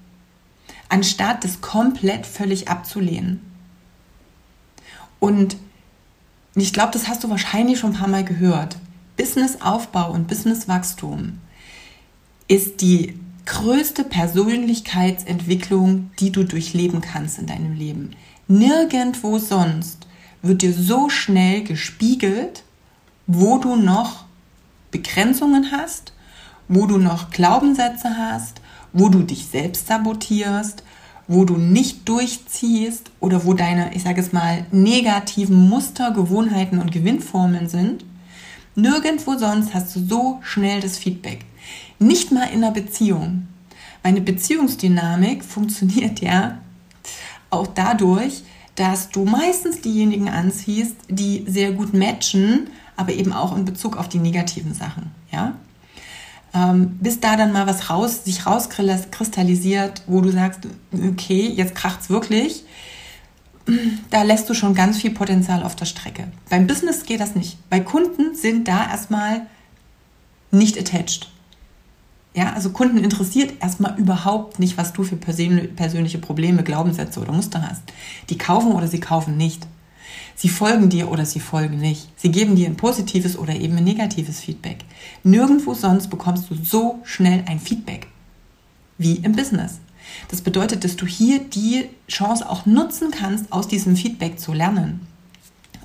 Anstatt 0.90 1.44
das 1.44 1.62
komplett 1.62 2.26
völlig 2.26 2.68
abzulehnen. 2.68 3.42
Und 5.20 5.58
ich 6.56 6.74
glaube, 6.74 6.92
das 6.92 7.08
hast 7.08 7.24
du 7.24 7.30
wahrscheinlich 7.30 7.80
schon 7.80 7.92
ein 7.92 8.00
paar 8.00 8.08
Mal 8.08 8.24
gehört. 8.24 8.78
Businessaufbau 9.18 10.12
und 10.12 10.28
Businesswachstum 10.28 11.40
ist 12.48 12.82
die 12.82 13.18
größte 13.46 14.04
Persönlichkeitsentwicklung, 14.04 16.12
die 16.20 16.32
du 16.32 16.44
durchleben 16.44 17.02
kannst 17.02 17.40
in 17.40 17.48
deinem 17.48 17.74
Leben. 17.74 18.12
Nirgendwo 18.48 19.40
sonst 19.40 20.08
wird 20.42 20.62
dir 20.62 20.74
so 20.74 21.10
schnell 21.10 21.64
gespiegelt, 21.64 22.64
wo 23.28 23.58
du 23.58 23.76
noch 23.76 24.26
Begrenzungen 24.94 25.72
hast, 25.74 26.14
wo 26.70 26.86
du 26.86 26.98
noch 26.98 27.32
Glaubenssätze 27.32 28.16
hast, 28.18 28.62
wo 28.94 29.10
du 29.10 29.24
dich 29.24 29.48
selbst 29.48 29.88
sabotierst, 29.88 30.84
wo 31.28 31.44
du 31.44 31.58
nicht 31.58 32.08
durchziehst 32.08 33.12
oder 33.20 33.44
wo 33.44 33.54
deine, 33.54 33.94
ich 33.94 34.04
sage 34.04 34.22
es 34.22 34.32
mal, 34.32 34.66
negativen 34.72 35.68
Muster, 35.68 36.12
Gewohnheiten 36.12 36.80
und 36.80 36.94
Gewinnformeln 36.94 37.68
sind 37.68 38.06
Nirgendwo 38.76 39.38
sonst 39.38 39.74
hast 39.74 39.96
du 39.96 40.06
so 40.06 40.40
schnell 40.42 40.82
das 40.82 40.98
Feedback. 40.98 41.46
Nicht 42.00 42.32
mal 42.32 42.46
in 42.46 42.64
einer 42.64 42.72
Beziehung. 42.72 43.48
Eine 44.02 44.22
Beziehungsdynamik 44.22 45.44
funktioniert 45.46 46.22
ja 46.22 46.60
auch 47.50 47.68
dadurch, 47.68 48.44
dass 48.76 49.10
du 49.10 49.26
meistens 49.26 49.82
diejenigen 49.82 50.28
anziehst, 50.28 50.96
die 51.08 51.46
sehr 51.48 51.74
gut 51.74 51.94
matchen, 51.94 52.72
aber 52.96 53.14
eben 53.14 53.34
auch 53.34 53.56
in 53.56 53.66
Bezug 53.66 53.98
auf 53.98 54.10
die 54.10 54.20
negativen 54.20 54.74
Sachen. 54.74 55.12
Ja? 55.32 55.54
Ähm, 56.54 56.98
bis 57.00 57.20
da 57.20 57.36
dann 57.36 57.52
mal 57.52 57.68
was 57.68 57.90
raus, 57.90 58.26
sich 58.26 58.46
rauskristallisiert, 58.46 60.04
wo 60.08 60.22
du 60.22 60.32
sagst, 60.32 60.62
okay, 60.92 61.48
jetzt 61.48 61.76
kracht's 61.76 62.10
wirklich 62.10 62.64
da 64.10 64.24
lässt 64.24 64.50
du 64.50 64.54
schon 64.54 64.76
ganz 64.76 64.98
viel 64.98 65.12
Potenzial 65.12 65.64
auf 65.64 65.76
der 65.76 65.86
Strecke. 65.86 66.28
Beim 66.50 66.68
Business 66.68 67.06
geht 67.06 67.20
das 67.20 67.36
nicht. 67.36 67.58
Bei 67.70 67.80
Kunden 67.80 68.36
sind 68.36 68.68
da 68.68 68.90
erstmal 68.90 69.44
nicht 70.52 70.78
attached. 70.78 71.30
Ja, 72.36 72.54
also 72.54 72.72
Kunden 72.72 72.98
interessiert 72.98 73.54
erstmal 73.62 73.98
überhaupt 73.98 74.60
nicht, 74.60 74.78
was 74.78 74.92
du 74.92 75.04
für 75.04 75.16
persönliche 75.16 76.18
Probleme, 76.18 76.64
Glaubenssätze 76.64 77.20
oder 77.20 77.32
Muster 77.32 77.62
hast. 77.62 77.84
Die 78.30 78.38
kaufen 78.38 78.72
oder 78.72 78.88
sie 78.88 79.00
kaufen 79.00 79.38
nicht. 79.38 79.68
Sie 80.36 80.50
folgen 80.50 80.90
dir 80.90 81.10
oder 81.12 81.26
sie 81.26 81.40
folgen 81.40 81.78
nicht. 81.78 82.10
Sie 82.16 82.32
geben 82.32 82.56
dir 82.56 82.68
ein 82.68 82.78
positives 82.78 83.38
oder 83.38 83.56
eben 83.56 83.78
ein 83.78 83.84
negatives 83.84 84.40
Feedback. 84.40 84.86
Nirgendwo 85.24 85.74
sonst 85.74 86.10
bekommst 86.10 86.50
du 86.50 86.56
so 86.56 87.00
schnell 87.04 87.44
ein 87.48 87.60
Feedback 87.60 88.08
wie 88.98 89.16
im 89.16 89.34
Business. 89.34 89.80
Das 90.30 90.42
bedeutet, 90.42 90.84
dass 90.84 90.96
du 90.96 91.06
hier 91.06 91.40
die 91.40 91.90
Chance 92.08 92.50
auch 92.50 92.66
nutzen 92.66 93.12
kannst, 93.12 93.52
aus 93.52 93.68
diesem 93.68 93.96
Feedback 93.96 94.40
zu 94.40 94.54
lernen. 94.54 95.08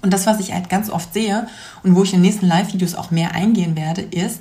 Und 0.00 0.12
das, 0.12 0.26
was 0.26 0.38
ich 0.38 0.52
halt 0.52 0.68
ganz 0.68 0.90
oft 0.90 1.12
sehe 1.12 1.48
und 1.82 1.96
wo 1.96 2.04
ich 2.04 2.12
in 2.12 2.18
den 2.18 2.26
nächsten 2.26 2.46
Live-Videos 2.46 2.94
auch 2.94 3.10
mehr 3.10 3.32
eingehen 3.34 3.76
werde, 3.76 4.02
ist, 4.02 4.40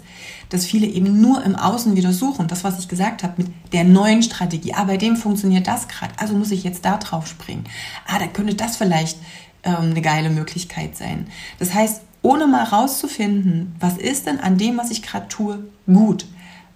dass 0.49 0.65
viele 0.65 0.85
eben 0.87 1.19
nur 1.19 1.43
im 1.43 1.55
Außen 1.55 1.95
wieder 1.95 2.13
suchen. 2.13 2.47
Das, 2.47 2.63
was 2.63 2.79
ich 2.79 2.87
gesagt 2.87 3.23
habe 3.23 3.33
mit 3.37 3.51
der 3.73 3.83
neuen 3.83 4.21
Strategie. 4.21 4.73
Ah, 4.75 4.83
bei 4.83 4.97
dem 4.97 5.15
funktioniert 5.15 5.67
das 5.67 5.87
gerade. 5.87 6.13
Also 6.17 6.35
muss 6.35 6.51
ich 6.51 6.63
jetzt 6.63 6.85
da 6.85 6.97
drauf 6.97 7.27
springen. 7.27 7.63
Ah, 8.05 8.19
da 8.19 8.27
könnte 8.27 8.53
das 8.53 8.77
vielleicht 8.77 9.17
ähm, 9.67 9.91
eine 9.91 10.01
geile 10.01 10.29
Möglichkeit 10.29 10.97
sein. 10.97 11.27
Das 11.59 11.73
heißt, 11.73 12.01
ohne 12.21 12.47
mal 12.47 12.63
rauszufinden, 12.63 13.75
was 13.79 13.97
ist 13.97 14.25
denn 14.25 14.39
an 14.39 14.57
dem, 14.57 14.77
was 14.77 14.89
ich 14.89 15.03
gerade 15.03 15.27
tue, 15.27 15.59
gut? 15.85 16.25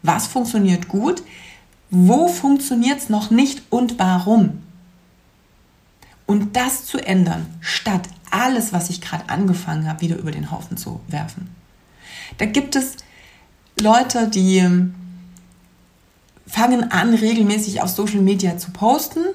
Was 0.03 0.27
funktioniert 0.27 0.87
gut? 0.87 1.23
Wo 1.89 2.27
funktioniert 2.27 2.99
es 2.99 3.09
noch 3.09 3.31
nicht 3.31 3.63
und 3.69 3.97
warum? 3.97 4.61
Und 6.25 6.55
das 6.55 6.85
zu 6.85 6.99
ändern, 6.99 7.47
statt 7.59 8.07
alles, 8.29 8.71
was 8.71 8.89
ich 8.89 9.01
gerade 9.01 9.29
angefangen 9.29 9.89
habe, 9.89 10.01
wieder 10.01 10.17
über 10.17 10.31
den 10.31 10.51
Haufen 10.51 10.77
zu 10.77 11.01
werfen. 11.07 11.49
Da 12.37 12.45
gibt 12.45 12.75
es 12.75 12.97
Leute, 13.79 14.29
die 14.29 14.59
ähm, 14.59 14.95
fangen 16.47 16.91
an, 16.91 17.13
regelmäßig 17.13 17.81
auf 17.81 17.89
Social 17.89 18.21
Media 18.21 18.57
zu 18.57 18.71
posten, 18.71 19.25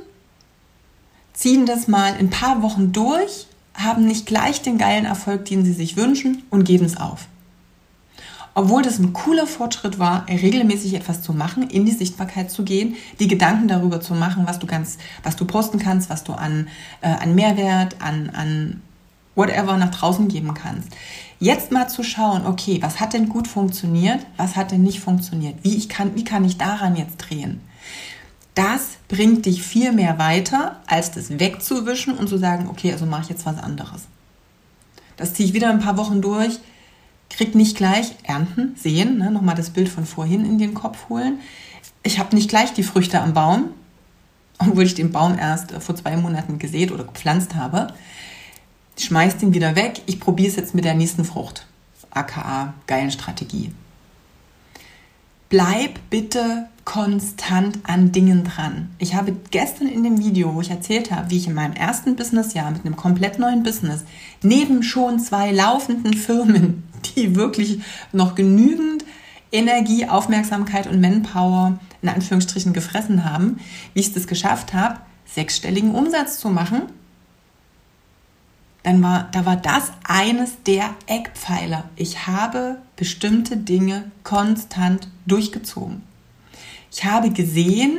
ziehen 1.37 1.67
das 1.67 1.87
mal 1.87 2.15
ein 2.19 2.31
paar 2.31 2.63
Wochen 2.63 2.93
durch, 2.93 3.47
haben 3.75 4.05
nicht 4.05 4.27
gleich 4.27 4.63
den 4.63 4.79
geilen 4.79 5.05
Erfolg, 5.05 5.45
den 5.45 5.65
sie 5.65 5.73
sich 5.73 5.97
wünschen 5.97 6.43
und 6.51 6.65
geben 6.65 6.87
es 6.87 6.97
auf 6.97 7.29
obwohl 8.57 8.81
das 8.81 8.99
ein 8.99 9.13
cooler 9.13 9.47
Fortschritt 9.47 9.99
war, 9.99 10.27
regelmäßig 10.31 10.95
etwas 10.95 11.21
zu 11.21 11.35
machen, 11.35 11.69
in 11.69 11.85
die 11.85 11.93
Sichtbarkeit 11.93 12.51
zu 12.51 12.65
gehen, 12.65 12.97
die 13.21 13.29
Gedanken 13.29 13.69
darüber 13.69 14.01
zu 14.01 14.15
machen, 14.15 14.45
was 14.47 14.59
du 14.59 14.67
ganz, 14.67 14.97
was 15.23 15.37
du 15.37 15.45
posten 15.45 15.79
kannst, 15.79 16.09
was 16.09 16.25
du 16.25 16.33
an, 16.33 16.69
äh, 17.03 17.09
an 17.09 17.35
Mehrwert, 17.35 18.01
an, 18.01 18.31
an 18.31 18.81
whatever 19.35 19.77
nach 19.77 19.91
draußen 19.91 20.29
geben 20.29 20.55
kannst. 20.55 20.89
Jetzt 21.39 21.71
mal 21.71 21.89
zu 21.89 22.03
schauen, 22.03 22.47
okay, 22.47 22.79
was 22.81 22.99
hat 22.99 23.13
denn 23.13 23.29
gut 23.29 23.47
funktioniert, 23.47 24.25
was 24.39 24.57
hat 24.57 24.73
denn 24.73 24.83
nicht 24.83 25.01
funktioniert, 25.01 25.57
wie, 25.63 25.77
ich 25.77 25.91
kann, 25.91 26.15
wie 26.15 26.25
kann 26.25 26.43
ich 26.43 26.57
daran 26.57 26.97
jetzt 26.97 27.19
drehen? 27.19 27.61
Das 28.57 28.97
bringt 29.09 29.45
dich 29.45 29.63
viel 29.63 29.93
mehr 29.93 30.19
weiter, 30.19 30.81
als 30.87 31.11
das 31.11 31.39
wegzuwischen 31.39 32.17
und 32.17 32.27
zu 32.27 32.39
sagen, 32.39 32.69
okay, 32.71 32.91
also 32.91 33.05
mache 33.05 33.25
ich 33.25 33.29
jetzt 33.29 33.45
was 33.45 33.59
anderes. 33.59 34.05
Das 35.19 35.35
ziehe 35.35 35.47
ich 35.47 35.55
wieder 35.55 35.69
ein 35.69 35.79
paar 35.79 35.99
Wochen 35.99 36.23
durch, 36.23 36.59
krieg 37.29 37.55
nicht 37.55 37.77
gleich 37.77 38.13
ernten, 38.23 38.75
sehen, 38.75 39.19
ne, 39.19 39.31
nochmal 39.31 39.57
das 39.57 39.69
Bild 39.69 39.91
von 39.91 40.07
vorhin 40.07 40.47
in 40.47 40.57
den 40.57 40.73
Kopf 40.73 41.11
holen. 41.11 41.41
Ich 42.03 42.19
habe 42.19 42.35
nicht 42.35 42.49
gleich 42.49 42.73
die 42.73 42.83
Früchte 42.83 43.21
am 43.21 43.35
Baum, 43.35 43.73
obwohl 44.59 44.85
ich 44.85 44.95
den 44.95 45.13
Baum 45.13 45.39
erst 45.39 45.73
äh, 45.73 45.81
vor 45.81 45.95
zwei 45.95 46.17
Monaten 46.17 46.59
gesät 46.59 46.93
oder 46.93 47.05
gepflanzt 47.05 47.55
habe. 47.55 47.89
Schmeiß 48.99 49.37
den 49.37 49.53
wieder 49.53 49.77
weg. 49.77 50.01
Ich 50.07 50.19
probiere 50.19 50.49
es 50.49 50.57
jetzt 50.57 50.75
mit 50.75 50.87
der 50.87 50.95
nächsten 50.95 51.27
Frucht. 51.27 51.67
AKA 52.09 52.73
geilen 52.87 53.11
Strategie. 53.11 53.71
Bleib 55.51 56.01
bitte 56.09 56.71
konstant 56.87 57.81
an 57.83 58.13
Dingen 58.13 58.45
dran. 58.45 58.89
Ich 58.99 59.15
habe 59.15 59.37
gestern 59.51 59.89
in 59.89 60.03
dem 60.03 60.19
Video, 60.19 60.55
wo 60.55 60.63
ich 60.63 60.71
erzählt 60.71 61.11
habe, 61.11 61.31
wie 61.31 61.37
ich 61.37 61.47
in 61.47 61.53
meinem 61.53 61.75
ersten 61.75 62.17
Businessjahr 62.17 62.71
mit 62.71 62.87
einem 62.87 62.97
komplett 62.97 63.39
neuen 63.39 63.63
Business 63.63 64.05
neben 64.43 64.83
schon 64.83 65.21
zwei 65.21 65.53
laufenden 65.53 66.15
Firmen 66.15 66.85
die 67.15 67.37
wirklich 67.37 67.81
noch 68.13 68.35
genügend 68.35 69.05
Energie, 69.53 70.09
Aufmerksamkeit 70.09 70.87
und 70.87 71.01
Manpower 71.01 71.79
in 72.03 72.09
Anführungsstrichen 72.09 72.73
gefressen 72.73 73.25
haben, 73.25 73.59
wie 73.95 74.01
ich 74.01 74.15
es 74.15 74.27
geschafft 74.27 74.75
habe, 74.75 75.01
sechsstelligen 75.25 75.95
Umsatz 75.95 76.39
zu 76.39 76.51
machen, 76.51 76.83
dann 78.83 79.03
war, 79.03 79.29
da 79.33 79.45
war 79.45 79.57
das 79.57 79.91
eines 80.05 80.63
der 80.65 80.91
Eckpfeiler. 81.07 81.85
Ich 81.97 82.27
habe 82.29 82.79
bestimmte 82.95 83.57
Dinge 83.57 84.11
konstant 84.23 85.09
durchgezogen. 85.27 86.03
Ich 86.91 87.05
habe 87.05 87.31
gesehen, 87.31 87.99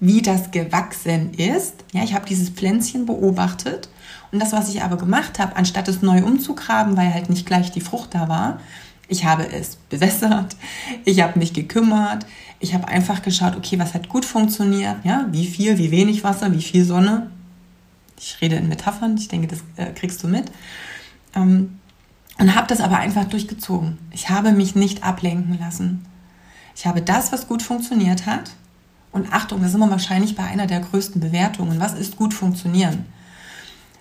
wie 0.00 0.22
das 0.22 0.50
gewachsen 0.50 1.34
ist. 1.34 1.84
Ja, 1.92 2.02
ich 2.04 2.14
habe 2.14 2.26
dieses 2.26 2.50
Pflänzchen 2.50 3.06
beobachtet 3.06 3.88
und 4.32 4.40
das, 4.40 4.52
was 4.52 4.68
ich 4.68 4.82
aber 4.82 4.96
gemacht 4.96 5.38
habe, 5.38 5.56
anstatt 5.56 5.88
es 5.88 6.02
neu 6.02 6.24
umzugraben, 6.24 6.96
weil 6.96 7.14
halt 7.14 7.30
nicht 7.30 7.46
gleich 7.46 7.70
die 7.70 7.80
Frucht 7.80 8.14
da 8.14 8.28
war, 8.28 8.60
ich 9.08 9.24
habe 9.24 9.46
es 9.50 9.76
bewässert, 9.76 10.56
ich 11.04 11.22
habe 11.22 11.38
mich 11.38 11.52
gekümmert, 11.52 12.26
Ich 12.60 12.72
habe 12.72 12.88
einfach 12.88 13.20
geschaut, 13.20 13.56
okay, 13.56 13.78
was 13.78 13.92
hat 13.92 14.08
gut 14.08 14.24
funktioniert, 14.24 15.04
ja, 15.04 15.26
wie 15.30 15.46
viel, 15.46 15.76
wie 15.76 15.90
wenig 15.90 16.24
Wasser, 16.24 16.50
wie 16.52 16.62
viel 16.62 16.84
Sonne. 16.84 17.30
Ich 18.18 18.40
rede 18.40 18.56
in 18.56 18.68
Metaphern, 18.68 19.16
ich 19.18 19.28
denke, 19.28 19.48
das 19.48 19.62
äh, 19.76 19.92
kriegst 19.92 20.22
du 20.22 20.28
mit. 20.28 20.50
Ähm, 21.34 21.78
und 22.38 22.54
habe 22.54 22.66
das 22.66 22.80
aber 22.80 22.96
einfach 22.96 23.24
durchgezogen. 23.24 23.98
Ich 24.12 24.30
habe 24.30 24.52
mich 24.52 24.74
nicht 24.74 25.04
ablenken 25.04 25.58
lassen. 25.58 26.06
Ich 26.76 26.86
habe 26.86 27.02
das, 27.02 27.32
was 27.32 27.46
gut 27.46 27.62
funktioniert 27.62 28.26
hat. 28.26 28.50
Und 29.12 29.32
Achtung, 29.32 29.60
das 29.60 29.70
ist 29.70 29.76
immer 29.76 29.90
wahrscheinlich 29.90 30.34
bei 30.34 30.42
einer 30.42 30.66
der 30.66 30.80
größten 30.80 31.20
Bewertungen. 31.20 31.78
Was 31.80 31.94
ist 31.94 32.16
gut 32.16 32.34
funktionieren? 32.34 33.06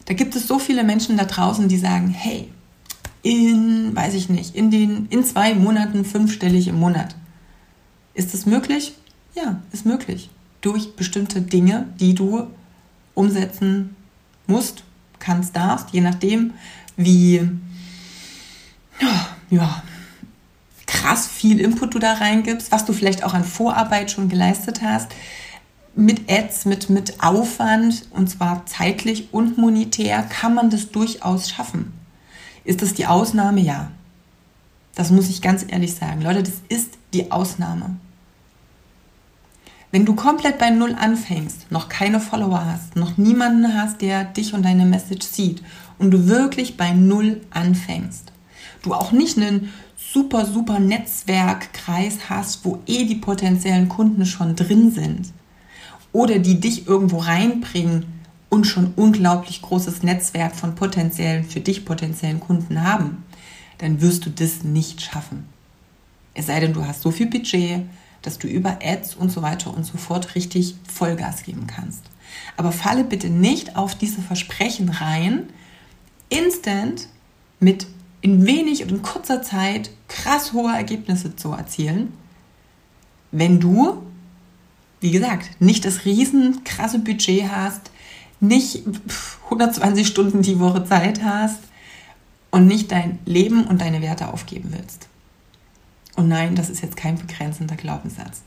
Da 0.06 0.14
gibt 0.14 0.36
es 0.36 0.48
so 0.48 0.60
viele 0.60 0.84
Menschen 0.84 1.18
da 1.18 1.26
draußen, 1.26 1.68
die 1.68 1.78
sagen, 1.78 2.10
hey, 2.10 2.50
in, 3.22 3.96
weiß 3.96 4.16
ich 4.16 4.30
nicht, 4.30 4.56
in 4.56 4.70
den, 4.70 5.06
in 5.08 5.24
zwei 5.24 5.54
Monaten 5.54 6.04
fünfstellig 6.04 6.68
im 6.68 6.80
Monat. 6.80 7.16
Ist 8.14 8.34
das 8.34 8.46
möglich? 8.46 8.94
Ja, 9.36 9.62
ist 9.72 9.86
möglich. 9.86 10.30
Durch 10.62 10.96
bestimmte 10.96 11.42
Dinge, 11.42 11.88
die 12.00 12.16
du 12.16 12.48
umsetzen 13.14 13.96
musst, 14.48 14.84
kannst, 15.20 15.56
darfst, 15.56 15.92
je 15.92 16.02
nachdem, 16.02 16.54
wie, 16.98 17.50
ja, 19.50 19.84
krass 20.94 21.28
viel 21.28 21.60
Input 21.60 21.96
du 21.96 22.00
da 22.00 22.14
reingibst, 22.14 22.72
was 22.72 22.86
du 22.86 22.94
vielleicht 22.94 23.24
auch 23.24 23.34
an 23.34 23.44
Vorarbeit 23.44 24.12
schon 24.12 24.30
geleistet 24.30 24.82
hast, 24.82 25.12
mit 25.96 26.30
Ads, 26.30 26.66
mit, 26.66 26.89
mit 26.89 27.22
Aufwand, 27.22 28.08
und 28.12 28.30
zwar 28.30 28.66
zeitlich 28.66 29.34
und 29.34 29.58
monetär, 29.58 30.24
kann 30.24 30.54
man 30.54 30.70
das 30.70 30.91
durchaus 30.91 31.50
schaffen. 31.50 31.94
Ist 32.64 32.82
das 32.82 32.94
die 32.94 33.06
Ausnahme? 33.06 33.62
Ja. 33.62 33.91
Das 34.96 35.10
muss 35.10 35.30
ich 35.30 35.41
ganz 35.41 35.66
ehrlich 35.68 35.96
sagen. 35.96 36.22
Leute, 36.22 36.44
das 36.44 36.62
ist 36.70 36.98
die 37.14 37.32
Ausnahme. 37.32 37.98
Wenn 39.91 40.06
du 40.06 40.16
komplett 40.16 40.58
bei 40.60 40.70
Null 40.70 40.96
anfängst, 41.00 41.72
noch 41.72 41.89
keine 41.89 42.20
Follower 42.20 42.66
hast, 42.66 42.96
noch 42.96 43.18
niemanden 43.18 43.76
hast, 43.76 44.02
der 44.02 44.24
dich 44.24 44.54
und 44.54 44.64
deine 44.64 44.86
Message 44.86 45.26
sieht 45.26 45.64
und 46.00 46.12
du 46.12 46.28
wirklich 46.28 46.78
bei 46.78 46.94
Null 46.94 47.41
anfängst, 47.52 48.32
du 48.84 48.94
auch 48.94 49.12
nicht 49.12 49.38
einen 49.38 49.72
super, 50.14 50.45
super 50.45 50.80
Netzwerkkreis 50.80 52.30
hast, 52.30 52.64
wo 52.64 52.80
eh 52.86 53.05
die 53.05 53.16
potenziellen 53.16 53.89
Kunden 53.89 54.26
schon 54.26 54.55
drin 54.55 54.91
sind 54.91 55.34
oder 56.11 56.38
die 56.38 56.59
dich 56.59 56.88
irgendwo 56.88 57.18
reinbringen 57.18 58.05
und 58.49 58.66
schon 58.66 58.93
unglaublich 58.95 59.64
großes 59.64 60.03
Netzwerk 60.03 60.55
von 60.55 60.76
potenziellen, 60.76 61.43
für 61.43 61.59
dich 61.59 61.86
potenziellen 61.86 62.39
Kunden 62.39 62.84
haben, 62.84 63.24
dann 63.80 63.99
wirst 64.01 64.28
du 64.28 64.30
das 64.30 64.64
nicht 64.64 65.01
schaffen. 65.01 65.47
Es 66.36 66.45
sei 66.45 66.59
denn, 66.59 66.74
du 66.74 66.86
hast 66.86 67.01
so 67.01 67.09
viel 67.09 67.28
Budget, 67.28 67.82
dass 68.22 68.38
du 68.38 68.47
über 68.47 68.80
Ads 68.84 69.16
und 69.16 69.32
so 69.32 69.41
weiter 69.41 69.76
und 69.76 69.86
so 69.86 69.97
fort 69.97 70.36
richtig 70.36 70.76
Vollgas 70.88 71.43
geben 71.43 71.66
kannst. 71.66 72.03
Aber 72.55 72.72
falle 72.72 73.03
bitte 73.03 73.30
nicht 73.30 73.76
auf 73.76 73.95
diese 73.95 74.22
Versprechen 74.22 74.89
rein, 74.89 75.49
instant 76.30 77.07
mit 77.59 77.88
in 78.24 78.46
wenig 78.48 78.82
und 78.82 78.90
in 78.90 79.02
kurzer 79.02 79.44
Zeit 79.44 79.92
krass 80.08 80.54
hohe 80.54 80.74
Ergebnisse 80.74 81.36
zu 81.36 81.52
erzielen, 81.52 82.14
wenn 83.32 83.60
du, 83.60 84.02
wie 85.02 85.12
gesagt, 85.12 85.62
nicht 85.62 85.84
das 85.84 86.06
riesen 86.06 86.64
krasse 86.64 87.00
Budget 87.00 87.52
hast, 87.52 87.92
nicht 88.40 88.84
120 89.46 90.08
Stunden 90.08 90.42
die 90.42 90.60
Woche 90.60 90.86
Zeit 90.86 91.22
hast 91.22 91.60
und 92.50 92.66
nicht 92.66 92.92
dein 92.94 93.20
Leben 93.26 93.66
und 93.66 93.82
deine 93.82 94.02
Werte 94.02 94.32
aufgeben 94.32 94.70
willst. 94.72 95.10
Und 96.16 96.30
nein, 96.30 96.56
das 96.56 96.70
ist 96.70 96.82
jetzt 96.82 96.96
kein 96.96 97.18
begrenzender 97.18 97.76
Glaubenssatz. 97.76 98.42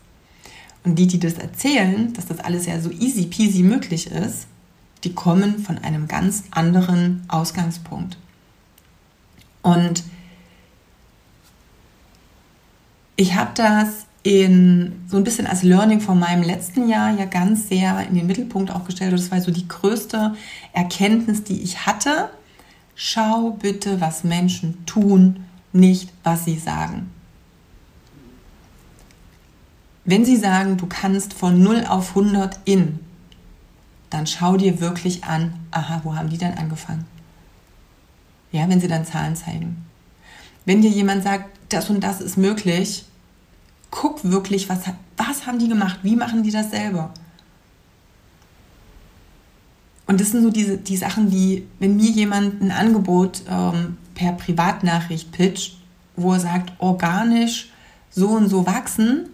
Und 0.85 0.99
die, 0.99 1.07
die 1.07 1.21
das 1.21 1.35
erzählen, 1.35 2.15
dass 2.15 2.27
das 2.27 2.39
alles 2.39 2.65
ja 2.65 2.81
so 2.81 2.91
easy 2.91 3.27
peasy 3.27 3.63
möglich 3.63 4.11
ist, 4.11 4.47
die 5.05 5.13
kommen 5.13 5.59
von 5.59 5.77
einem 5.79 6.09
ganz 6.09 6.45
anderen 6.51 7.25
Ausgangspunkt. 7.29 8.17
Und 9.67 10.05
ich 13.17 13.35
habe 13.35 13.51
das 13.57 14.07
in 14.23 15.03
so 15.09 15.17
ein 15.17 15.25
bisschen 15.25 15.49
als 15.49 15.65
Learning 15.65 16.01
von 16.01 16.21
meinem 16.21 16.45
letzten 16.45 16.89
Jahr 16.89 17.11
ja 17.19 17.25
ganz 17.25 17.69
sehr 17.69 18.07
in 18.07 18.15
den 18.15 18.29
Mittelpunkt 18.29 18.71
auch 18.71 18.85
gestellt. 18.85 19.13
Das 19.13 19.33
war 19.33 19.41
so 19.41 19.51
die 19.51 19.67
größte 19.67 20.37
Erkenntnis, 20.73 21.43
die 21.43 21.63
ich 21.63 21.85
hatte. 21.85 22.31
Schau 22.95 23.57
bitte, 23.61 24.01
was 24.01 24.23
Menschen 24.23 24.87
tun, 24.87 25.45
nicht 25.73 26.13
was 26.23 26.45
sie 26.45 26.59
sagen. 26.59 27.11
Wenn 30.05 30.25
sie 30.25 30.37
sagen, 30.37 30.77
du 30.77 30.87
kannst 30.87 31.35
von 31.35 31.61
0 31.61 31.87
auf 31.89 32.11
100 32.11 32.61
in, 32.67 33.01
dann 34.11 34.29
schau 34.29 34.57
dir 34.57 34.81
wirklich 34.81 35.25
an, 35.25 35.55
aha, 35.73 36.03
wo 36.05 36.15
haben 36.15 36.31
die 36.31 36.39
denn 36.39 36.57
angefangen? 36.57 37.16
Ja, 38.57 38.69
wenn 38.71 38.81
sie 38.81 38.89
dann 38.89 39.05
Zahlen 39.05 39.37
zeigen. 39.37 39.85
Wenn 40.65 40.81
dir 40.81 40.91
jemand 40.91 41.23
sagt, 41.23 41.51
das 41.69 41.91
und 41.91 42.01
das 42.01 42.23
ist 42.23 42.39
möglich, 42.39 43.05
guck 43.91 44.25
wirklich, 44.25 44.69
was, 44.71 44.81
was 45.17 45.47
haben 45.47 45.59
die 45.59 45.69
gemacht, 45.69 45.99
wie 46.03 46.17
machen 46.17 46.43
die 46.43 46.51
das 46.51 46.71
selber? 46.71 47.13
Und 50.07 50.21
das 50.21 50.31
sind 50.31 50.43
so 50.43 50.51
diese, 50.51 50.79
die 50.79 50.97
Sachen, 50.97 51.31
die, 51.31 51.67
wenn 51.81 51.97
mir 51.97 52.11
jemand 52.11 52.63
ein 52.63 52.71
Angebot 52.71 53.43
ähm, 53.51 53.99
per 54.15 54.33
Privatnachricht 54.33 55.33
pitcht, 55.33 55.77
wo 56.17 56.33
er 56.33 56.41
sagt, 56.41 56.73
organisch 56.79 57.71
so 58.11 58.29
und 58.29 58.49
so 58.49 58.67
wachsen, 58.67 59.29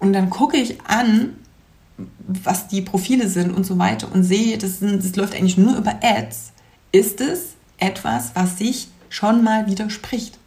und 0.00 0.12
dann 0.12 0.30
gucke 0.30 0.56
ich 0.56 0.80
an, 0.82 1.34
was 2.26 2.68
die 2.68 2.82
Profile 2.82 3.28
sind 3.28 3.52
und 3.52 3.64
so 3.64 3.78
weiter 3.78 4.10
und 4.12 4.24
sehe, 4.24 4.58
das, 4.58 4.80
sind, 4.80 5.04
das 5.04 5.14
läuft 5.16 5.34
eigentlich 5.34 5.58
nur 5.58 5.76
über 5.76 5.96
Ads, 6.02 6.52
ist 6.92 7.20
es 7.20 7.57
etwas, 7.78 8.32
was 8.34 8.58
sich 8.58 8.88
schon 9.08 9.42
mal 9.42 9.66
widerspricht. 9.66 10.38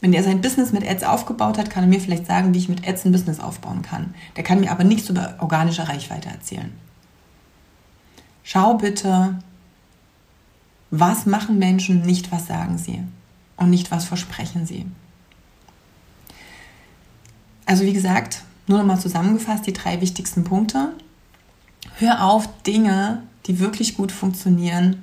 Wenn 0.00 0.12
der 0.12 0.22
sein 0.22 0.40
Business 0.40 0.72
mit 0.72 0.86
Ads 0.86 1.04
aufgebaut 1.04 1.58
hat, 1.58 1.70
kann 1.70 1.84
er 1.84 1.88
mir 1.88 2.00
vielleicht 2.00 2.26
sagen, 2.26 2.54
wie 2.54 2.58
ich 2.58 2.68
mit 2.68 2.86
Ads 2.86 3.06
ein 3.06 3.12
Business 3.12 3.40
aufbauen 3.40 3.82
kann. 3.82 4.14
Der 4.36 4.44
kann 4.44 4.60
mir 4.60 4.70
aber 4.70 4.84
nichts 4.84 5.08
über 5.08 5.36
organische 5.40 5.88
Reichweite 5.88 6.28
erzählen. 6.28 6.72
Schau 8.42 8.74
bitte, 8.74 9.38
was 10.90 11.26
machen 11.26 11.58
Menschen, 11.58 12.02
nicht 12.02 12.30
was 12.30 12.46
sagen 12.46 12.78
sie 12.78 13.02
und 13.56 13.70
nicht 13.70 13.90
was 13.90 14.04
versprechen 14.04 14.66
sie. 14.66 14.86
Also 17.64 17.84
wie 17.84 17.92
gesagt, 17.92 18.42
nur 18.68 18.78
nochmal 18.78 19.00
zusammengefasst 19.00 19.66
die 19.66 19.72
drei 19.72 20.00
wichtigsten 20.00 20.44
Punkte. 20.44 20.92
Hör 21.98 22.24
auf, 22.24 22.48
Dinge, 22.62 23.22
die 23.46 23.58
wirklich 23.58 23.96
gut 23.96 24.12
funktionieren, 24.12 25.02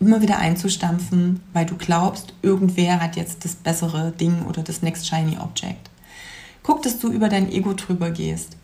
immer 0.00 0.22
wieder 0.22 0.38
einzustampfen, 0.38 1.40
weil 1.52 1.66
du 1.66 1.76
glaubst, 1.76 2.32
irgendwer 2.42 3.00
hat 3.00 3.16
jetzt 3.16 3.44
das 3.44 3.54
bessere 3.54 4.12
Ding 4.12 4.42
oder 4.42 4.62
das 4.62 4.82
Next 4.82 5.06
Shiny 5.08 5.38
Object. 5.38 5.90
Guck, 6.62 6.82
dass 6.82 6.98
du 6.98 7.10
über 7.10 7.28
dein 7.28 7.50
Ego 7.50 7.72
drüber 7.74 8.10
gehst. 8.10 8.56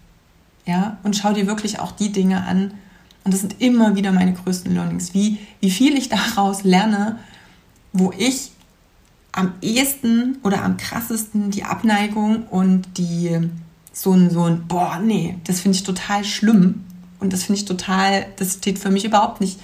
Ja, 0.67 0.99
und 1.03 1.17
schau 1.17 1.33
dir 1.33 1.47
wirklich 1.47 1.81
auch 1.81 1.93
die 1.93 2.13
Dinge 2.13 2.45
an. 2.45 2.73
Und 3.25 3.33
das 3.33 3.41
sind 3.41 3.61
immer 3.61 3.97
wieder 3.97 4.13
meine 4.13 4.33
größten 4.33 4.73
Learnings, 4.73 5.15
wie, 5.15 5.39
wie 5.61 5.71
viel 5.71 5.97
ich 5.97 6.09
daraus 6.11 6.65
lerne, 6.65 7.19
wo 7.93 8.13
ich 8.17 8.53
am 9.33 9.53
ehesten 9.63 10.39
oder 10.45 10.63
am 10.63 10.77
krassesten 10.77 11.51
die 11.51 11.65
Abneigung 11.65 12.45
und 12.45 12.87
die 12.97 13.51
so 13.93 14.13
ein, 14.13 14.31
so 14.31 14.45
ein, 14.45 14.67
boah, 14.69 15.01
nee, 15.03 15.39
das 15.45 15.61
finde 15.61 15.77
ich 15.77 15.85
total 15.85 16.25
schlimm. 16.25 16.85
Und 17.21 17.33
das 17.33 17.45
finde 17.45 17.61
ich 17.61 17.65
total, 17.65 18.27
das 18.37 18.55
steht 18.55 18.79
für 18.79 18.91
mich 18.91 19.05
überhaupt 19.05 19.41
nicht 19.41 19.59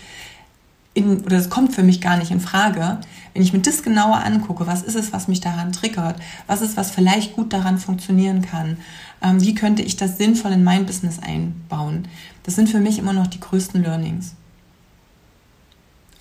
in, 0.95 1.21
oder 1.21 1.37
das 1.37 1.51
kommt 1.51 1.75
für 1.75 1.83
mich 1.83 2.01
gar 2.01 2.17
nicht 2.17 2.31
in 2.31 2.41
Frage. 2.41 2.99
Wenn 3.33 3.43
ich 3.43 3.53
mir 3.53 3.61
das 3.61 3.83
genauer 3.83 4.25
angucke, 4.25 4.67
was 4.67 4.83
ist 4.83 4.97
es, 4.97 5.13
was 5.13 5.29
mich 5.29 5.41
daran 5.41 5.73
triggert? 5.73 6.21
Was 6.47 6.63
ist, 6.63 6.77
was 6.77 6.91
vielleicht 6.91 7.35
gut 7.37 7.53
daran 7.53 7.79
funktionieren 7.79 8.43
kann? 8.43 8.79
Ähm, 9.23 9.41
wie 9.41 9.55
könnte 9.55 9.83
ich 9.83 9.97
das 9.97 10.19
sinnvoll 10.19 10.53
in 10.53 10.65
mein 10.65 10.87
Business 10.87 11.19
einbauen? 11.21 12.09
Das 12.43 12.57
sind 12.57 12.69
für 12.69 12.81
mich 12.81 12.99
immer 12.99 13.13
noch 13.13 13.29
die 13.29 13.41
größten 13.41 13.83
Learnings. 13.83 14.35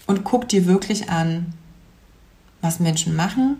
Und 0.06 0.24
guck 0.24 0.48
dir 0.48 0.66
wirklich 0.66 1.10
an, 1.10 1.54
was 2.62 2.80
Menschen 2.80 3.16
machen, 3.16 3.58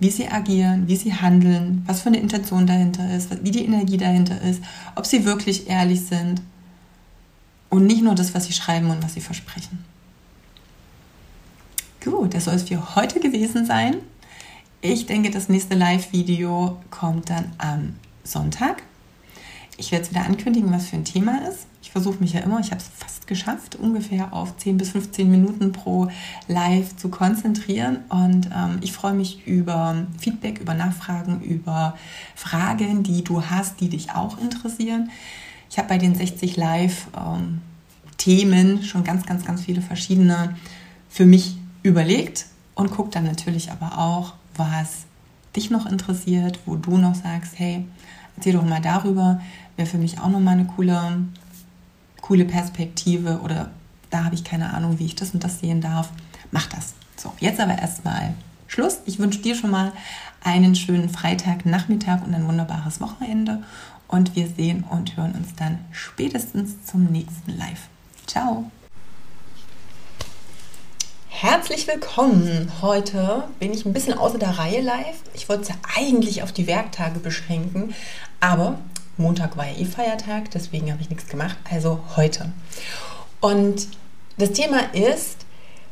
wie 0.00 0.10
sie 0.10 0.28
agieren, 0.28 0.88
wie 0.88 0.96
sie 0.96 1.14
handeln, 1.14 1.82
was 1.86 2.02
für 2.02 2.08
eine 2.08 2.18
Intention 2.18 2.66
dahinter 2.66 3.14
ist, 3.14 3.44
wie 3.44 3.50
die 3.50 3.64
Energie 3.64 3.96
dahinter 3.96 4.40
ist, 4.42 4.62
ob 4.96 5.06
sie 5.06 5.24
wirklich 5.24 5.68
ehrlich 5.68 6.00
sind 6.06 6.42
und 7.70 7.86
nicht 7.86 8.02
nur 8.02 8.14
das, 8.14 8.34
was 8.34 8.46
sie 8.46 8.52
schreiben 8.52 8.90
und 8.90 9.02
was 9.02 9.14
sie 9.14 9.20
versprechen. 9.20 9.84
Gut, 12.04 12.34
das 12.34 12.44
soll 12.44 12.54
es 12.54 12.64
für 12.64 12.96
heute 12.96 13.18
gewesen 13.18 13.64
sein. 13.64 13.96
Ich 14.82 15.06
denke, 15.06 15.30
das 15.30 15.48
nächste 15.48 15.74
Live-Video 15.74 16.76
kommt 16.90 17.30
dann 17.30 17.52
am 17.56 17.94
Sonntag. 18.22 18.82
Ich 19.78 19.90
werde 19.90 20.04
es 20.04 20.10
wieder 20.10 20.26
ankündigen, 20.26 20.70
was 20.70 20.88
für 20.88 20.96
ein 20.96 21.06
Thema 21.06 21.48
ist. 21.48 21.66
Ich 21.80 21.92
versuche 21.92 22.20
mich 22.20 22.34
ja 22.34 22.40
immer, 22.40 22.60
ich 22.60 22.72
habe 22.72 22.76
es 22.76 22.90
fast 22.94 23.26
geschafft, 23.26 23.76
ungefähr 23.76 24.34
auf 24.34 24.54
10 24.58 24.76
bis 24.76 24.90
15 24.90 25.30
Minuten 25.30 25.72
pro 25.72 26.08
Live 26.46 26.94
zu 26.96 27.08
konzentrieren. 27.08 28.00
Und 28.10 28.50
ähm, 28.54 28.80
ich 28.82 28.92
freue 28.92 29.14
mich 29.14 29.46
über 29.46 30.06
Feedback, 30.18 30.60
über 30.60 30.74
Nachfragen, 30.74 31.40
über 31.40 31.96
Fragen, 32.34 33.02
die 33.02 33.24
du 33.24 33.46
hast, 33.46 33.80
die 33.80 33.88
dich 33.88 34.10
auch 34.10 34.38
interessieren. 34.38 35.10
Ich 35.70 35.78
habe 35.78 35.88
bei 35.88 35.96
den 35.96 36.14
60 36.14 36.58
Live 36.58 37.06
ähm, 37.16 37.62
schon 38.82 39.04
ganz, 39.04 39.24
ganz, 39.24 39.46
ganz 39.46 39.62
viele 39.62 39.80
verschiedene 39.80 40.54
für 41.08 41.26
mich 41.26 41.56
überlegt 41.84 42.46
und 42.74 42.90
gucke 42.90 43.10
dann 43.10 43.24
natürlich 43.24 43.70
aber 43.70 43.98
auch, 43.98 44.34
was 44.56 45.04
dich 45.54 45.70
noch 45.70 45.86
interessiert, 45.86 46.58
wo 46.66 46.74
du 46.74 46.96
noch 46.96 47.14
sagst, 47.14 47.52
hey, 47.56 47.84
erzähl 48.36 48.54
doch 48.54 48.64
mal 48.64 48.80
darüber, 48.80 49.40
wäre 49.76 49.88
für 49.88 49.98
mich 49.98 50.18
auch 50.18 50.28
nochmal 50.28 50.54
eine 50.54 50.64
coole, 50.64 51.22
coole 52.20 52.44
Perspektive 52.44 53.40
oder 53.44 53.70
da 54.10 54.24
habe 54.24 54.34
ich 54.34 54.42
keine 54.42 54.72
Ahnung, 54.74 54.98
wie 54.98 55.06
ich 55.06 55.14
das 55.14 55.30
und 55.30 55.44
das 55.44 55.60
sehen 55.60 55.80
darf. 55.80 56.10
Mach 56.50 56.66
das. 56.66 56.94
So, 57.16 57.32
jetzt 57.38 57.60
aber 57.60 57.78
erstmal 57.78 58.34
Schluss. 58.66 58.98
Ich 59.06 59.18
wünsche 59.18 59.40
dir 59.40 59.54
schon 59.54 59.70
mal 59.70 59.92
einen 60.42 60.74
schönen 60.74 61.08
Freitagnachmittag 61.08 62.22
und 62.24 62.34
ein 62.34 62.46
wunderbares 62.46 63.00
Wochenende 63.00 63.62
und 64.08 64.34
wir 64.36 64.48
sehen 64.48 64.84
und 64.88 65.16
hören 65.16 65.32
uns 65.32 65.54
dann 65.54 65.78
spätestens 65.92 66.84
zum 66.84 67.04
nächsten 67.04 67.56
Live. 67.56 67.88
Ciao! 68.26 68.70
Herzlich 71.36 71.88
willkommen. 71.88 72.70
Heute 72.80 73.42
bin 73.58 73.74
ich 73.74 73.84
ein 73.84 73.92
bisschen 73.92 74.16
außer 74.16 74.38
der 74.38 74.56
Reihe 74.56 74.80
live. 74.80 75.16
Ich 75.34 75.48
wollte 75.48 75.62
es 75.62 75.68
ja 75.68 75.74
eigentlich 75.96 76.44
auf 76.44 76.52
die 76.52 76.68
Werktage 76.68 77.18
beschränken, 77.18 77.92
aber 78.38 78.78
Montag 79.16 79.56
war 79.56 79.66
ja 79.66 79.76
eh 79.76 79.84
Feiertag, 79.84 80.52
deswegen 80.52 80.92
habe 80.92 81.02
ich 81.02 81.10
nichts 81.10 81.26
gemacht. 81.26 81.56
Also 81.68 81.98
heute. 82.14 82.52
Und 83.40 83.88
das 84.38 84.52
Thema 84.52 84.94
ist, 84.94 85.38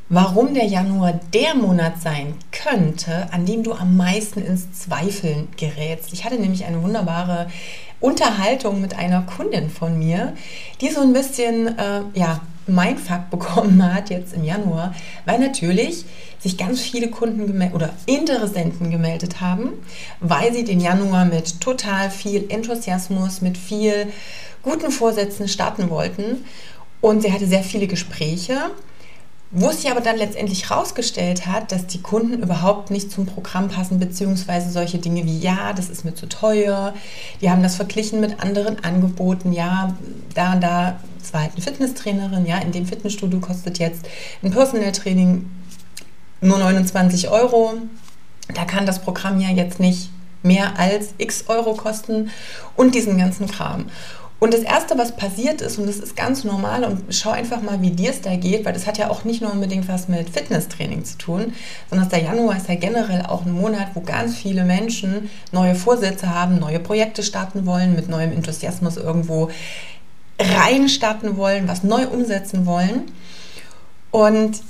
warum 0.09 0.55
der 0.55 0.67
Januar 0.67 1.19
der 1.35 1.57
Monat 1.57 2.01
sein 2.01 2.37
könnte, 2.53 3.27
an 3.33 3.45
dem 3.45 3.65
du 3.65 3.73
am 3.73 3.97
meisten 3.97 4.41
ins 4.41 4.73
Zweifeln 4.73 5.49
gerätst. 5.57 6.13
Ich 6.13 6.25
hatte 6.25 6.37
nämlich 6.37 6.67
eine 6.67 6.81
wunderbare 6.85 7.51
Unterhaltung 7.99 8.81
mit 8.81 8.95
einer 8.95 9.23
Kundin 9.23 9.71
von 9.71 9.99
mir, 9.99 10.35
die 10.81 10.91
so 10.91 11.01
ein 11.01 11.13
bisschen, 11.13 11.77
äh, 11.77 12.03
ja, 12.15 12.43
mein 12.67 12.99
Fakt 12.99 13.31
bekommen 13.31 13.83
hat 13.95 14.11
jetzt 14.11 14.35
im 14.35 14.45
Januar, 14.45 14.95
weil 15.25 15.39
natürlich 15.39 16.05
sich 16.39 16.57
ganz 16.57 16.81
viele 16.81 17.09
Kunden 17.09 17.73
oder 17.73 17.91
Interessenten 18.07 18.91
gemeldet 18.91 19.41
haben, 19.41 19.71
weil 20.21 20.53
sie 20.53 20.65
den 20.65 20.81
Januar 20.81 21.25
mit 21.25 21.61
total 21.61 22.11
viel 22.11 22.47
Enthusiasmus, 22.49 23.41
mit 23.41 23.57
viel 23.57 24.09
guten 24.63 24.91
Vorsätzen 24.91 25.49
starten 25.49 25.91
wollten. 25.91 26.45
Und 27.01 27.23
sie 27.23 27.33
hatte 27.33 27.47
sehr 27.47 27.65
viele 27.65 27.89
Gespräche 27.89 28.71
wo 29.55 29.71
sich 29.71 29.91
aber 29.91 30.01
dann 30.01 30.17
letztendlich 30.17 30.71
herausgestellt 30.71 31.47
hat, 31.47 31.73
dass 31.73 31.87
die 31.87 32.01
Kunden 32.01 32.43
überhaupt 32.43 32.91
nicht 32.91 33.13
zum 33.13 33.27
Programm 33.27 33.69
passen, 33.69 33.99
beziehungsweise 33.99 34.71
solche 34.71 34.99
Dinge 34.99 35.27
wie, 35.27 35.39
ja, 35.39 35.75
das 35.75 35.91
ist 35.91 36.07
mir 36.07 36.15
zu 36.15 36.27
teuer, 36.27 36.95
die 37.43 37.51
haben 37.51 37.63
das 37.63 37.77
verglichen 37.77 38.21
mit 38.21 38.43
anderen 38.43 38.83
Angeboten, 38.83 39.53
ja, 39.53 39.95
da 40.35 40.55
und 40.55 40.63
da, 40.63 40.99
es 41.23 41.35
war 41.35 41.43
halt 41.43 41.53
eine 41.53 41.63
Fitnesstrainerin, 41.63 42.47
ja, 42.47 42.59
in 42.59 42.73
dem 42.73 42.87
Fitnessstudio 42.87 43.41
kostet 43.41 43.79
jetzt 43.79 44.09
ein 44.43 44.51
Personal 44.51 44.91
Training 44.93 45.51
nur 46.41 46.59
29 46.59 47.29
Euro, 47.29 47.75
da 48.55 48.65
kann 48.65 48.87
das 48.87 49.01
Programm 49.01 49.39
ja 49.39 49.51
jetzt 49.51 49.79
nicht 49.79 50.09
mehr 50.43 50.79
als 50.79 51.15
x 51.19 51.45
Euro 51.49 51.75
kosten 51.75 52.31
und 52.75 52.95
diesen 52.95 53.19
ganzen 53.19 53.47
Kram. 53.47 53.87
Und 54.43 54.53
das 54.53 54.63
Erste, 54.63 54.99
was 54.99 55.15
passiert 55.15 55.61
ist, 55.61 55.79
und 55.79 55.87
das 55.87 55.99
ist 55.99 56.17
ganz 56.17 56.43
normal, 56.43 56.83
und 56.83 57.15
schau 57.15 57.31
einfach 57.31 57.63
mal, 57.63 57.81
wie 57.81 57.93
dir 57.93 58.11
es 58.11 58.23
da 58.23 58.35
geht, 58.35 58.65
weil 58.65 58.73
das 58.73 58.89
hat 58.89 58.99
ja 58.99 59.09
auch 59.09 59.23
nicht 59.23 59.41
nur 59.41 59.53
unbedingt 59.53 59.87
was 59.87 60.09
mit 60.09 60.31
Fitnesstraining 60.31 61.05
zu 61.05 61.17
tun, 61.17 61.53
sondern 61.89 62.09
der 62.09 62.25
Januar 62.25 62.57
ist 62.57 62.69
ja 62.69 62.75
generell 62.75 63.25
auch 63.25 63.47
ein 63.47 63.53
Monat, 63.53 63.91
wo 63.95 64.01
ganz 64.01 64.35
viele 64.35 64.65
Menschen 64.65 65.31
neue 65.53 65.77
Vorsätze 65.77 66.29
haben, 66.29 66.59
neue 66.59 66.81
Projekte 66.81 67.23
starten 67.23 67.67
wollen, 67.67 67.95
mit 67.95 68.09
neuem 68.09 68.33
Enthusiasmus 68.33 68.97
irgendwo 68.97 69.49
rein 70.41 70.89
starten 70.89 71.37
wollen, 71.37 71.69
was 71.69 71.85
neu 71.85 72.09
umsetzen 72.09 72.67
wollen. 72.67 73.13
Und 74.11 74.61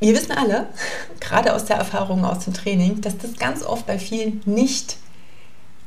wir 0.00 0.14
wissen 0.14 0.32
alle, 0.32 0.66
gerade 1.20 1.54
aus 1.54 1.66
der 1.66 1.76
Erfahrung 1.76 2.24
aus 2.24 2.40
dem 2.40 2.54
Training, 2.54 3.02
dass 3.02 3.18
das 3.18 3.36
ganz 3.36 3.62
oft 3.62 3.86
bei 3.86 4.00
vielen 4.00 4.40
nicht 4.46 4.96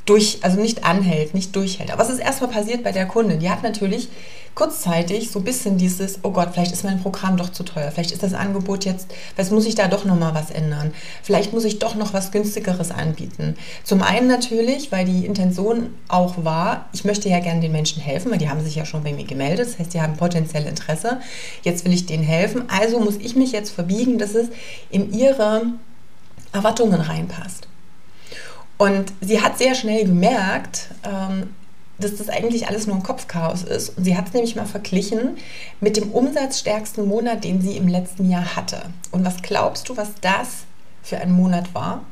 durch, 0.06 0.40
also 0.42 0.60
nicht 0.60 0.84
anhält, 0.84 1.34
nicht 1.34 1.56
durchhält. 1.56 1.92
Aber 1.92 2.02
was 2.02 2.10
ist 2.10 2.20
erstmal 2.20 2.50
passiert 2.50 2.84
bei 2.84 2.92
der 2.92 3.06
Kundin? 3.06 3.40
Die 3.40 3.50
hat 3.50 3.64
natürlich 3.64 4.10
kurzzeitig 4.56 5.32
so 5.32 5.40
ein 5.40 5.46
bisschen 5.46 5.78
dieses, 5.78 6.20
oh 6.24 6.32
Gott, 6.32 6.50
vielleicht 6.54 6.74
ist 6.74 6.84
mein 6.84 7.02
Programm 7.02 7.38
doch 7.38 7.52
zu 7.52 7.64
teuer, 7.64 7.90
vielleicht 7.92 8.12
ist 8.12 8.24
das 8.24 8.34
Angebot 8.34 8.84
jetzt, 8.84 9.08
vielleicht 9.34 9.52
muss 9.52 9.66
ich 9.66 9.76
da 9.76 9.88
doch 9.88 10.04
nochmal 10.04 10.36
was 10.36 10.52
ändern, 10.52 10.94
vielleicht 11.24 11.54
muss 11.54 11.64
ich 11.64 11.80
doch 11.80 11.96
noch 11.96 12.14
was 12.14 12.32
günstigeres 12.32 12.92
anbieten. 12.92 13.56
Zum 13.84 14.02
einen 14.02 14.28
natürlich, 14.28 14.92
weil 14.92 15.06
die 15.06 15.26
Intention 15.26 15.92
auch 16.10 16.44
war, 16.44 16.90
ich 16.92 17.06
möchte 17.06 17.30
ja 17.30 17.40
gerne 17.40 17.62
den 17.62 17.72
Menschen 17.72 18.02
helfen, 18.02 18.30
weil 18.30 18.40
die 18.40 18.50
haben 18.50 18.64
sich 18.64 18.76
ja 18.76 18.86
schon 18.86 19.04
bei 19.04 19.14
mir 19.14 19.26
gemeldet, 19.26 19.68
das 19.68 19.80
heißt, 19.80 19.94
die 19.94 20.02
haben 20.02 20.18
potenziell 20.18 20.66
Interesse, 20.66 21.22
jetzt 21.64 21.86
will 21.86 21.94
ich 21.94 22.06
denen 22.06 22.24
helfen, 22.24 22.64
also 22.68 23.00
muss 23.00 23.18
ich 23.18 23.36
mich 23.36 23.54
jetzt 23.54 23.72
verbiegen, 23.72 24.18
dass 24.18 24.36
es 24.36 24.50
in 24.90 25.14
ihre 25.14 25.64
Erwartungen 26.52 27.00
reinpasst. 27.00 27.71
Und 28.82 29.14
sie 29.22 29.44
hat 29.44 29.60
sehr 29.60 29.76
schnell 29.76 30.06
gemerkt, 30.06 30.88
ähm, 31.04 31.54
dass 32.00 32.16
das 32.16 32.30
eigentlich 32.30 32.68
alles 32.68 32.88
nur 32.88 32.96
ein 32.96 33.04
Kopfchaos 33.04 33.62
ist. 33.62 33.96
Und 33.96 34.06
sie 34.06 34.18
hat 34.18 34.30
es 34.30 34.34
nämlich 34.34 34.56
mal 34.56 34.66
verglichen 34.66 35.38
mit 35.82 35.98
dem 35.98 36.10
umsatzstärksten 36.10 37.08
Monat, 37.08 37.44
den 37.44 37.62
sie 37.62 37.78
im 37.78 37.88
letzten 37.88 38.28
Jahr 38.28 38.56
hatte. 38.56 38.82
Und 39.12 39.24
was 39.24 39.44
glaubst 39.44 39.88
du, 39.88 39.98
was 39.98 40.10
das 40.22 40.64
für 41.04 41.20
ein 41.20 41.32
Monat 41.32 41.76
war? 41.76 42.06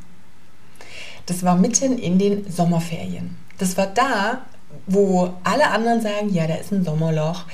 Das 1.26 1.42
war 1.42 1.56
mitten 1.56 1.98
in 1.98 2.20
den 2.20 2.52
Sommerferien. 2.52 3.36
Das 3.58 3.76
war 3.76 3.88
da, 3.88 4.44
wo 4.88 5.34
alle 5.44 5.70
anderen 5.70 6.02
sagen, 6.02 6.34
ja, 6.34 6.48
da 6.48 6.56
ist 6.56 6.72
ein 6.72 6.84
Sommerloch, 6.84 7.46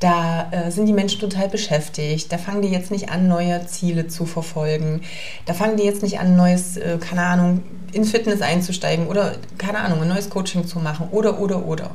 da 0.00 0.50
äh, 0.50 0.70
sind 0.70 0.86
die 0.86 0.92
Menschen 0.92 1.20
total 1.20 1.48
beschäftigt, 1.48 2.30
da 2.32 2.38
fangen 2.38 2.62
die 2.62 2.68
jetzt 2.68 2.90
nicht 2.90 3.10
an, 3.10 3.28
neue 3.28 3.66
Ziele 3.66 4.08
zu 4.08 4.26
verfolgen, 4.26 5.02
da 5.46 5.54
fangen 5.54 5.76
die 5.76 5.84
jetzt 5.84 6.02
nicht 6.02 6.20
an, 6.20 6.36
neues, 6.36 6.76
äh, 6.76 6.98
keine 6.98 7.22
Ahnung, 7.22 7.62
in 7.92 8.04
Fitness 8.04 8.42
einzusteigen 8.42 9.06
oder, 9.06 9.36
keine 9.58 9.78
Ahnung, 9.78 10.02
ein 10.02 10.08
neues 10.08 10.30
Coaching 10.30 10.66
zu 10.66 10.78
machen 10.78 11.08
oder, 11.10 11.40
oder, 11.40 11.64
oder. 11.66 11.90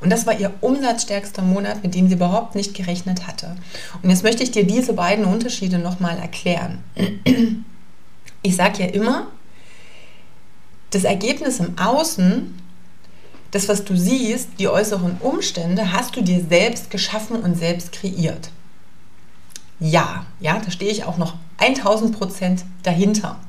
Und 0.00 0.10
das 0.10 0.26
war 0.26 0.38
ihr 0.38 0.52
umsatzstärkster 0.60 1.42
Monat, 1.42 1.82
mit 1.82 1.94
dem 1.94 2.08
sie 2.08 2.14
überhaupt 2.14 2.54
nicht 2.54 2.74
gerechnet 2.74 3.26
hatte. 3.26 3.56
Und 4.02 4.10
jetzt 4.10 4.22
möchte 4.22 4.42
ich 4.42 4.52
dir 4.52 4.64
diese 4.64 4.92
beiden 4.92 5.24
Unterschiede 5.24 5.78
nochmal 5.78 6.18
erklären. 6.18 6.84
Ich 8.42 8.54
sage 8.54 8.84
ja 8.84 8.88
immer, 8.90 9.26
das 10.90 11.02
Ergebnis 11.02 11.58
im 11.58 11.76
Außen 11.78 12.54
das, 13.56 13.68
was 13.68 13.84
du 13.84 13.96
siehst, 13.96 14.50
die 14.58 14.68
äußeren 14.68 15.16
Umstände, 15.20 15.92
hast 15.92 16.14
du 16.14 16.20
dir 16.20 16.44
selbst 16.46 16.90
geschaffen 16.90 17.36
und 17.36 17.56
selbst 17.56 17.90
kreiert. 17.90 18.50
Ja, 19.80 20.26
ja, 20.40 20.60
da 20.62 20.70
stehe 20.70 20.90
ich 20.90 21.04
auch 21.04 21.16
noch 21.16 21.36
1000 21.56 22.16
Prozent 22.16 22.64
dahinter. 22.82 23.40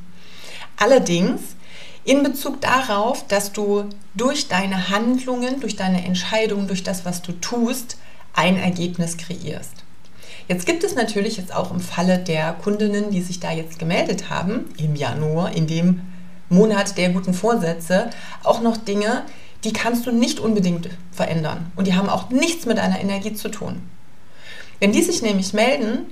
Allerdings 0.78 1.42
in 2.06 2.24
Bezug 2.24 2.62
darauf, 2.62 3.28
dass 3.28 3.52
du 3.52 3.84
durch 4.14 4.48
deine 4.48 4.90
Handlungen, 4.90 5.60
durch 5.60 5.76
deine 5.76 6.06
Entscheidungen, 6.06 6.68
durch 6.68 6.84
das, 6.84 7.04
was 7.04 7.22
du 7.22 7.34
tust, 7.34 7.98
ein 8.34 8.58
Ergebnis 8.58 9.18
kreierst. 9.18 9.74
Jetzt 10.48 10.66
gibt 10.66 10.86
es 10.86 10.96
natürlich 10.96 11.36
jetzt 11.36 11.54
auch 11.54 11.70
im 11.72 11.82
Falle 11.82 12.18
der 12.18 12.54
Kundinnen, 12.54 13.12
die 13.12 13.22
sich 13.22 13.42
da 13.42 13.52
jetzt 13.52 13.78
gemeldet 13.78 14.30
haben, 14.30 14.70
im 14.78 14.96
Januar, 14.96 15.54
in 15.54 15.68
dem 15.68 16.02
Monat 16.48 16.98
der 16.98 17.10
guten 17.10 17.34
Vorsätze, 17.34 18.10
auch 18.44 18.62
noch 18.62 18.78
Dinge, 18.78 19.24
die 19.68 19.74
kannst 19.74 20.06
du 20.06 20.14
nicht 20.14 20.40
unbedingt 20.40 20.88
verändern. 21.12 21.74
Und 21.76 21.88
die 21.88 21.94
haben 21.94 22.08
auch 22.08 22.30
nichts 22.30 22.66
mit 22.66 22.78
deiner 22.78 23.02
Energie 23.02 23.34
zu 23.34 23.50
tun. 23.50 23.82
Wenn 24.80 24.94
die 24.94 25.04
sich 25.04 25.22
nämlich 25.22 25.52
melden 25.52 26.06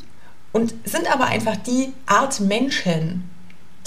und 0.51 0.73
sind 0.83 1.09
aber 1.09 1.27
einfach 1.27 1.55
die 1.55 1.93
Art 2.05 2.41
Menschen, 2.41 3.29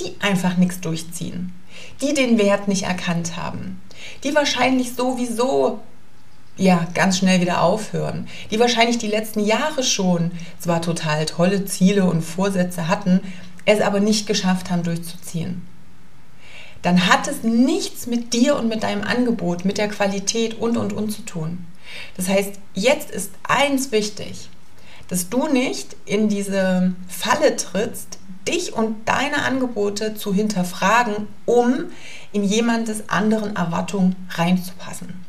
die 0.01 0.17
einfach 0.21 0.57
nichts 0.57 0.81
durchziehen, 0.81 1.53
die 2.01 2.15
den 2.15 2.39
Wert 2.39 2.67
nicht 2.67 2.85
erkannt 2.85 3.37
haben, 3.37 3.79
die 4.25 4.35
wahrscheinlich 4.35 4.95
sowieso 4.95 5.81
ja, 6.57 6.89
ganz 6.95 7.19
schnell 7.19 7.43
wieder 7.43 7.61
aufhören, 7.61 8.27
die 8.51 8.59
wahrscheinlich 8.59 8.97
die 8.97 9.07
letzten 9.07 9.41
Jahre 9.41 9.83
schon 9.83 10.31
zwar 10.59 10.81
total 10.81 11.27
tolle 11.27 11.67
Ziele 11.67 12.07
und 12.07 12.23
Vorsätze 12.23 12.89
hatten, 12.89 13.21
es 13.67 13.83
aber 13.83 14.01
nicht 14.01 14.27
geschafft 14.27 14.71
haben 14.71 14.83
durchzuziehen 14.83 15.61
dann 16.83 17.09
hat 17.09 17.27
es 17.29 17.43
nichts 17.43 18.07
mit 18.07 18.33
dir 18.33 18.57
und 18.57 18.69
mit 18.69 18.83
deinem 18.83 19.03
Angebot, 19.03 19.65
mit 19.65 19.79
der 19.79 19.89
Qualität 19.89 20.59
und, 20.61 20.77
und, 20.77 20.93
und 20.93 21.11
zu 21.11 21.23
tun. 21.23 21.67
Das 22.17 22.29
heißt, 22.29 22.55
jetzt 22.75 23.11
ist 23.11 23.33
eins 23.43 23.93
wichtig, 23.93 24.49
dass 25.09 25.29
du 25.29 25.49
nicht 25.49 25.97
in 26.05 26.29
diese 26.29 26.95
Falle 27.09 27.57
trittst, 27.57 28.19
dich 28.47 28.75
und 28.75 29.09
deine 29.09 29.43
Angebote 29.43 30.15
zu 30.15 30.33
hinterfragen, 30.33 31.27
um 31.47 31.87
in 32.33 32.45
jemandes 32.45 33.09
anderen 33.09 33.57
Erwartung 33.57 34.17
reinzupassen. 34.31 35.25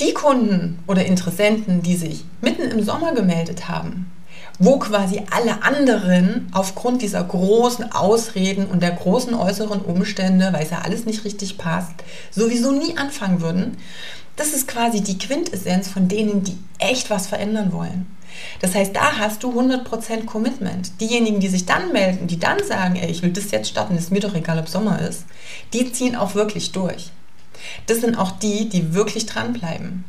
Die 0.00 0.12
Kunden 0.12 0.80
oder 0.86 1.06
Interessenten, 1.06 1.82
die 1.82 1.96
sich 1.96 2.24
mitten 2.40 2.62
im 2.62 2.82
Sommer 2.82 3.14
gemeldet 3.14 3.68
haben, 3.68 4.10
wo 4.58 4.78
quasi 4.78 5.22
alle 5.30 5.62
anderen 5.62 6.48
aufgrund 6.52 7.02
dieser 7.02 7.24
großen 7.24 7.92
Ausreden 7.92 8.66
und 8.66 8.82
der 8.82 8.92
großen 8.92 9.34
äußeren 9.34 9.80
Umstände, 9.80 10.52
weil 10.52 10.64
es 10.64 10.70
ja 10.70 10.82
alles 10.82 11.06
nicht 11.06 11.24
richtig 11.24 11.58
passt, 11.58 11.92
sowieso 12.30 12.72
nie 12.72 12.96
anfangen 12.96 13.40
würden, 13.40 13.76
das 14.36 14.48
ist 14.48 14.66
quasi 14.66 15.00
die 15.00 15.18
Quintessenz 15.18 15.88
von 15.88 16.08
denen, 16.08 16.42
die 16.42 16.58
echt 16.78 17.10
was 17.10 17.26
verändern 17.26 17.72
wollen. 17.72 18.06
Das 18.60 18.74
heißt, 18.74 18.94
da 18.94 19.18
hast 19.18 19.44
du 19.44 19.52
100% 19.52 20.24
Commitment. 20.24 21.00
Diejenigen, 21.00 21.38
die 21.38 21.48
sich 21.48 21.66
dann 21.66 21.92
melden, 21.92 22.26
die 22.26 22.38
dann 22.38 22.58
sagen, 22.64 22.96
ey, 22.96 23.08
ich 23.08 23.22
will 23.22 23.32
das 23.32 23.52
jetzt 23.52 23.68
starten, 23.68 23.96
ist 23.96 24.10
mir 24.10 24.20
doch 24.20 24.34
egal, 24.34 24.58
ob 24.58 24.68
Sommer 24.68 25.00
ist, 25.00 25.24
die 25.72 25.92
ziehen 25.92 26.16
auch 26.16 26.34
wirklich 26.34 26.72
durch. 26.72 27.10
Das 27.86 28.00
sind 28.00 28.16
auch 28.16 28.32
die, 28.32 28.68
die 28.68 28.92
wirklich 28.92 29.26
dranbleiben. 29.26 30.04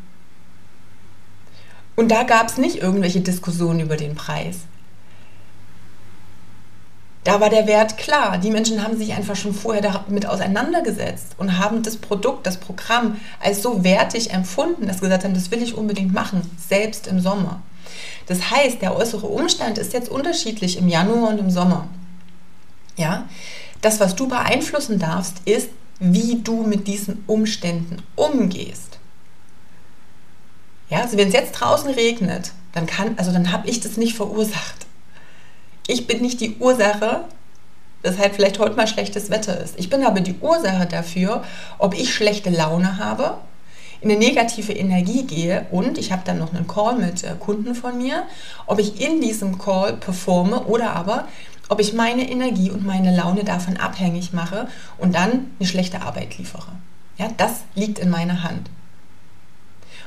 Und 1.96 2.10
da 2.10 2.24
gab 2.24 2.50
es 2.50 2.58
nicht 2.58 2.78
irgendwelche 2.78 3.22
Diskussionen 3.22 3.80
über 3.80 3.96
den 3.96 4.16
Preis. 4.16 4.60
Da 7.26 7.40
war 7.40 7.50
der 7.50 7.66
Wert 7.66 7.98
klar. 7.98 8.38
Die 8.38 8.52
Menschen 8.52 8.84
haben 8.84 8.98
sich 8.98 9.14
einfach 9.14 9.36
schon 9.36 9.56
vorher 9.56 9.82
damit 9.82 10.28
auseinandergesetzt 10.28 11.34
und 11.38 11.58
haben 11.58 11.82
das 11.82 11.98
Produkt, 11.98 12.46
das 12.46 12.58
Programm 12.58 13.20
als 13.40 13.64
so 13.64 13.84
wertig 13.84 14.32
empfunden, 14.32 14.86
dass 14.86 14.98
sie 14.98 15.02
gesagt 15.02 15.24
haben, 15.24 15.34
das 15.34 15.50
will 15.50 15.64
ich 15.64 15.76
unbedingt 15.76 16.14
machen, 16.14 16.42
selbst 16.70 17.08
im 17.08 17.20
Sommer. 17.20 17.64
Das 18.28 18.52
heißt, 18.52 18.82
der 18.82 18.96
äußere 18.96 19.26
Umstand 19.26 19.80
ist 19.80 19.94
jetzt 19.94 20.10
unterschiedlich 20.10 20.78
im 20.78 20.88
Januar 20.88 21.32
und 21.32 21.40
im 21.40 21.50
Sommer. 21.50 21.88
Ja, 22.96 23.28
das, 23.82 24.00
was 24.00 24.16
du 24.16 24.28
beeinflussen 24.28 25.00
darfst, 25.00 25.38
ist, 25.46 25.70
wie 26.00 26.42
du 26.44 26.62
mit 26.62 26.88
diesen 26.88 27.24
Umständen 27.26 28.04
umgehst. 28.16 28.95
Ja, 30.90 31.02
also 31.02 31.18
wenn 31.18 31.28
es 31.28 31.34
jetzt 31.34 31.54
draußen 31.54 31.90
regnet, 31.90 32.52
dann 32.74 32.86
kann, 32.86 33.16
also 33.18 33.32
dann 33.32 33.52
habe 33.52 33.68
ich 33.68 33.80
das 33.80 33.98
nicht 33.98 34.16
verursacht. 34.16 34.86
Ich 35.88 36.08
bin 36.08 36.22
nicht 36.22 36.42
die 36.42 36.58
Ursache, 36.58 37.26
dass 38.04 38.18
halt 38.18 38.36
vielleicht 38.36 38.60
heute 38.60 38.76
mal 38.76 38.88
schlechtes 38.88 39.30
Wetter 39.30 39.60
ist. 39.60 39.80
Ich 39.80 39.90
bin 39.90 40.04
aber 40.04 40.20
die 40.20 40.36
Ursache 40.40 40.86
dafür, 40.86 41.44
ob 41.80 41.98
ich 41.98 42.14
schlechte 42.14 42.50
Laune 42.50 42.98
habe, 42.98 43.38
in 44.02 44.12
eine 44.12 44.20
negative 44.20 44.74
Energie 44.74 45.24
gehe 45.24 45.66
und 45.72 45.98
ich 45.98 46.12
habe 46.12 46.22
dann 46.26 46.38
noch 46.38 46.54
einen 46.54 46.68
Call 46.68 46.98
mit 46.98 47.24
äh, 47.24 47.34
Kunden 47.40 47.74
von 47.74 47.98
mir, 47.98 48.24
ob 48.68 48.78
ich 48.80 49.02
in 49.02 49.22
diesem 49.22 49.58
Call 49.58 49.94
performe 49.94 50.66
oder 50.66 50.96
aber 50.96 51.28
ob 51.70 51.80
ich 51.80 51.94
meine 51.94 52.30
Energie 52.30 52.70
und 52.70 52.86
meine 52.86 53.16
Laune 53.16 53.44
davon 53.44 53.78
abhängig 53.78 54.34
mache 54.34 54.68
und 55.00 55.16
dann 55.16 55.52
eine 55.60 55.68
schlechte 55.68 56.02
Arbeit 56.02 56.38
liefere. 56.38 56.68
Ja, 57.18 57.30
das 57.38 57.64
liegt 57.74 57.98
in 57.98 58.10
meiner 58.10 58.44
Hand. 58.44 58.70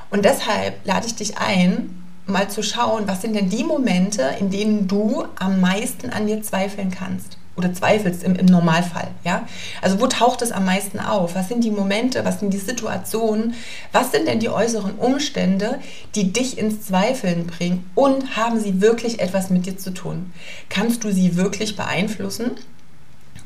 Und 0.09 0.25
deshalb 0.25 0.85
lade 0.85 1.07
ich 1.07 1.15
dich 1.15 1.37
ein, 1.37 2.03
mal 2.25 2.49
zu 2.49 2.63
schauen, 2.63 3.07
was 3.07 3.21
sind 3.21 3.35
denn 3.35 3.49
die 3.49 3.63
Momente, 3.63 4.23
in 4.39 4.49
denen 4.49 4.87
du 4.87 5.25
am 5.37 5.59
meisten 5.59 6.09
an 6.09 6.27
dir 6.27 6.41
zweifeln 6.41 6.91
kannst 6.91 7.37
oder 7.55 7.73
zweifelst 7.73 8.23
im, 8.23 8.35
im 8.35 8.45
Normalfall. 8.45 9.09
Ja? 9.25 9.47
Also 9.81 9.99
wo 9.99 10.07
taucht 10.07 10.41
es 10.41 10.51
am 10.51 10.65
meisten 10.65 10.99
auf? 10.99 11.35
Was 11.35 11.49
sind 11.49 11.63
die 11.63 11.71
Momente, 11.71 12.23
was 12.23 12.39
sind 12.39 12.53
die 12.53 12.57
Situationen, 12.57 13.53
was 13.91 14.11
sind 14.11 14.27
denn 14.27 14.39
die 14.39 14.49
äußeren 14.49 14.95
Umstände, 14.95 15.79
die 16.15 16.31
dich 16.31 16.57
ins 16.57 16.83
Zweifeln 16.83 17.47
bringen 17.47 17.89
und 17.95 18.37
haben 18.37 18.59
sie 18.59 18.81
wirklich 18.81 19.19
etwas 19.19 19.49
mit 19.49 19.65
dir 19.65 19.77
zu 19.77 19.91
tun? 19.91 20.31
Kannst 20.69 21.03
du 21.03 21.11
sie 21.11 21.35
wirklich 21.35 21.75
beeinflussen? 21.75 22.51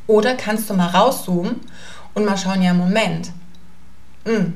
Oder 0.06 0.36
kannst 0.36 0.70
du 0.70 0.74
mal 0.74 0.90
rauszoomen 0.90 1.62
und 2.14 2.26
mal 2.26 2.38
schauen, 2.38 2.62
ja, 2.62 2.74
Moment, 2.74 3.32
hm, 4.26 4.54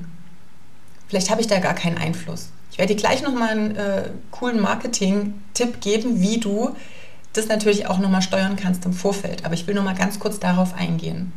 vielleicht 1.08 1.30
habe 1.30 1.42
ich 1.42 1.48
da 1.48 1.60
gar 1.60 1.74
keinen 1.74 1.98
Einfluss. 1.98 2.50
Ich 2.72 2.78
werde 2.78 2.94
dir 2.94 3.00
gleich 3.00 3.24
nochmal 3.24 3.50
einen 3.50 3.76
äh, 3.76 4.10
coolen 4.32 4.62
Marketing-Tipp 4.62 5.82
geben, 5.82 6.22
wie 6.22 6.40
du 6.40 6.76
das 7.34 7.48
natürlich 7.48 7.88
auch 7.88 8.00
nochmal 8.00 8.22
steuern 8.22 8.56
kannst 8.56 8.86
im 8.86 8.94
Vorfeld. 8.94 9.46
Aber 9.46 9.54
ich 9.54 9.66
will 9.68 9.76
nochmal 9.76 9.96
ganz 9.96 10.20
kurz 10.20 10.40
darauf 10.40 10.74
eingehen. 10.74 11.34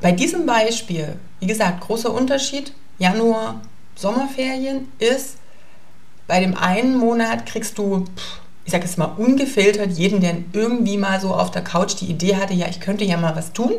Bei 0.00 0.12
diesem 0.12 0.46
Beispiel, 0.46 1.16
wie 1.40 1.46
gesagt, 1.46 1.80
großer 1.80 2.12
Unterschied, 2.12 2.72
Januar, 2.98 3.62
Sommerferien 3.94 4.88
ist, 4.98 5.38
bei 6.26 6.40
dem 6.40 6.56
einen 6.56 6.98
Monat 6.98 7.46
kriegst 7.46 7.78
du, 7.78 8.04
ich 8.64 8.72
sage 8.72 8.84
es 8.84 8.96
mal 8.96 9.12
ungefiltert, 9.16 9.92
jeden, 9.92 10.20
der 10.20 10.36
irgendwie 10.52 10.96
mal 10.96 11.20
so 11.20 11.34
auf 11.34 11.50
der 11.50 11.62
Couch 11.62 11.94
die 12.00 12.06
Idee 12.06 12.36
hatte, 12.36 12.54
ja, 12.54 12.68
ich 12.68 12.80
könnte 12.80 13.04
ja 13.04 13.16
mal 13.16 13.36
was 13.36 13.52
tun. 13.52 13.72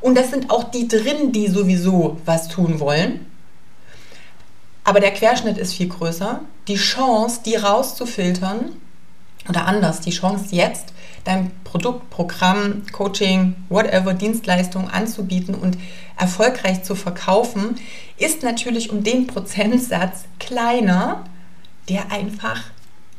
Und 0.00 0.16
das 0.16 0.30
sind 0.30 0.50
auch 0.50 0.64
die 0.64 0.88
drin, 0.88 1.32
die 1.32 1.48
sowieso 1.48 2.18
was 2.24 2.48
tun 2.48 2.80
wollen. 2.80 3.26
Aber 4.84 5.00
der 5.00 5.12
Querschnitt 5.12 5.58
ist 5.58 5.74
viel 5.74 5.88
größer. 5.88 6.40
Die 6.68 6.76
Chance, 6.76 7.40
die 7.44 7.56
rauszufiltern, 7.56 8.72
oder 9.48 9.66
anders, 9.66 10.00
die 10.00 10.10
Chance 10.10 10.54
jetzt, 10.54 10.92
dein 11.24 11.50
Produkt, 11.64 12.10
Programm, 12.10 12.82
Coaching, 12.92 13.56
whatever, 13.68 14.14
Dienstleistung 14.14 14.88
anzubieten 14.88 15.54
und 15.54 15.76
erfolgreich 16.16 16.82
zu 16.82 16.94
verkaufen, 16.94 17.76
ist 18.18 18.42
natürlich 18.42 18.90
um 18.90 19.02
den 19.02 19.26
Prozentsatz 19.26 20.24
kleiner, 20.38 21.24
der 21.88 22.12
einfach 22.12 22.62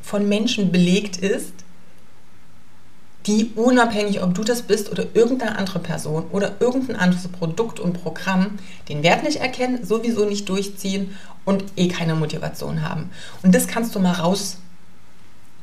von 0.01 0.27
Menschen 0.27 0.71
belegt 0.71 1.17
ist, 1.17 1.53
die 3.27 3.51
unabhängig, 3.55 4.21
ob 4.23 4.33
du 4.33 4.43
das 4.43 4.63
bist 4.63 4.91
oder 4.91 5.05
irgendeine 5.13 5.57
andere 5.57 5.79
Person 5.79 6.25
oder 6.31 6.55
irgendein 6.59 6.95
anderes 6.95 7.27
Produkt 7.27 7.79
und 7.79 7.93
Programm, 7.93 8.57
den 8.89 9.03
Wert 9.03 9.23
nicht 9.23 9.37
erkennen, 9.37 9.85
sowieso 9.85 10.25
nicht 10.25 10.49
durchziehen 10.49 11.15
und 11.45 11.63
eh 11.75 11.87
keine 11.87 12.15
Motivation 12.15 12.81
haben. 12.81 13.11
Und 13.43 13.53
das 13.53 13.67
kannst 13.67 13.93
du 13.95 13.99
mal 13.99 14.13
raus 14.13 14.57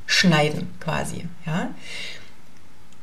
schneiden 0.06 0.68
quasi. 0.80 1.26
Ja? 1.46 1.70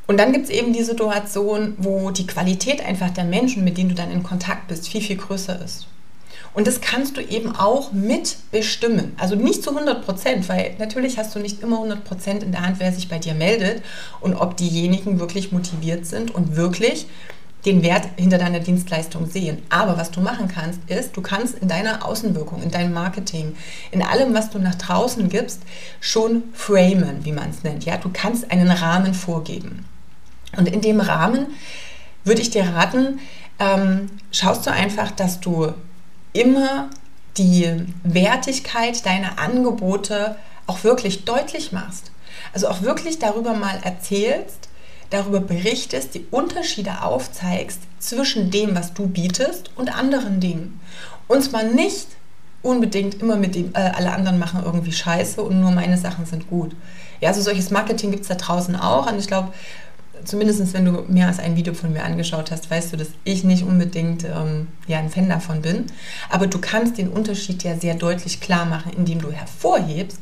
Und 0.07 0.17
dann 0.17 0.33
gibt 0.33 0.45
es 0.45 0.51
eben 0.51 0.73
die 0.73 0.83
Situation, 0.83 1.73
wo 1.77 2.11
die 2.11 2.27
Qualität 2.27 2.85
einfach 2.85 3.09
der 3.09 3.23
Menschen, 3.23 3.63
mit 3.63 3.77
denen 3.77 3.89
du 3.89 3.95
dann 3.95 4.11
in 4.11 4.23
Kontakt 4.23 4.67
bist, 4.67 4.87
viel, 4.87 5.01
viel 5.01 5.17
größer 5.17 5.61
ist. 5.63 5.87
Und 6.55 6.67
das 6.67 6.79
kannst 6.79 7.17
du 7.17 7.21
eben 7.21 7.53
auch 7.53 7.91
mitbestimmen. 7.91 9.11
Also 9.19 9.35
nicht 9.35 9.61
zu 9.61 9.71
100 9.71 10.05
Prozent, 10.05 10.47
weil 10.47 10.73
natürlich 10.79 11.17
hast 11.17 11.35
du 11.35 11.39
nicht 11.39 11.61
immer 11.61 11.75
100 11.75 12.05
Prozent 12.05 12.43
in 12.43 12.53
der 12.53 12.61
Hand, 12.61 12.79
wer 12.79 12.93
sich 12.93 13.09
bei 13.09 13.19
dir 13.19 13.33
meldet 13.33 13.83
und 14.21 14.35
ob 14.35 14.55
diejenigen 14.55 15.19
wirklich 15.19 15.51
motiviert 15.51 16.05
sind 16.05 16.33
und 16.33 16.55
wirklich 16.55 17.07
den 17.65 17.83
Wert 17.83 18.07
hinter 18.15 18.37
deiner 18.37 18.61
Dienstleistung 18.61 19.29
sehen. 19.29 19.63
Aber 19.69 19.97
was 19.97 20.11
du 20.11 20.21
machen 20.21 20.47
kannst, 20.47 20.79
ist, 20.87 21.17
du 21.17 21.21
kannst 21.21 21.59
in 21.59 21.67
deiner 21.67 22.05
Außenwirkung, 22.05 22.63
in 22.63 22.71
deinem 22.71 22.93
Marketing, 22.93 23.57
in 23.91 24.01
allem, 24.01 24.33
was 24.33 24.49
du 24.49 24.59
nach 24.59 24.75
draußen 24.75 25.27
gibst, 25.27 25.61
schon 25.99 26.43
framen, 26.53 27.25
wie 27.25 27.33
man 27.33 27.49
es 27.49 27.63
nennt. 27.63 27.83
Ja, 27.83 27.97
du 27.97 28.09
kannst 28.13 28.49
einen 28.49 28.71
Rahmen 28.71 29.13
vorgeben. 29.13 29.85
Und 30.55 30.69
in 30.69 30.79
dem 30.79 31.01
Rahmen 31.01 31.47
würde 32.23 32.41
ich 32.41 32.49
dir 32.49 32.63
raten, 32.63 33.19
ähm, 33.59 34.09
schaust 34.31 34.65
du 34.65 34.71
einfach, 34.71 35.11
dass 35.11 35.41
du 35.41 35.73
immer 36.35 36.89
die 37.37 37.85
Wertigkeit 38.03 39.05
deiner 39.05 39.39
Angebote 39.39 40.35
auch 40.67 40.83
wirklich 40.83 41.25
deutlich 41.25 41.71
machst. 41.71 42.11
Also 42.53 42.67
auch 42.67 42.81
wirklich 42.81 43.19
darüber 43.19 43.53
mal 43.53 43.79
erzählst, 43.83 44.69
darüber 45.09 45.39
berichtest, 45.39 46.13
die 46.15 46.25
Unterschiede 46.31 47.01
aufzeigst 47.03 47.79
zwischen 47.99 48.51
dem, 48.51 48.75
was 48.75 48.93
du 48.93 49.07
bietest 49.07 49.71
und 49.75 49.95
anderen 49.95 50.39
Dingen. 50.39 50.79
Und 51.27 51.43
zwar 51.43 51.63
nicht 51.63 52.07
unbedingt 52.61 53.21
immer 53.21 53.35
mit 53.35 53.55
dem, 53.55 53.73
äh, 53.75 53.91
alle 53.95 54.11
anderen 54.11 54.39
machen 54.39 54.61
irgendwie 54.63 54.91
scheiße 54.91 55.41
und 55.41 55.59
nur 55.59 55.71
meine 55.71 55.97
Sachen 55.97 56.25
sind 56.25 56.49
gut. 56.49 56.75
Ja, 57.21 57.29
also 57.29 57.41
solches 57.41 57.69
Marketing 57.69 58.11
gibt 58.11 58.23
es 58.23 58.27
da 58.27 58.35
draußen 58.35 58.75
auch 58.75 59.11
und 59.11 59.19
ich 59.19 59.27
glaube, 59.27 59.53
zumindest 60.23 60.73
wenn 60.73 60.85
du 60.85 61.03
mehr 61.07 61.27
als 61.27 61.39
ein 61.39 61.55
Video 61.55 61.73
von 61.73 61.91
mir 61.91 62.03
angeschaut 62.03 62.51
hast, 62.51 62.69
weißt 62.71 62.93
du, 62.93 62.97
dass 62.97 63.09
ich 63.23 63.43
nicht 63.43 63.63
unbedingt 63.63 64.23
ähm, 64.23 64.67
ja, 64.87 64.99
ein 64.99 65.09
Fan 65.09 65.29
davon 65.29 65.61
bin. 65.61 65.85
Aber 66.29 66.47
du 66.47 66.59
kannst 66.59 66.97
den 66.97 67.09
Unterschied 67.09 67.63
ja 67.63 67.75
sehr 67.77 67.95
deutlich 67.95 68.39
klar 68.39 68.65
machen, 68.65 68.91
indem 68.95 69.21
du 69.21 69.31
hervorhebst, 69.31 70.19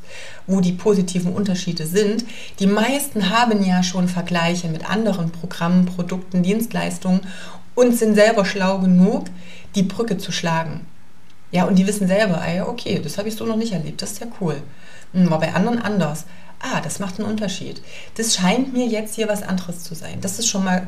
wo 0.48 0.62
die 0.62 0.74
positiven 0.74 1.34
Unterschiede 1.34 1.86
sind. 1.86 2.26
Die 2.60 2.68
meisten 2.68 3.30
haben 3.30 3.64
ja 3.64 3.84
schon 3.84 4.08
Vergleiche 4.08 4.68
mit 4.68 4.90
anderen 4.90 5.32
Programmen, 5.32 5.86
Produkten, 5.86 6.44
Dienstleistungen 6.44 7.22
und 7.76 7.98
sind 7.98 8.16
selber 8.16 8.46
schlau 8.46 8.80
genug, 8.80 9.26
die 9.76 9.84
Brücke 9.84 10.18
zu 10.18 10.32
schlagen. 10.32 10.82
Ja, 11.52 11.66
und 11.66 11.78
die 11.78 11.86
wissen 11.86 12.08
selber, 12.08 12.42
ah 12.42 12.68
okay, 12.68 13.00
das 13.02 13.18
habe 13.18 13.30
ich 13.30 13.36
so 13.36 13.46
noch 13.46 13.58
nicht 13.58 13.74
erlebt, 13.74 14.02
das 14.02 14.14
ist 14.14 14.22
ja 14.22 14.28
cool. 14.42 14.56
Hm, 15.14 15.30
war 15.30 15.40
bei 15.40 15.54
anderen 15.54 15.80
anders 15.80 16.26
ah, 16.64 16.82
das 16.82 17.00
macht 17.00 17.20
einen 17.20 17.30
Unterschied. 17.30 17.82
Das 18.16 18.36
scheint 18.36 18.74
mir 18.74 18.88
jetzt 18.88 19.16
hier 19.16 19.28
was 19.28 19.44
anderes 19.44 19.84
zu 19.84 19.94
sein. 19.94 20.22
Das 20.22 20.40
ist 20.40 20.48
schon 20.48 20.64
mal 20.64 20.88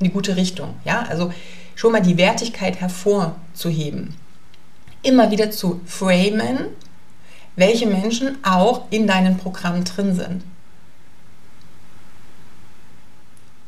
eine 0.00 0.10
gute 0.10 0.36
Richtung. 0.36 0.74
Ja, 0.84 1.04
also 1.08 1.32
schon 1.74 1.92
mal 1.92 2.02
die 2.02 2.18
Wertigkeit 2.18 2.80
hervorzuheben. 2.80 4.14
Immer 5.02 5.30
wieder 5.30 5.50
zu 5.50 5.80
framen, 5.86 6.66
welche 7.56 7.86
Menschen 7.86 8.38
auch 8.44 8.86
in 8.90 9.06
deinem 9.06 9.36
Programm 9.36 9.84
drin 9.84 10.14
sind. 10.14 10.42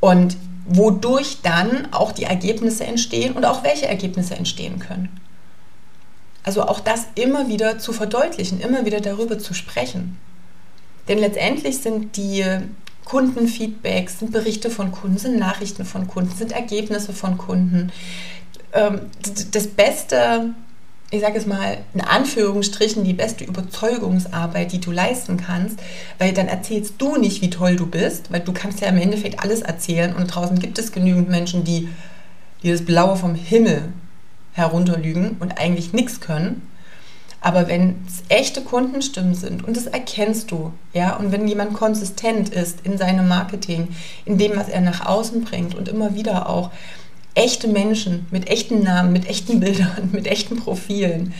Und 0.00 0.36
wodurch 0.66 1.38
dann 1.42 1.92
auch 1.92 2.12
die 2.12 2.24
Ergebnisse 2.24 2.84
entstehen 2.84 3.34
und 3.34 3.44
auch 3.44 3.64
welche 3.64 3.86
Ergebnisse 3.86 4.34
entstehen 4.34 4.78
können. 4.78 5.08
Also 6.42 6.62
auch 6.62 6.80
das 6.80 7.06
immer 7.14 7.48
wieder 7.48 7.78
zu 7.78 7.92
verdeutlichen, 7.92 8.60
immer 8.60 8.84
wieder 8.84 9.00
darüber 9.00 9.38
zu 9.38 9.54
sprechen. 9.54 10.18
Denn 11.08 11.18
letztendlich 11.18 11.78
sind 11.78 12.16
die 12.16 12.44
Kundenfeedbacks, 13.04 14.20
sind 14.20 14.32
Berichte 14.32 14.70
von 14.70 14.92
Kunden, 14.92 15.18
sind 15.18 15.38
Nachrichten 15.38 15.84
von 15.84 16.06
Kunden, 16.06 16.34
sind 16.34 16.52
Ergebnisse 16.52 17.12
von 17.12 17.36
Kunden. 17.36 17.92
Ähm, 18.72 19.00
das 19.52 19.66
beste, 19.68 20.54
ich 21.10 21.20
sage 21.20 21.38
es 21.38 21.46
mal 21.46 21.78
in 21.92 22.00
Anführungsstrichen, 22.00 23.04
die 23.04 23.12
beste 23.12 23.44
Überzeugungsarbeit, 23.44 24.72
die 24.72 24.80
du 24.80 24.90
leisten 24.90 25.36
kannst, 25.36 25.78
weil 26.18 26.32
dann 26.32 26.48
erzählst 26.48 26.94
du 26.98 27.16
nicht, 27.16 27.42
wie 27.42 27.50
toll 27.50 27.76
du 27.76 27.86
bist, 27.86 28.32
weil 28.32 28.40
du 28.40 28.52
kannst 28.52 28.80
ja 28.80 28.88
im 28.88 28.98
Endeffekt 28.98 29.40
alles 29.40 29.60
erzählen 29.60 30.14
und 30.14 30.28
draußen 30.28 30.58
gibt 30.58 30.78
es 30.78 30.92
genügend 30.92 31.28
Menschen, 31.28 31.64
die, 31.64 31.88
die 32.62 32.70
das 32.70 32.84
Blaue 32.84 33.16
vom 33.16 33.34
Himmel 33.34 33.92
herunterlügen 34.52 35.36
und 35.40 35.58
eigentlich 35.58 35.92
nichts 35.92 36.20
können. 36.20 36.62
Aber 37.44 37.68
wenn 37.68 37.96
es 38.06 38.22
echte 38.30 38.62
Kundenstimmen 38.62 39.34
sind 39.34 39.68
und 39.68 39.76
das 39.76 39.84
erkennst 39.84 40.50
du, 40.50 40.72
ja, 40.94 41.14
und 41.16 41.30
wenn 41.30 41.46
jemand 41.46 41.74
konsistent 41.74 42.48
ist 42.48 42.78
in 42.84 42.96
seinem 42.96 43.28
Marketing, 43.28 43.88
in 44.24 44.38
dem, 44.38 44.56
was 44.56 44.70
er 44.70 44.80
nach 44.80 45.04
außen 45.04 45.44
bringt 45.44 45.74
und 45.74 45.86
immer 45.86 46.14
wieder 46.14 46.48
auch 46.48 46.70
echte 47.34 47.68
Menschen 47.68 48.26
mit 48.30 48.48
echten 48.48 48.82
Namen, 48.82 49.12
mit 49.12 49.28
echten 49.28 49.60
Bildern, 49.60 50.08
mit 50.12 50.26
echten 50.26 50.56
Profilen 50.56 51.34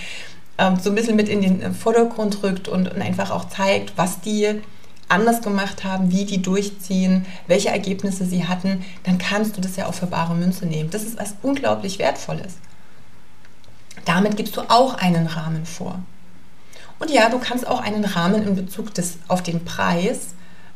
ähm, 0.58 0.78
so 0.78 0.90
ein 0.90 0.94
bisschen 0.94 1.16
mit 1.16 1.30
in 1.30 1.40
den 1.40 1.74
Vordergrund 1.74 2.42
rückt 2.42 2.68
und, 2.68 2.92
und 2.92 3.00
einfach 3.00 3.30
auch 3.30 3.48
zeigt, 3.48 3.96
was 3.96 4.20
die 4.20 4.60
anders 5.08 5.40
gemacht 5.40 5.84
haben, 5.84 6.10
wie 6.10 6.26
die 6.26 6.42
durchziehen, 6.42 7.24
welche 7.46 7.70
Ergebnisse 7.70 8.26
sie 8.26 8.46
hatten, 8.46 8.84
dann 9.04 9.16
kannst 9.16 9.56
du 9.56 9.62
das 9.62 9.76
ja 9.76 9.86
auch 9.86 9.94
für 9.94 10.06
bare 10.06 10.34
Münze 10.34 10.66
nehmen. 10.66 10.90
Das 10.90 11.02
ist 11.02 11.18
was 11.18 11.34
unglaublich 11.42 11.98
Wertvolles. 11.98 12.58
Damit 14.04 14.36
gibst 14.36 14.56
du 14.56 14.62
auch 14.62 14.94
einen 14.94 15.26
Rahmen 15.26 15.66
vor. 15.66 16.00
Und 16.98 17.10
ja, 17.10 17.28
du 17.28 17.38
kannst 17.38 17.66
auch 17.66 17.80
einen 17.80 18.04
Rahmen 18.04 18.46
in 18.46 18.54
Bezug 18.54 18.94
des, 18.94 19.18
auf 19.28 19.42
den 19.42 19.64
Preis 19.64 20.34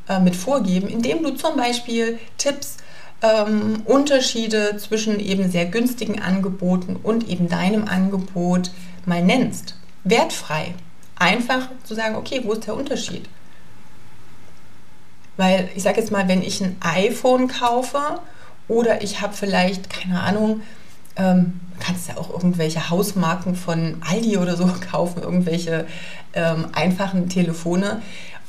äh, 0.08 0.18
mit 0.18 0.36
vorgeben, 0.36 0.88
indem 0.88 1.22
du 1.22 1.30
zum 1.30 1.56
Beispiel 1.56 2.18
Tipps, 2.38 2.78
ähm, 3.22 3.82
Unterschiede 3.84 4.76
zwischen 4.76 5.18
eben 5.20 5.50
sehr 5.50 5.66
günstigen 5.66 6.20
Angeboten 6.20 6.96
und 7.02 7.28
eben 7.28 7.48
deinem 7.48 7.86
Angebot 7.86 8.70
mal 9.06 9.22
nennst. 9.22 9.74
Wertfrei. 10.04 10.74
Einfach 11.16 11.68
zu 11.84 11.94
sagen, 11.94 12.14
okay, 12.14 12.42
wo 12.44 12.52
ist 12.52 12.66
der 12.66 12.76
Unterschied? 12.76 13.28
Weil 15.36 15.68
ich 15.74 15.82
sage 15.82 16.00
jetzt 16.00 16.12
mal, 16.12 16.28
wenn 16.28 16.42
ich 16.42 16.60
ein 16.60 16.76
iPhone 16.80 17.48
kaufe 17.48 18.20
oder 18.68 19.02
ich 19.02 19.20
habe 19.20 19.34
vielleicht, 19.34 19.90
keine 19.90 20.20
Ahnung, 20.20 20.62
ähm, 21.18 21.60
kannst 21.80 22.08
ja 22.08 22.16
auch 22.16 22.30
irgendwelche 22.30 22.90
Hausmarken 22.90 23.54
von 23.54 23.96
Aldi 24.08 24.38
oder 24.38 24.56
so 24.56 24.68
kaufen, 24.90 25.22
irgendwelche 25.22 25.86
ähm, 26.32 26.66
einfachen 26.72 27.28
Telefone. 27.28 28.02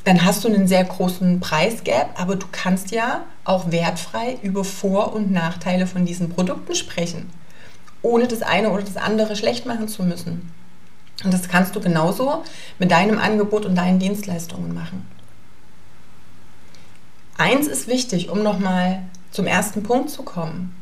Dann 0.06 0.24
hast 0.24 0.44
du 0.44 0.48
einen 0.48 0.68
sehr 0.68 0.84
großen 0.86 1.40
Preisgap, 1.40 2.20
aber 2.20 2.36
du 2.36 2.48
kannst 2.52 2.92
ja 2.92 3.22
auch 3.44 3.72
wertfrei 3.72 4.38
über 4.42 4.64
Vor- 4.64 5.14
und 5.14 5.32
Nachteile 5.32 5.88
von 5.88 6.06
diesen 6.06 6.30
Produkten 6.30 6.74
sprechen, 6.74 7.30
ohne 8.02 8.28
das 8.28 8.42
eine 8.42 8.70
oder 8.70 8.84
das 8.84 8.98
andere 8.98 9.36
schlecht 9.36 9.66
machen 9.66 9.88
zu 9.88 10.04
müssen. 10.04 10.52
Und 11.24 11.34
das 11.34 11.50
kannst 11.50 11.76
du 11.76 11.82
genauso 11.82 12.44
mit 12.80 12.92
deinem 12.92 13.20
Angebot 13.20 13.66
und 13.66 13.76
deinen 13.76 14.00
Dienstleistungen 14.00 14.74
machen. 14.74 15.06
Eins 17.38 17.68
ist 17.68 17.88
wichtig, 17.88 18.30
um 18.30 18.42
nochmal 18.42 19.04
zum 19.32 19.48
ersten 19.48 19.84
Punkt 19.84 20.10
zu 20.10 20.24
kommen. 20.24 20.76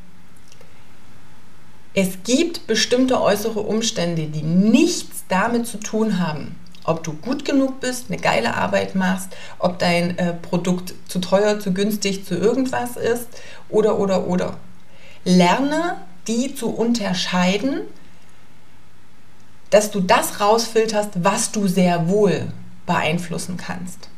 Es 1.99 2.19
gibt 2.23 2.67
bestimmte 2.67 3.19
äußere 3.19 3.59
Umstände, 3.59 4.27
die 4.27 4.43
nichts 4.43 5.23
damit 5.29 5.65
zu 5.65 5.79
tun 5.79 6.19
haben, 6.19 6.55
ob 6.83 7.03
du 7.03 7.13
gut 7.13 7.43
genug 7.43 7.79
bist, 7.79 8.05
eine 8.11 8.21
geile 8.21 8.53
Arbeit 8.53 8.93
machst, 8.93 9.29
ob 9.57 9.79
dein 9.79 10.15
äh, 10.19 10.35
Produkt 10.35 10.93
zu 11.07 11.17
teuer, 11.17 11.59
zu 11.59 11.73
günstig, 11.73 12.23
zu 12.23 12.35
irgendwas 12.35 12.97
ist 12.97 13.27
oder, 13.69 13.97
oder, 13.97 14.27
oder. 14.27 14.57
Lerne, 15.23 15.97
die 16.27 16.53
zu 16.53 16.69
unterscheiden, 16.69 17.81
dass 19.71 19.89
du 19.89 19.99
das 19.99 20.39
rausfilterst, 20.39 21.23
was 21.23 21.51
du 21.51 21.67
sehr 21.67 22.09
wohl 22.09 22.53
beeinflussen 22.85 23.57
kannst. 23.57 24.09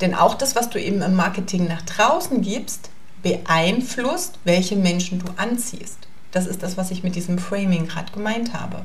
Denn 0.00 0.14
auch 0.14 0.32
das, 0.32 0.56
was 0.56 0.70
du 0.70 0.80
eben 0.80 1.02
im 1.02 1.14
Marketing 1.14 1.68
nach 1.68 1.82
draußen 1.82 2.40
gibst, 2.40 2.88
beeinflusst, 3.22 4.38
welche 4.44 4.76
Menschen 4.76 5.18
du 5.18 5.26
anziehst. 5.36 5.98
Das 6.32 6.46
ist 6.46 6.62
das, 6.62 6.76
was 6.76 6.90
ich 6.90 7.02
mit 7.02 7.16
diesem 7.16 7.38
Framing 7.38 7.88
gerade 7.88 8.12
gemeint 8.12 8.54
habe. 8.54 8.82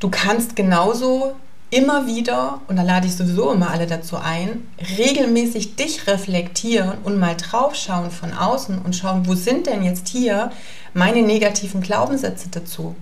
Du 0.00 0.10
kannst 0.10 0.56
genauso 0.56 1.36
immer 1.70 2.06
wieder, 2.06 2.60
und 2.68 2.76
da 2.76 2.82
lade 2.82 3.06
ich 3.06 3.16
sowieso 3.16 3.52
immer 3.52 3.70
alle 3.70 3.86
dazu 3.86 4.16
ein, 4.16 4.68
regelmäßig 4.98 5.76
dich 5.76 6.06
reflektieren 6.06 6.98
und 7.04 7.18
mal 7.18 7.34
draufschauen 7.36 8.10
von 8.10 8.34
außen 8.34 8.78
und 8.82 8.94
schauen, 8.94 9.26
wo 9.26 9.34
sind 9.34 9.66
denn 9.66 9.82
jetzt 9.82 10.08
hier 10.08 10.50
meine 10.92 11.22
negativen 11.22 11.80
Glaubenssätze 11.80 12.48
dazu? 12.50 12.94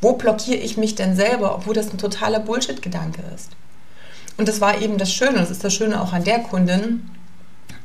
Wo 0.00 0.14
blockiere 0.14 0.58
ich 0.58 0.76
mich 0.78 0.94
denn 0.94 1.16
selber, 1.16 1.54
obwohl 1.54 1.74
das 1.74 1.92
ein 1.92 1.98
totaler 1.98 2.40
Bullshit-Gedanke 2.40 3.22
ist? 3.34 3.50
Und 4.36 4.48
das 4.48 4.60
war 4.60 4.80
eben 4.80 4.96
das 4.96 5.12
Schöne, 5.12 5.38
das 5.38 5.50
ist 5.50 5.62
das 5.62 5.74
Schöne 5.74 6.00
auch 6.00 6.12
an 6.12 6.24
der 6.24 6.38
Kundin, 6.40 7.10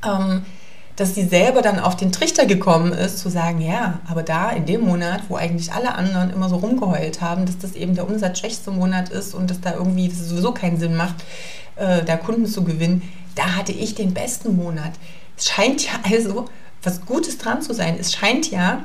ähm, 0.05 0.45
dass 0.99 1.15
sie 1.15 1.25
selber 1.25 1.61
dann 1.61 1.79
auf 1.79 1.95
den 1.95 2.11
Trichter 2.11 2.45
gekommen 2.45 2.91
ist, 2.91 3.19
zu 3.19 3.29
sagen, 3.29 3.61
ja, 3.61 4.01
aber 4.05 4.21
da 4.21 4.49
in 4.49 4.65
dem 4.65 4.81
Monat, 4.81 5.21
wo 5.29 5.37
eigentlich 5.37 5.71
alle 5.71 5.95
anderen 5.95 6.29
immer 6.29 6.49
so 6.49 6.57
rumgeheult 6.57 7.21
haben, 7.21 7.45
dass 7.45 7.57
das 7.57 7.73
eben 7.73 7.95
der 7.95 8.05
umsatzschwächste 8.05 8.71
Monat 8.71 9.07
ist 9.07 9.33
und 9.33 9.49
dass 9.49 9.61
da 9.61 9.75
irgendwie 9.75 10.09
dass 10.09 10.17
sowieso 10.27 10.51
keinen 10.51 10.77
Sinn 10.77 10.97
macht, 10.97 11.15
äh, 11.77 12.03
da 12.03 12.17
Kunden 12.17 12.45
zu 12.45 12.65
gewinnen, 12.65 13.01
da 13.35 13.55
hatte 13.55 13.71
ich 13.71 13.95
den 13.95 14.13
besten 14.13 14.57
Monat. 14.57 14.91
Es 15.37 15.45
scheint 15.47 15.85
ja 15.85 15.93
also 16.03 16.49
was 16.83 17.05
Gutes 17.05 17.37
dran 17.37 17.61
zu 17.61 17.73
sein. 17.73 17.95
Es 17.97 18.11
scheint 18.11 18.51
ja 18.51 18.83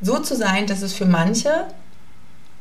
so 0.00 0.20
zu 0.20 0.34
sein, 0.34 0.66
dass 0.66 0.80
es 0.80 0.94
für 0.94 1.04
manche 1.04 1.66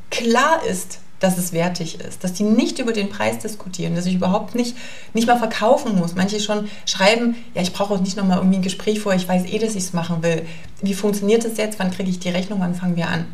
klar 0.10 0.66
ist, 0.70 1.00
dass 1.20 1.38
es 1.38 1.52
wertig 1.52 2.00
ist, 2.00 2.24
dass 2.24 2.34
die 2.34 2.44
nicht 2.44 2.80
über 2.80 2.94
den 2.94 3.10
Preis 3.10 3.40
diskutieren, 3.40 3.96
dass 3.96 4.06
ich 4.06 4.16
überhaupt 4.16 4.56
nicht, 4.56 4.76
nicht 5.14 5.28
mal 5.28 5.38
verkaufen 5.38 5.98
muss. 5.98 6.16
Manche 6.16 6.40
schon 6.40 6.70
schreiben, 6.86 7.36
ja, 7.54 7.62
ich 7.62 7.74
brauche 7.74 7.94
auch 7.94 8.00
nicht 8.00 8.16
nochmal 8.16 8.38
irgendwie 8.38 8.58
ein 8.58 8.64
Gespräch 8.64 9.02
vor, 9.02 9.14
ich 9.14 9.28
weiß 9.28 9.46
eh, 9.46 9.60
dass 9.60 9.76
ich 9.76 9.84
es 9.84 9.94
machen 9.94 10.24
will. 10.24 10.46
Wie 10.82 10.94
funktioniert 10.94 11.44
das 11.44 11.58
jetzt? 11.58 11.78
Wann 11.78 11.92
kriege 11.92 12.10
ich 12.10 12.20
die 12.20 12.30
Rechnung? 12.30 12.62
Wann 12.62 12.74
fangen 12.74 12.96
wir 12.96 13.10
an? 13.10 13.26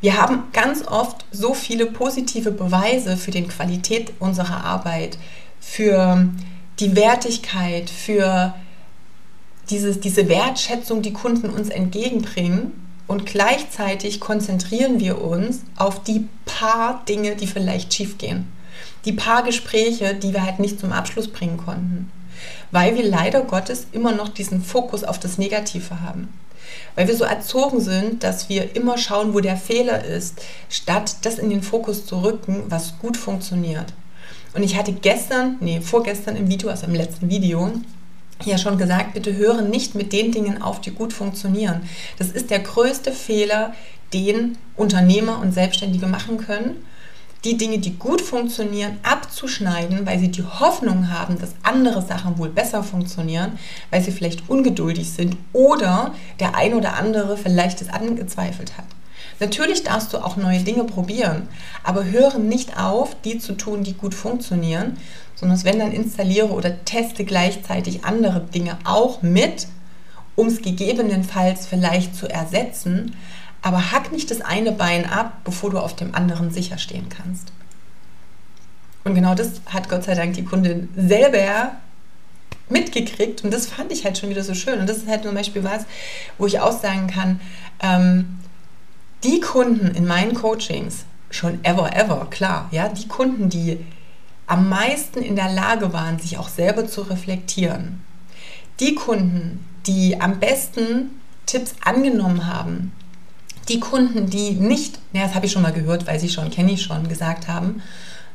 Wir 0.00 0.20
haben 0.20 0.44
ganz 0.52 0.86
oft 0.86 1.24
so 1.32 1.54
viele 1.54 1.86
positive 1.86 2.50
Beweise 2.50 3.16
für 3.16 3.30
die 3.30 3.42
Qualität 3.42 4.12
unserer 4.20 4.62
Arbeit, 4.62 5.18
für 5.60 6.28
die 6.78 6.94
Wertigkeit, 6.94 7.88
für 7.88 8.54
dieses, 9.70 10.00
diese 10.00 10.28
Wertschätzung, 10.28 11.00
die 11.00 11.14
Kunden 11.14 11.48
uns 11.48 11.70
entgegenbringen 11.70 12.83
und 13.06 13.26
gleichzeitig 13.26 14.20
konzentrieren 14.20 14.98
wir 14.98 15.20
uns 15.20 15.60
auf 15.76 16.02
die 16.02 16.28
paar 16.46 17.04
Dinge, 17.06 17.36
die 17.36 17.46
vielleicht 17.46 17.92
schiefgehen. 17.92 18.50
Die 19.04 19.12
paar 19.12 19.42
Gespräche, 19.42 20.14
die 20.14 20.32
wir 20.32 20.44
halt 20.44 20.58
nicht 20.58 20.80
zum 20.80 20.92
Abschluss 20.92 21.28
bringen 21.28 21.58
konnten. 21.58 22.10
Weil 22.70 22.96
wir 22.96 23.04
leider 23.04 23.42
Gottes 23.42 23.86
immer 23.92 24.12
noch 24.12 24.28
diesen 24.28 24.62
Fokus 24.62 25.04
auf 25.04 25.18
das 25.18 25.38
Negative 25.38 26.00
haben. 26.00 26.28
Weil 26.94 27.08
wir 27.08 27.16
so 27.16 27.24
erzogen 27.24 27.80
sind, 27.80 28.24
dass 28.24 28.48
wir 28.48 28.74
immer 28.74 28.96
schauen, 28.96 29.34
wo 29.34 29.40
der 29.40 29.56
Fehler 29.56 30.04
ist, 30.04 30.40
statt 30.70 31.16
das 31.22 31.38
in 31.38 31.50
den 31.50 31.62
Fokus 31.62 32.06
zu 32.06 32.22
rücken, 32.22 32.64
was 32.68 32.98
gut 32.98 33.16
funktioniert. 33.16 33.92
Und 34.54 34.62
ich 34.62 34.76
hatte 34.76 34.92
gestern, 34.92 35.56
nee, 35.60 35.80
vorgestern 35.80 36.36
im 36.36 36.48
Video, 36.48 36.70
also 36.70 36.86
im 36.86 36.94
letzten 36.94 37.28
Video, 37.28 37.70
ja 38.44 38.58
schon 38.58 38.78
gesagt, 38.78 39.14
bitte 39.14 39.34
höre 39.34 39.62
nicht 39.62 39.94
mit 39.94 40.12
den 40.12 40.32
Dingen 40.32 40.60
auf, 40.60 40.80
die 40.80 40.90
gut 40.90 41.12
funktionieren. 41.12 41.82
Das 42.18 42.30
ist 42.30 42.50
der 42.50 42.60
größte 42.60 43.12
Fehler, 43.12 43.74
den 44.12 44.58
Unternehmer 44.76 45.40
und 45.40 45.52
Selbstständige 45.52 46.06
machen 46.06 46.38
können. 46.38 46.84
Die 47.44 47.58
Dinge, 47.58 47.78
die 47.78 47.96
gut 47.98 48.22
funktionieren, 48.22 48.98
abzuschneiden, 49.02 50.06
weil 50.06 50.18
sie 50.18 50.30
die 50.30 50.44
Hoffnung 50.44 51.10
haben, 51.10 51.38
dass 51.38 51.54
andere 51.62 52.00
Sachen 52.00 52.38
wohl 52.38 52.48
besser 52.48 52.82
funktionieren, 52.82 53.58
weil 53.90 54.02
sie 54.02 54.12
vielleicht 54.12 54.48
ungeduldig 54.48 55.10
sind 55.10 55.36
oder 55.52 56.14
der 56.40 56.56
ein 56.56 56.72
oder 56.74 56.94
andere 56.96 57.36
vielleicht 57.36 57.82
es 57.82 57.90
angezweifelt 57.90 58.78
hat. 58.78 58.86
Natürlich 59.40 59.82
darfst 59.82 60.12
du 60.12 60.18
auch 60.18 60.36
neue 60.36 60.60
Dinge 60.60 60.84
probieren, 60.84 61.48
aber 61.82 62.04
höre 62.04 62.38
nicht 62.38 62.78
auf, 62.78 63.16
die 63.22 63.38
zu 63.38 63.54
tun, 63.54 63.82
die 63.82 63.94
gut 63.94 64.14
funktionieren, 64.14 64.96
sondern 65.34 65.62
wenn 65.64 65.78
dann 65.78 65.92
installiere 65.92 66.50
oder 66.50 66.84
teste 66.84 67.24
gleichzeitig 67.24 68.04
andere 68.04 68.40
Dinge 68.40 68.78
auch 68.84 69.22
mit, 69.22 69.66
um 70.36 70.46
es 70.48 70.62
gegebenenfalls 70.62 71.66
vielleicht 71.66 72.16
zu 72.16 72.28
ersetzen, 72.28 73.16
aber 73.62 73.92
hack 73.92 74.12
nicht 74.12 74.30
das 74.30 74.40
eine 74.40 74.72
Bein 74.72 75.08
ab, 75.08 75.38
bevor 75.44 75.70
du 75.70 75.78
auf 75.78 75.96
dem 75.96 76.14
anderen 76.14 76.50
sicher 76.50 76.78
stehen 76.78 77.08
kannst. 77.08 77.52
Und 79.04 79.14
genau 79.14 79.34
das 79.34 79.60
hat 79.66 79.88
Gott 79.88 80.04
sei 80.04 80.14
Dank 80.14 80.34
die 80.34 80.44
Kundin 80.44 80.88
selber 80.96 81.72
mitgekriegt 82.68 83.44
und 83.44 83.52
das 83.52 83.66
fand 83.66 83.92
ich 83.92 84.04
halt 84.04 84.16
schon 84.18 84.30
wieder 84.30 84.42
so 84.42 84.54
schön. 84.54 84.80
Und 84.80 84.88
das 84.88 84.98
ist 84.98 85.08
halt 85.08 85.24
zum 85.24 85.34
Beispiel 85.34 85.64
was, 85.64 85.84
wo 86.38 86.46
ich 86.46 86.60
auch 86.60 86.78
sagen 86.78 87.06
kann, 87.06 87.40
ähm, 87.80 88.38
die 89.24 89.40
Kunden 89.40 89.94
in 89.94 90.06
meinen 90.06 90.34
Coachings, 90.34 91.04
schon 91.30 91.64
ever, 91.64 91.96
ever, 91.96 92.26
klar, 92.30 92.68
ja, 92.70 92.88
die 92.88 93.08
Kunden, 93.08 93.48
die 93.48 93.84
am 94.46 94.68
meisten 94.68 95.22
in 95.22 95.36
der 95.36 95.52
Lage 95.52 95.92
waren, 95.92 96.18
sich 96.18 96.38
auch 96.38 96.48
selber 96.48 96.86
zu 96.86 97.02
reflektieren, 97.02 98.04
die 98.80 98.94
Kunden, 98.94 99.64
die 99.86 100.20
am 100.20 100.38
besten 100.38 101.20
Tipps 101.46 101.74
angenommen 101.84 102.46
haben, 102.46 102.92
die 103.68 103.80
Kunden, 103.80 104.28
die 104.28 104.50
nicht, 104.52 104.98
naja, 105.12 105.26
das 105.26 105.34
habe 105.34 105.46
ich 105.46 105.52
schon 105.52 105.62
mal 105.62 105.72
gehört, 105.72 106.06
weiß 106.06 106.22
ich 106.22 106.32
schon, 106.32 106.50
kenne 106.50 106.72
ich 106.72 106.82
schon, 106.82 107.08
gesagt 107.08 107.48
haben, 107.48 107.82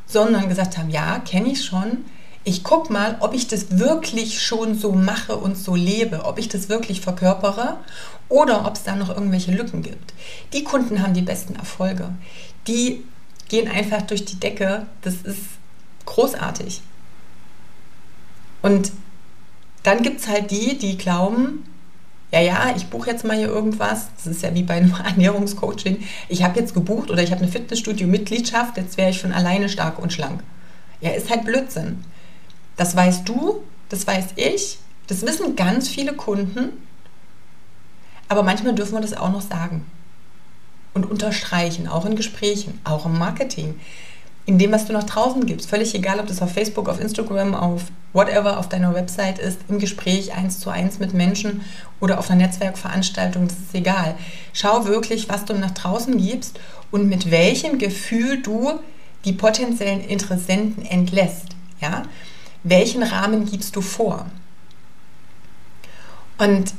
sondern 0.07 0.49
gesagt 0.49 0.77
haben, 0.77 0.89
ja, 0.89 1.19
kenne 1.19 1.49
ich 1.49 1.63
schon, 1.63 2.05
ich 2.43 2.63
gucke 2.63 2.91
mal, 2.91 3.17
ob 3.19 3.33
ich 3.33 3.47
das 3.47 3.77
wirklich 3.77 4.41
schon 4.41 4.77
so 4.77 4.91
mache 4.91 5.35
und 5.35 5.57
so 5.57 5.75
lebe, 5.75 6.25
ob 6.25 6.39
ich 6.39 6.49
das 6.49 6.69
wirklich 6.69 7.01
verkörpere 7.01 7.77
oder 8.29 8.65
ob 8.65 8.75
es 8.75 8.83
da 8.83 8.95
noch 8.95 9.09
irgendwelche 9.09 9.51
Lücken 9.51 9.81
gibt. 9.81 10.13
Die 10.53 10.63
Kunden 10.63 11.01
haben 11.01 11.13
die 11.13 11.23
besten 11.23 11.55
Erfolge. 11.55 12.09
Die 12.67 13.03
gehen 13.49 13.67
einfach 13.67 14.03
durch 14.03 14.23
die 14.23 14.39
Decke. 14.39 14.85
Das 15.01 15.15
ist 15.15 15.41
großartig. 16.05 16.81
Und 18.61 18.91
dann 19.83 20.03
gibt 20.03 20.21
es 20.21 20.27
halt 20.27 20.51
die, 20.51 20.77
die 20.77 20.97
glauben, 20.97 21.63
ja, 22.31 22.41
ja, 22.41 22.73
ich 22.75 22.87
buche 22.87 23.09
jetzt 23.09 23.25
mal 23.25 23.37
hier 23.37 23.47
irgendwas. 23.47 24.09
Das 24.15 24.27
ist 24.27 24.43
ja 24.43 24.53
wie 24.53 24.63
bei 24.63 24.75
einem 24.75 24.93
Ernährungscoaching. 25.03 26.03
Ich 26.27 26.43
habe 26.43 26.59
jetzt 26.59 26.73
gebucht 26.73 27.09
oder 27.09 27.23
ich 27.23 27.31
habe 27.31 27.41
eine 27.41 27.51
Fitnessstudio-Mitgliedschaft, 27.51 28.77
jetzt 28.77 28.97
wäre 28.97 29.09
ich 29.09 29.19
von 29.19 29.31
alleine 29.31 29.69
stark 29.69 29.97
und 29.99 30.13
schlank. 30.13 30.43
Ja, 31.01 31.11
ist 31.11 31.29
halt 31.29 31.45
Blödsinn. 31.45 32.03
Das 32.75 32.95
weißt 32.95 33.27
du, 33.27 33.63
das 33.89 34.05
weiß 34.05 34.27
ich, 34.35 34.77
das 35.07 35.23
wissen 35.23 35.55
ganz 35.55 35.89
viele 35.89 36.13
Kunden, 36.13 36.73
aber 38.29 38.43
manchmal 38.43 38.73
dürfen 38.73 38.93
wir 38.93 39.01
das 39.01 39.13
auch 39.13 39.31
noch 39.31 39.41
sagen 39.41 39.85
und 40.93 41.09
unterstreichen, 41.09 41.87
auch 41.87 42.05
in 42.05 42.15
Gesprächen, 42.15 42.79
auch 42.83 43.05
im 43.05 43.17
Marketing, 43.17 43.79
in 44.45 44.57
dem, 44.57 44.71
was 44.71 44.85
du 44.85 44.93
nach 44.93 45.03
draußen 45.03 45.45
gibst. 45.45 45.69
Völlig 45.69 45.93
egal, 45.93 46.19
ob 46.19 46.27
das 46.27 46.41
auf 46.41 46.51
Facebook, 46.51 46.89
auf 46.89 46.99
Instagram, 46.99 47.53
auf 47.53 47.83
whatever, 48.13 48.57
auf 48.57 48.69
deiner 48.69 48.95
Website 48.95 49.37
ist, 49.37 49.59
im 49.67 49.77
Gespräch 49.77 50.33
eins 50.33 50.59
zu 50.59 50.69
eins 50.69 50.97
mit 50.97 51.13
Menschen 51.13 51.61
oder 51.99 52.17
auf 52.17 52.31
einer 52.31 52.43
Netzwerkveranstaltung, 52.43 53.47
das 53.47 53.57
ist 53.57 53.75
egal. 53.75 54.15
Schau 54.53 54.85
wirklich, 54.85 55.29
was 55.29 55.45
du 55.45 55.53
nach 55.53 55.71
draußen 55.71 56.17
gibst 56.17 56.59
und 56.89 57.09
mit 57.09 57.29
welchem 57.29 57.77
Gefühl 57.77 58.41
du 58.41 58.79
die 59.25 59.33
potenziellen 59.33 60.01
Interessenten 60.01 60.85
entlässt. 60.85 61.49
Ja? 61.81 62.03
welchen 62.63 63.03
Rahmen 63.03 63.45
gibst 63.45 63.75
du 63.75 63.81
vor? 63.81 64.25
Und 66.37 66.73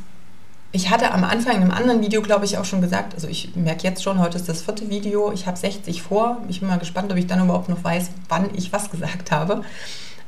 ich 0.73 0.91
hatte 0.91 1.13
am 1.13 1.25
Anfang 1.25 1.57
in 1.57 1.63
einem 1.63 1.73
anderen 1.73 2.01
Video, 2.01 2.23
glaube 2.23 2.45
ich, 2.45 2.57
auch 2.57 2.65
schon 2.65 2.81
gesagt, 2.81 3.15
also 3.15 3.27
ich 3.27 3.57
merke 3.57 3.83
jetzt 3.83 4.03
schon, 4.03 4.21
heute 4.21 4.37
ist 4.37 4.49
das 4.49 4.63
vierte 4.63 4.89
Video, 4.89 5.33
ich 5.33 5.47
habe 5.47 5.57
60 5.57 6.03
vor. 6.03 6.43
Ich 6.49 6.61
bin 6.61 6.69
mal 6.69 6.79
gespannt, 6.79 7.11
ob 7.11 7.19
ich 7.19 7.27
dann 7.27 7.43
überhaupt 7.43 7.69
noch 7.69 7.83
weiß, 7.83 8.11
wann 8.29 8.51
ich 8.55 8.73
was 8.73 8.91
gesagt 8.91 9.33
habe. 9.33 9.63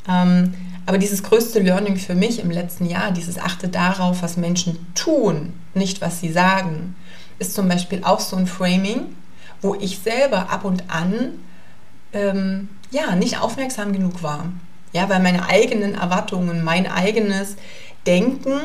Ähm, 0.09 0.55
aber 0.84 0.99
dieses 0.99 1.22
größte 1.22 1.61
Learning 1.61 1.97
für 1.97 2.16
mich 2.16 2.40
im 2.40 2.51
letzten 2.51 2.86
Jahr, 2.86 3.12
dieses 3.12 3.38
Achte 3.38 3.68
darauf, 3.68 4.22
was 4.22 4.36
Menschen 4.36 4.84
tun, 4.95 5.53
nicht 5.74 6.01
was 6.01 6.18
sie 6.18 6.32
sagen, 6.32 6.97
ist 7.38 7.55
zum 7.55 7.68
Beispiel 7.68 8.03
auch 8.03 8.18
so 8.18 8.34
ein 8.36 8.49
Framing, 8.49 9.14
wo 9.61 9.76
ich 9.76 10.01
selber 10.01 10.51
ab 10.51 10.64
und 10.64 10.90
an 10.90 11.34
ähm, 12.12 12.68
ja, 12.90 13.14
nicht 13.14 13.40
aufmerksam 13.40 13.93
genug 13.93 14.24
war. 14.24 14.47
Ja, 14.93 15.09
weil 15.09 15.20
meine 15.20 15.49
eigenen 15.49 15.95
Erwartungen, 15.95 16.64
mein 16.64 16.86
eigenes 16.86 17.57
Denken, 18.07 18.59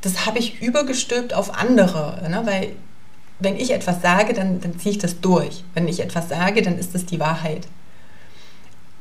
das 0.00 0.26
habe 0.26 0.38
ich 0.38 0.60
übergestülpt 0.62 1.34
auf 1.34 1.54
andere. 1.54 2.28
Ne? 2.28 2.42
Weil 2.44 2.72
wenn 3.38 3.56
ich 3.56 3.72
etwas 3.72 4.02
sage, 4.02 4.32
dann, 4.34 4.60
dann 4.60 4.78
ziehe 4.78 4.92
ich 4.92 4.98
das 4.98 5.20
durch. 5.20 5.64
Wenn 5.74 5.88
ich 5.88 6.00
etwas 6.00 6.28
sage, 6.28 6.62
dann 6.62 6.78
ist 6.78 6.94
das 6.94 7.06
die 7.06 7.20
Wahrheit. 7.20 7.66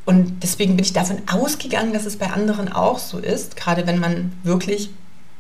Und 0.05 0.41
deswegen 0.43 0.75
bin 0.75 0.85
ich 0.85 0.93
davon 0.93 1.21
ausgegangen, 1.31 1.93
dass 1.93 2.05
es 2.05 2.17
bei 2.17 2.31
anderen 2.31 2.71
auch 2.71 2.99
so 2.99 3.19
ist, 3.19 3.55
gerade 3.55 3.85
wenn 3.85 3.99
man 3.99 4.33
wirklich 4.43 4.89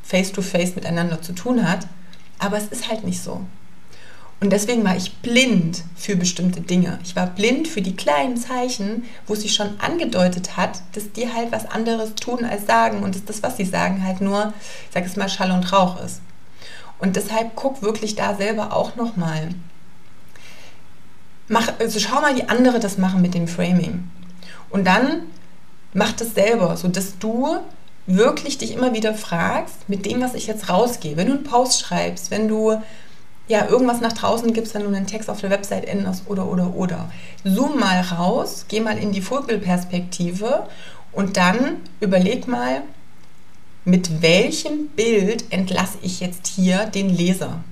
face-to-face 0.03 0.71
-face 0.71 0.75
miteinander 0.75 1.21
zu 1.21 1.33
tun 1.33 1.67
hat. 1.67 1.87
Aber 2.37 2.57
es 2.57 2.67
ist 2.67 2.89
halt 2.89 3.03
nicht 3.03 3.21
so. 3.21 3.41
Und 4.41 4.51
deswegen 4.51 4.85
war 4.85 4.95
ich 4.95 5.17
blind 5.17 5.83
für 5.97 6.15
bestimmte 6.15 6.61
Dinge. 6.61 6.99
Ich 7.03 7.15
war 7.15 7.27
blind 7.27 7.67
für 7.67 7.81
die 7.81 7.95
kleinen 7.95 8.37
Zeichen, 8.37 9.03
wo 9.27 9.35
sie 9.35 9.49
schon 9.49 9.77
angedeutet 9.81 10.55
hat, 10.55 10.81
dass 10.93 11.11
die 11.11 11.31
halt 11.33 11.51
was 11.51 11.65
anderes 11.65 12.15
tun 12.15 12.45
als 12.45 12.65
sagen 12.65 13.03
und 13.03 13.15
dass 13.15 13.25
das, 13.25 13.43
was 13.43 13.57
sie 13.57 13.65
sagen, 13.65 14.03
halt 14.05 14.21
nur, 14.21 14.53
ich 14.87 14.93
sag 14.93 15.05
es 15.05 15.17
mal, 15.17 15.27
Schall 15.27 15.51
und 15.51 15.73
Rauch 15.73 16.01
ist. 16.01 16.21
Und 16.99 17.17
deshalb 17.17 17.55
guck 17.55 17.81
wirklich 17.81 18.15
da 18.15 18.35
selber 18.35 18.73
auch 18.73 18.95
nochmal. 18.95 19.49
Mach, 21.49 21.73
also 21.79 21.99
schau 21.99 22.21
mal, 22.21 22.35
wie 22.35 22.43
andere 22.43 22.79
das 22.79 22.97
machen 22.97 23.21
mit 23.21 23.33
dem 23.33 23.47
Framing. 23.47 24.09
Und 24.69 24.85
dann 24.85 25.23
mach 25.93 26.13
das 26.13 26.33
selber, 26.33 26.77
sodass 26.77 27.17
du 27.17 27.57
wirklich 28.05 28.57
dich 28.57 28.71
immer 28.71 28.93
wieder 28.93 29.13
fragst, 29.13 29.87
mit 29.87 30.05
dem, 30.05 30.21
was 30.21 30.33
ich 30.33 30.47
jetzt 30.47 30.69
rausgehe. 30.69 31.17
Wenn 31.17 31.27
du 31.27 31.33
einen 31.33 31.43
Post 31.43 31.81
schreibst, 31.81 32.31
wenn 32.31 32.47
du 32.47 32.81
ja, 33.49 33.67
irgendwas 33.67 33.99
nach 33.99 34.13
draußen 34.13 34.53
gibst, 34.53 34.75
wenn 34.75 34.83
du 34.83 34.87
einen 34.87 35.07
Text 35.07 35.27
auf 35.27 35.41
der 35.41 35.49
Website 35.49 35.85
änderst 35.85 36.23
oder, 36.27 36.45
oder, 36.47 36.75
oder. 36.75 37.11
Zoom 37.43 37.79
mal 37.79 37.99
raus, 37.99 38.65
geh 38.67 38.79
mal 38.79 38.97
in 38.97 39.11
die 39.11 39.23
Vogelperspektive 39.23 40.67
und 41.11 41.35
dann 41.35 41.77
überleg 41.99 42.47
mal, 42.47 42.83
mit 43.85 44.21
welchem 44.21 44.89
Bild 44.89 45.51
entlasse 45.51 45.97
ich 46.03 46.19
jetzt 46.19 46.45
hier 46.45 46.85
den 46.85 47.09
Leser 47.09 47.63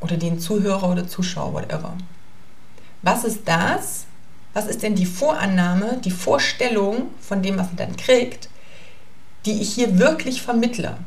oder 0.00 0.18
den 0.18 0.38
Zuhörer 0.38 0.90
oder 0.90 1.08
Zuschauer, 1.08 1.54
whatever. 1.54 1.96
Was 3.00 3.24
ist 3.24 3.40
das? 3.46 4.04
Was 4.52 4.66
ist 4.66 4.82
denn 4.82 4.94
die 4.94 5.06
Vorannahme, 5.06 6.00
die 6.04 6.10
Vorstellung 6.10 7.08
von 7.20 7.42
dem, 7.42 7.56
was 7.56 7.68
er 7.68 7.86
dann 7.86 7.96
kriegt, 7.96 8.50
die 9.46 9.62
ich 9.62 9.72
hier 9.72 9.98
wirklich 9.98 10.42
vermittle? 10.42 10.98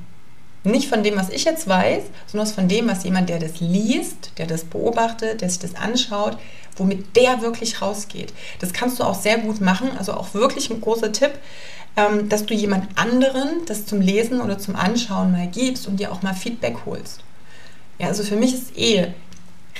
Nicht 0.63 0.89
von 0.89 1.03
dem, 1.03 1.15
was 1.15 1.29
ich 1.29 1.45
jetzt 1.45 1.67
weiß, 1.67 2.03
sondern 2.27 2.47
von 2.47 2.67
dem, 2.67 2.87
was 2.87 3.03
jemand, 3.03 3.29
der 3.29 3.39
das 3.39 3.59
liest, 3.59 4.31
der 4.37 4.45
das 4.45 4.65
beobachtet, 4.65 5.41
der 5.41 5.49
sich 5.49 5.59
das 5.59 5.75
anschaut, 5.75 6.37
womit 6.75 7.15
der 7.15 7.41
wirklich 7.41 7.81
rausgeht. 7.81 8.33
Das 8.59 8.73
kannst 8.73 8.99
du 8.99 9.03
auch 9.03 9.19
sehr 9.19 9.37
gut 9.37 9.61
machen. 9.61 9.89
Also 9.97 10.13
auch 10.13 10.33
wirklich 10.33 10.69
ein 10.69 10.81
großer 10.81 11.11
Tipp, 11.11 11.31
ähm, 11.95 12.27
dass 12.27 12.45
du 12.45 12.53
jemand 12.53 12.87
anderen 12.97 13.65
das 13.67 13.85
zum 13.85 14.01
Lesen 14.01 14.41
oder 14.41 14.59
zum 14.59 14.75
Anschauen 14.75 15.31
mal 15.31 15.47
gibst 15.47 15.87
und 15.87 15.99
dir 15.99 16.11
auch 16.11 16.21
mal 16.21 16.33
Feedback 16.33 16.77
holst. 16.85 17.21
Ja, 17.97 18.07
also 18.07 18.23
für 18.23 18.35
mich 18.35 18.53
ist 18.53 18.77
eh, 18.77 19.13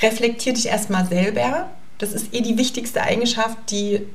reflektier 0.01 0.53
dich 0.53 0.67
erstmal 0.67 1.05
selber. 1.07 1.69
Das 1.97 2.13
ist 2.13 2.33
eh 2.33 2.41
die 2.41 2.57
wichtigste 2.57 3.01
Eigenschaft, 3.01 3.57
die 3.69 4.05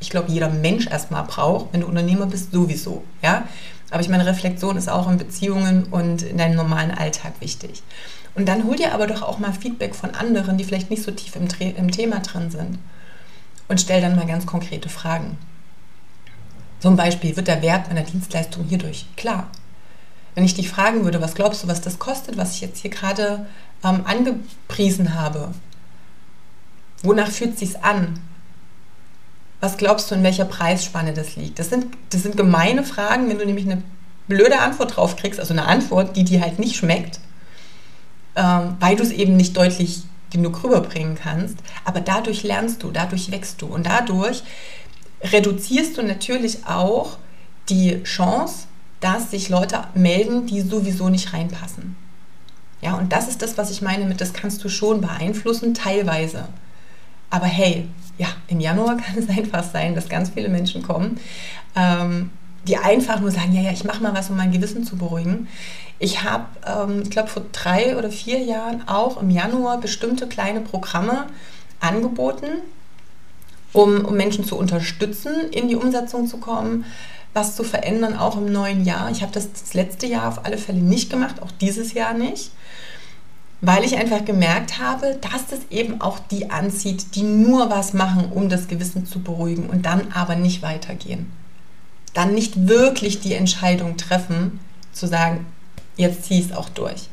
ich 0.00 0.10
glaube, 0.10 0.30
jeder 0.30 0.50
Mensch 0.50 0.86
erstmal 0.86 1.24
braucht. 1.24 1.72
Wenn 1.72 1.80
du 1.80 1.86
Unternehmer 1.86 2.26
bist, 2.26 2.52
sowieso. 2.52 3.04
Ja? 3.22 3.48
Aber 3.94 4.02
ich 4.02 4.08
meine, 4.08 4.26
Reflexion 4.26 4.76
ist 4.76 4.88
auch 4.88 5.08
in 5.08 5.18
Beziehungen 5.18 5.84
und 5.84 6.22
in 6.22 6.36
deinem 6.36 6.56
normalen 6.56 6.90
Alltag 6.90 7.34
wichtig. 7.38 7.84
Und 8.34 8.48
dann 8.48 8.64
hol 8.64 8.74
dir 8.74 8.92
aber 8.92 9.06
doch 9.06 9.22
auch 9.22 9.38
mal 9.38 9.52
Feedback 9.52 9.94
von 9.94 10.16
anderen, 10.16 10.58
die 10.58 10.64
vielleicht 10.64 10.90
nicht 10.90 11.04
so 11.04 11.12
tief 11.12 11.36
im, 11.36 11.46
im 11.60 11.90
Thema 11.92 12.18
drin 12.18 12.50
sind. 12.50 12.80
Und 13.68 13.80
stell 13.80 14.00
dann 14.00 14.16
mal 14.16 14.26
ganz 14.26 14.46
konkrete 14.46 14.88
Fragen. 14.88 15.38
Zum 16.80 16.96
Beispiel, 16.96 17.36
wird 17.36 17.46
der 17.46 17.62
Wert 17.62 17.86
meiner 17.86 18.02
Dienstleistung 18.02 18.64
hierdurch 18.64 19.06
klar? 19.14 19.46
Wenn 20.34 20.44
ich 20.44 20.54
dich 20.54 20.68
fragen 20.68 21.04
würde, 21.04 21.20
was 21.20 21.36
glaubst 21.36 21.62
du, 21.62 21.68
was 21.68 21.80
das 21.80 22.00
kostet, 22.00 22.36
was 22.36 22.56
ich 22.56 22.62
jetzt 22.62 22.80
hier 22.80 22.90
gerade 22.90 23.46
ähm, 23.84 24.00
angepriesen 24.06 25.14
habe? 25.14 25.54
Wonach 27.04 27.30
fühlt 27.30 27.54
es 27.54 27.60
sich 27.60 27.84
an? 27.84 28.18
Was 29.64 29.78
glaubst 29.78 30.10
du, 30.10 30.14
in 30.14 30.22
welcher 30.22 30.44
Preisspanne 30.44 31.14
das 31.14 31.36
liegt? 31.36 31.58
Das 31.58 31.70
sind, 31.70 31.86
das 32.10 32.22
sind 32.22 32.36
gemeine 32.36 32.84
Fragen, 32.84 33.30
wenn 33.30 33.38
du 33.38 33.46
nämlich 33.46 33.64
eine 33.64 33.82
blöde 34.28 34.58
Antwort 34.58 34.94
drauf 34.94 35.16
kriegst, 35.16 35.40
also 35.40 35.54
eine 35.54 35.64
Antwort, 35.64 36.18
die 36.18 36.24
dir 36.24 36.42
halt 36.42 36.58
nicht 36.58 36.76
schmeckt, 36.76 37.18
ähm, 38.36 38.76
weil 38.78 38.94
du 38.94 39.02
es 39.02 39.10
eben 39.10 39.38
nicht 39.38 39.56
deutlich 39.56 40.02
genug 40.30 40.62
rüberbringen 40.62 41.14
kannst. 41.14 41.56
Aber 41.86 42.02
dadurch 42.02 42.42
lernst 42.42 42.82
du, 42.82 42.90
dadurch 42.90 43.30
wächst 43.30 43.62
du 43.62 43.66
und 43.68 43.86
dadurch 43.86 44.42
reduzierst 45.22 45.96
du 45.96 46.02
natürlich 46.02 46.66
auch 46.66 47.16
die 47.70 48.02
Chance, 48.02 48.66
dass 49.00 49.30
sich 49.30 49.48
Leute 49.48 49.84
melden, 49.94 50.44
die 50.44 50.60
sowieso 50.60 51.08
nicht 51.08 51.32
reinpassen. 51.32 51.96
Ja, 52.82 52.98
und 52.98 53.14
das 53.14 53.28
ist 53.28 53.40
das, 53.40 53.56
was 53.56 53.70
ich 53.70 53.80
meine 53.80 54.04
mit, 54.04 54.20
das 54.20 54.34
kannst 54.34 54.62
du 54.62 54.68
schon 54.68 55.00
beeinflussen, 55.00 55.72
teilweise. 55.72 56.48
Aber 57.30 57.46
hey, 57.46 57.88
ja, 58.18 58.28
im 58.48 58.60
Januar 58.60 58.96
kann 58.98 59.16
es 59.16 59.28
einfach 59.28 59.64
sein, 59.64 59.94
dass 59.94 60.08
ganz 60.08 60.30
viele 60.30 60.48
Menschen 60.48 60.82
kommen, 60.82 61.18
ähm, 61.76 62.30
die 62.66 62.76
einfach 62.76 63.20
nur 63.20 63.30
sagen, 63.30 63.52
ja, 63.52 63.60
ja, 63.60 63.72
ich 63.72 63.84
mache 63.84 64.02
mal 64.02 64.14
was, 64.14 64.30
um 64.30 64.36
mein 64.36 64.52
Gewissen 64.52 64.84
zu 64.84 64.96
beruhigen. 64.96 65.48
Ich 65.98 66.22
habe, 66.22 66.46
ähm, 66.66 67.02
ich 67.02 67.10
glaube, 67.10 67.28
vor 67.28 67.42
drei 67.52 67.96
oder 67.96 68.10
vier 68.10 68.38
Jahren 68.38 68.88
auch 68.88 69.20
im 69.20 69.30
Januar 69.30 69.78
bestimmte 69.78 70.26
kleine 70.26 70.60
Programme 70.60 71.26
angeboten, 71.80 72.46
um, 73.72 74.04
um 74.04 74.16
Menschen 74.16 74.44
zu 74.44 74.56
unterstützen, 74.56 75.50
in 75.50 75.68
die 75.68 75.76
Umsetzung 75.76 76.26
zu 76.26 76.38
kommen. 76.38 76.84
was 77.36 77.56
zu 77.56 77.64
verändern, 77.64 78.16
auch 78.16 78.36
im 78.36 78.52
neuen 78.52 78.84
Jahr. 78.84 79.10
Ich 79.10 79.20
habe 79.20 79.32
das 79.32 79.52
das 79.52 79.74
letzte 79.74 80.06
Jahr 80.06 80.28
auf 80.28 80.46
alle 80.46 80.56
Fälle 80.56 80.78
nicht 80.78 81.10
gemacht, 81.10 81.42
auch 81.42 81.50
dieses 81.50 81.92
Jahr 81.92 82.14
nicht, 82.14 82.52
weil 83.66 83.84
ich 83.84 83.96
einfach 83.96 84.24
gemerkt 84.24 84.78
habe, 84.78 85.18
dass 85.20 85.46
das 85.46 85.60
eben 85.70 86.00
auch 86.02 86.18
die 86.18 86.50
anzieht, 86.50 87.14
die 87.14 87.22
nur 87.22 87.70
was 87.70 87.94
machen, 87.94 88.30
um 88.30 88.48
das 88.50 88.68
Gewissen 88.68 89.06
zu 89.06 89.22
beruhigen 89.22 89.70
und 89.70 89.86
dann 89.86 90.12
aber 90.12 90.36
nicht 90.36 90.60
weitergehen. 90.60 91.32
Dann 92.12 92.34
nicht 92.34 92.68
wirklich 92.68 93.20
die 93.20 93.32
Entscheidung 93.32 93.96
treffen, 93.96 94.60
zu 94.92 95.06
sagen, 95.06 95.46
jetzt 95.96 96.24
zieh 96.24 96.40
es 96.40 96.52
auch 96.52 96.68
durch. 96.68 97.08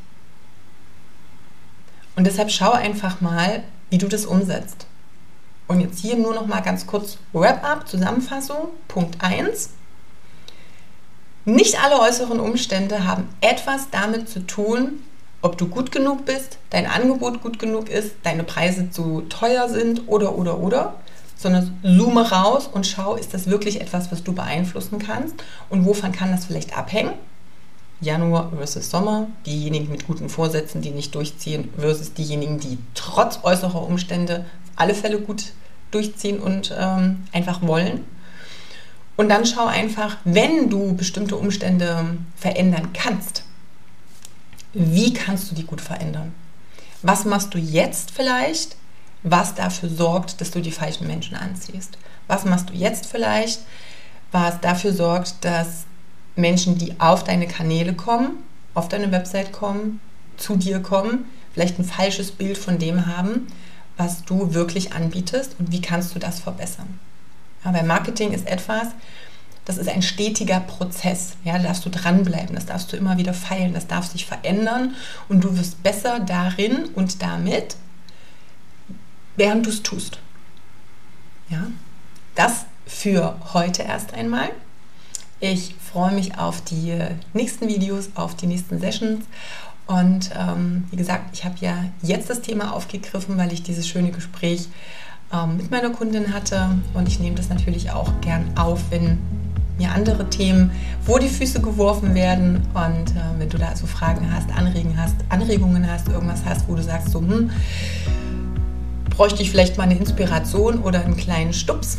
Und 2.16 2.26
deshalb 2.26 2.50
schau 2.50 2.72
einfach 2.72 3.22
mal, 3.22 3.62
wie 3.88 3.98
du 3.98 4.08
das 4.08 4.26
umsetzt. 4.26 4.86
Und 5.68 5.80
jetzt 5.80 6.00
hier 6.00 6.16
nur 6.16 6.34
noch 6.34 6.46
mal 6.46 6.60
ganz 6.60 6.86
kurz 6.86 7.16
Wrap-up, 7.32 7.88
Zusammenfassung. 7.88 8.68
Punkt 8.88 9.24
1. 9.24 9.70
Nicht 11.46 11.82
alle 11.82 11.98
äußeren 11.98 12.38
Umstände 12.40 13.06
haben 13.06 13.28
etwas 13.40 13.88
damit 13.90 14.28
zu 14.28 14.46
tun, 14.46 15.02
ob 15.42 15.58
du 15.58 15.66
gut 15.66 15.92
genug 15.92 16.24
bist, 16.24 16.58
dein 16.70 16.86
Angebot 16.86 17.42
gut 17.42 17.58
genug 17.58 17.88
ist, 17.88 18.14
deine 18.22 18.44
Preise 18.44 18.90
zu 18.90 19.22
teuer 19.28 19.68
sind 19.68 20.02
oder 20.06 20.36
oder 20.38 20.58
oder, 20.58 20.94
sondern 21.36 21.76
zoome 21.82 22.30
raus 22.30 22.68
und 22.72 22.86
schau, 22.86 23.16
ist 23.16 23.34
das 23.34 23.48
wirklich 23.48 23.80
etwas, 23.80 24.12
was 24.12 24.22
du 24.22 24.32
beeinflussen 24.32 24.98
kannst 25.00 25.34
und 25.68 25.84
wovon 25.84 26.12
kann 26.12 26.30
das 26.30 26.46
vielleicht 26.46 26.78
abhängen? 26.78 27.14
Januar 28.00 28.50
versus 28.56 28.90
Sommer, 28.90 29.28
diejenigen 29.46 29.90
mit 29.90 30.06
guten 30.06 30.28
Vorsätzen, 30.28 30.82
die 30.82 30.90
nicht 30.90 31.14
durchziehen, 31.14 31.68
versus 31.76 32.12
diejenigen, 32.14 32.58
die 32.58 32.78
trotz 32.94 33.40
äußerer 33.42 33.82
Umstände 33.82 34.44
alle 34.74 34.94
Fälle 34.94 35.20
gut 35.20 35.52
durchziehen 35.92 36.40
und 36.40 36.74
ähm, 36.76 37.24
einfach 37.32 37.62
wollen. 37.62 38.04
Und 39.16 39.28
dann 39.28 39.46
schau 39.46 39.66
einfach, 39.66 40.16
wenn 40.24 40.68
du 40.68 40.96
bestimmte 40.96 41.36
Umstände 41.36 42.16
verändern 42.36 42.88
kannst, 42.92 43.44
wie 44.72 45.12
kannst 45.12 45.50
du 45.50 45.54
die 45.54 45.64
gut 45.64 45.80
verändern? 45.80 46.34
Was 47.02 47.24
machst 47.24 47.52
du 47.54 47.58
jetzt 47.58 48.10
vielleicht, 48.10 48.76
was 49.22 49.54
dafür 49.54 49.88
sorgt, 49.88 50.40
dass 50.40 50.50
du 50.50 50.60
die 50.60 50.72
falschen 50.72 51.06
Menschen 51.06 51.36
anziehst? 51.36 51.98
Was 52.28 52.44
machst 52.44 52.70
du 52.70 52.74
jetzt 52.74 53.06
vielleicht, 53.06 53.60
was 54.30 54.60
dafür 54.60 54.92
sorgt, 54.92 55.44
dass 55.44 55.84
Menschen, 56.36 56.78
die 56.78 56.98
auf 57.00 57.24
deine 57.24 57.46
Kanäle 57.46 57.94
kommen, 57.94 58.38
auf 58.74 58.88
deine 58.88 59.12
Website 59.12 59.52
kommen, 59.52 60.00
zu 60.36 60.56
dir 60.56 60.80
kommen, 60.80 61.26
vielleicht 61.52 61.78
ein 61.78 61.84
falsches 61.84 62.30
Bild 62.30 62.56
von 62.56 62.78
dem 62.78 63.06
haben, 63.06 63.48
was 63.96 64.24
du 64.24 64.54
wirklich 64.54 64.94
anbietest 64.94 65.56
und 65.58 65.70
wie 65.70 65.82
kannst 65.82 66.14
du 66.14 66.18
das 66.18 66.40
verbessern. 66.40 66.98
Weil 67.64 67.84
Marketing 67.84 68.32
ist 68.32 68.46
etwas, 68.46 68.88
das 69.64 69.78
ist 69.78 69.88
ein 69.88 70.02
stetiger 70.02 70.60
Prozess. 70.60 71.34
Ja, 71.44 71.56
da 71.56 71.64
darfst 71.64 71.84
du 71.84 71.90
dranbleiben, 71.90 72.54
das 72.54 72.66
darfst 72.66 72.92
du 72.92 72.96
immer 72.96 73.18
wieder 73.18 73.34
feilen, 73.34 73.74
das 73.74 73.86
darf 73.86 74.10
sich 74.10 74.26
verändern 74.26 74.94
und 75.28 75.42
du 75.44 75.56
wirst 75.56 75.82
besser 75.82 76.20
darin 76.20 76.86
und 76.94 77.22
damit, 77.22 77.76
während 79.36 79.66
du 79.66 79.70
es 79.70 79.82
tust. 79.82 80.18
Ja, 81.48 81.66
das 82.34 82.66
für 82.86 83.36
heute 83.52 83.82
erst 83.82 84.14
einmal. 84.14 84.50
Ich 85.40 85.74
freue 85.74 86.12
mich 86.12 86.38
auf 86.38 86.60
die 86.62 86.96
nächsten 87.32 87.68
Videos, 87.68 88.10
auf 88.14 88.36
die 88.36 88.46
nächsten 88.46 88.78
Sessions. 88.78 89.24
Und 89.86 90.30
ähm, 90.38 90.84
wie 90.90 90.96
gesagt, 90.96 91.30
ich 91.34 91.44
habe 91.44 91.56
ja 91.60 91.84
jetzt 92.02 92.30
das 92.30 92.40
Thema 92.40 92.72
aufgegriffen, 92.72 93.36
weil 93.36 93.52
ich 93.52 93.62
dieses 93.62 93.88
schöne 93.88 94.12
Gespräch 94.12 94.68
ähm, 95.32 95.56
mit 95.56 95.70
meiner 95.70 95.90
Kundin 95.90 96.32
hatte. 96.32 96.78
Und 96.94 97.08
ich 97.08 97.18
nehme 97.18 97.36
das 97.36 97.48
natürlich 97.48 97.90
auch 97.90 98.20
gern 98.20 98.56
auf, 98.56 98.80
wenn 98.90 99.18
mir 99.82 99.92
andere 99.92 100.30
Themen 100.30 100.70
vor 101.04 101.18
die 101.18 101.28
Füße 101.28 101.60
geworfen 101.60 102.14
werden. 102.14 102.62
Und 102.74 103.10
äh, 103.10 103.38
wenn 103.38 103.48
du 103.48 103.58
da 103.58 103.68
also 103.68 103.86
Fragen 103.86 104.32
hast, 104.32 104.50
Anregungen 104.56 104.96
hast, 104.96 105.16
Anregungen 105.28 105.90
hast, 105.90 106.08
irgendwas 106.08 106.42
hast, 106.44 106.68
wo 106.68 106.74
du 106.74 106.82
sagst, 106.82 107.10
so, 107.10 107.20
hm, 107.20 107.50
bräuchte 109.10 109.42
ich 109.42 109.50
vielleicht 109.50 109.76
mal 109.76 109.84
eine 109.84 109.96
Inspiration 109.96 110.78
oder 110.78 111.04
einen 111.04 111.16
kleinen 111.16 111.52
Stups, 111.52 111.98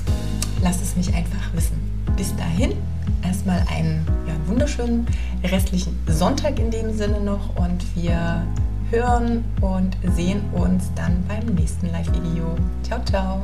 lass 0.64 0.82
es 0.82 0.96
mich 0.96 1.14
einfach 1.14 1.54
wissen. 1.54 1.80
Bis 2.16 2.36
dahin 2.36 2.74
erstmal 3.24 3.64
einen 3.70 4.06
ja, 4.28 4.34
wunderschönen 4.48 5.06
restlichen 5.44 5.98
Sonntag 6.08 6.60
in 6.60 6.72
dem 6.72 6.96
Sinne 6.96 7.20
noch 7.20 7.56
und 7.56 7.84
wir 7.96 8.46
hören 8.90 9.44
und 9.62 9.98
sehen 10.16 10.42
uns 10.54 10.92
dann 10.96 11.24
beim 11.28 11.56
nächsten 11.56 11.92
Live-Video. 11.92 12.56
Ciao, 12.84 13.04
ciao! 13.04 13.42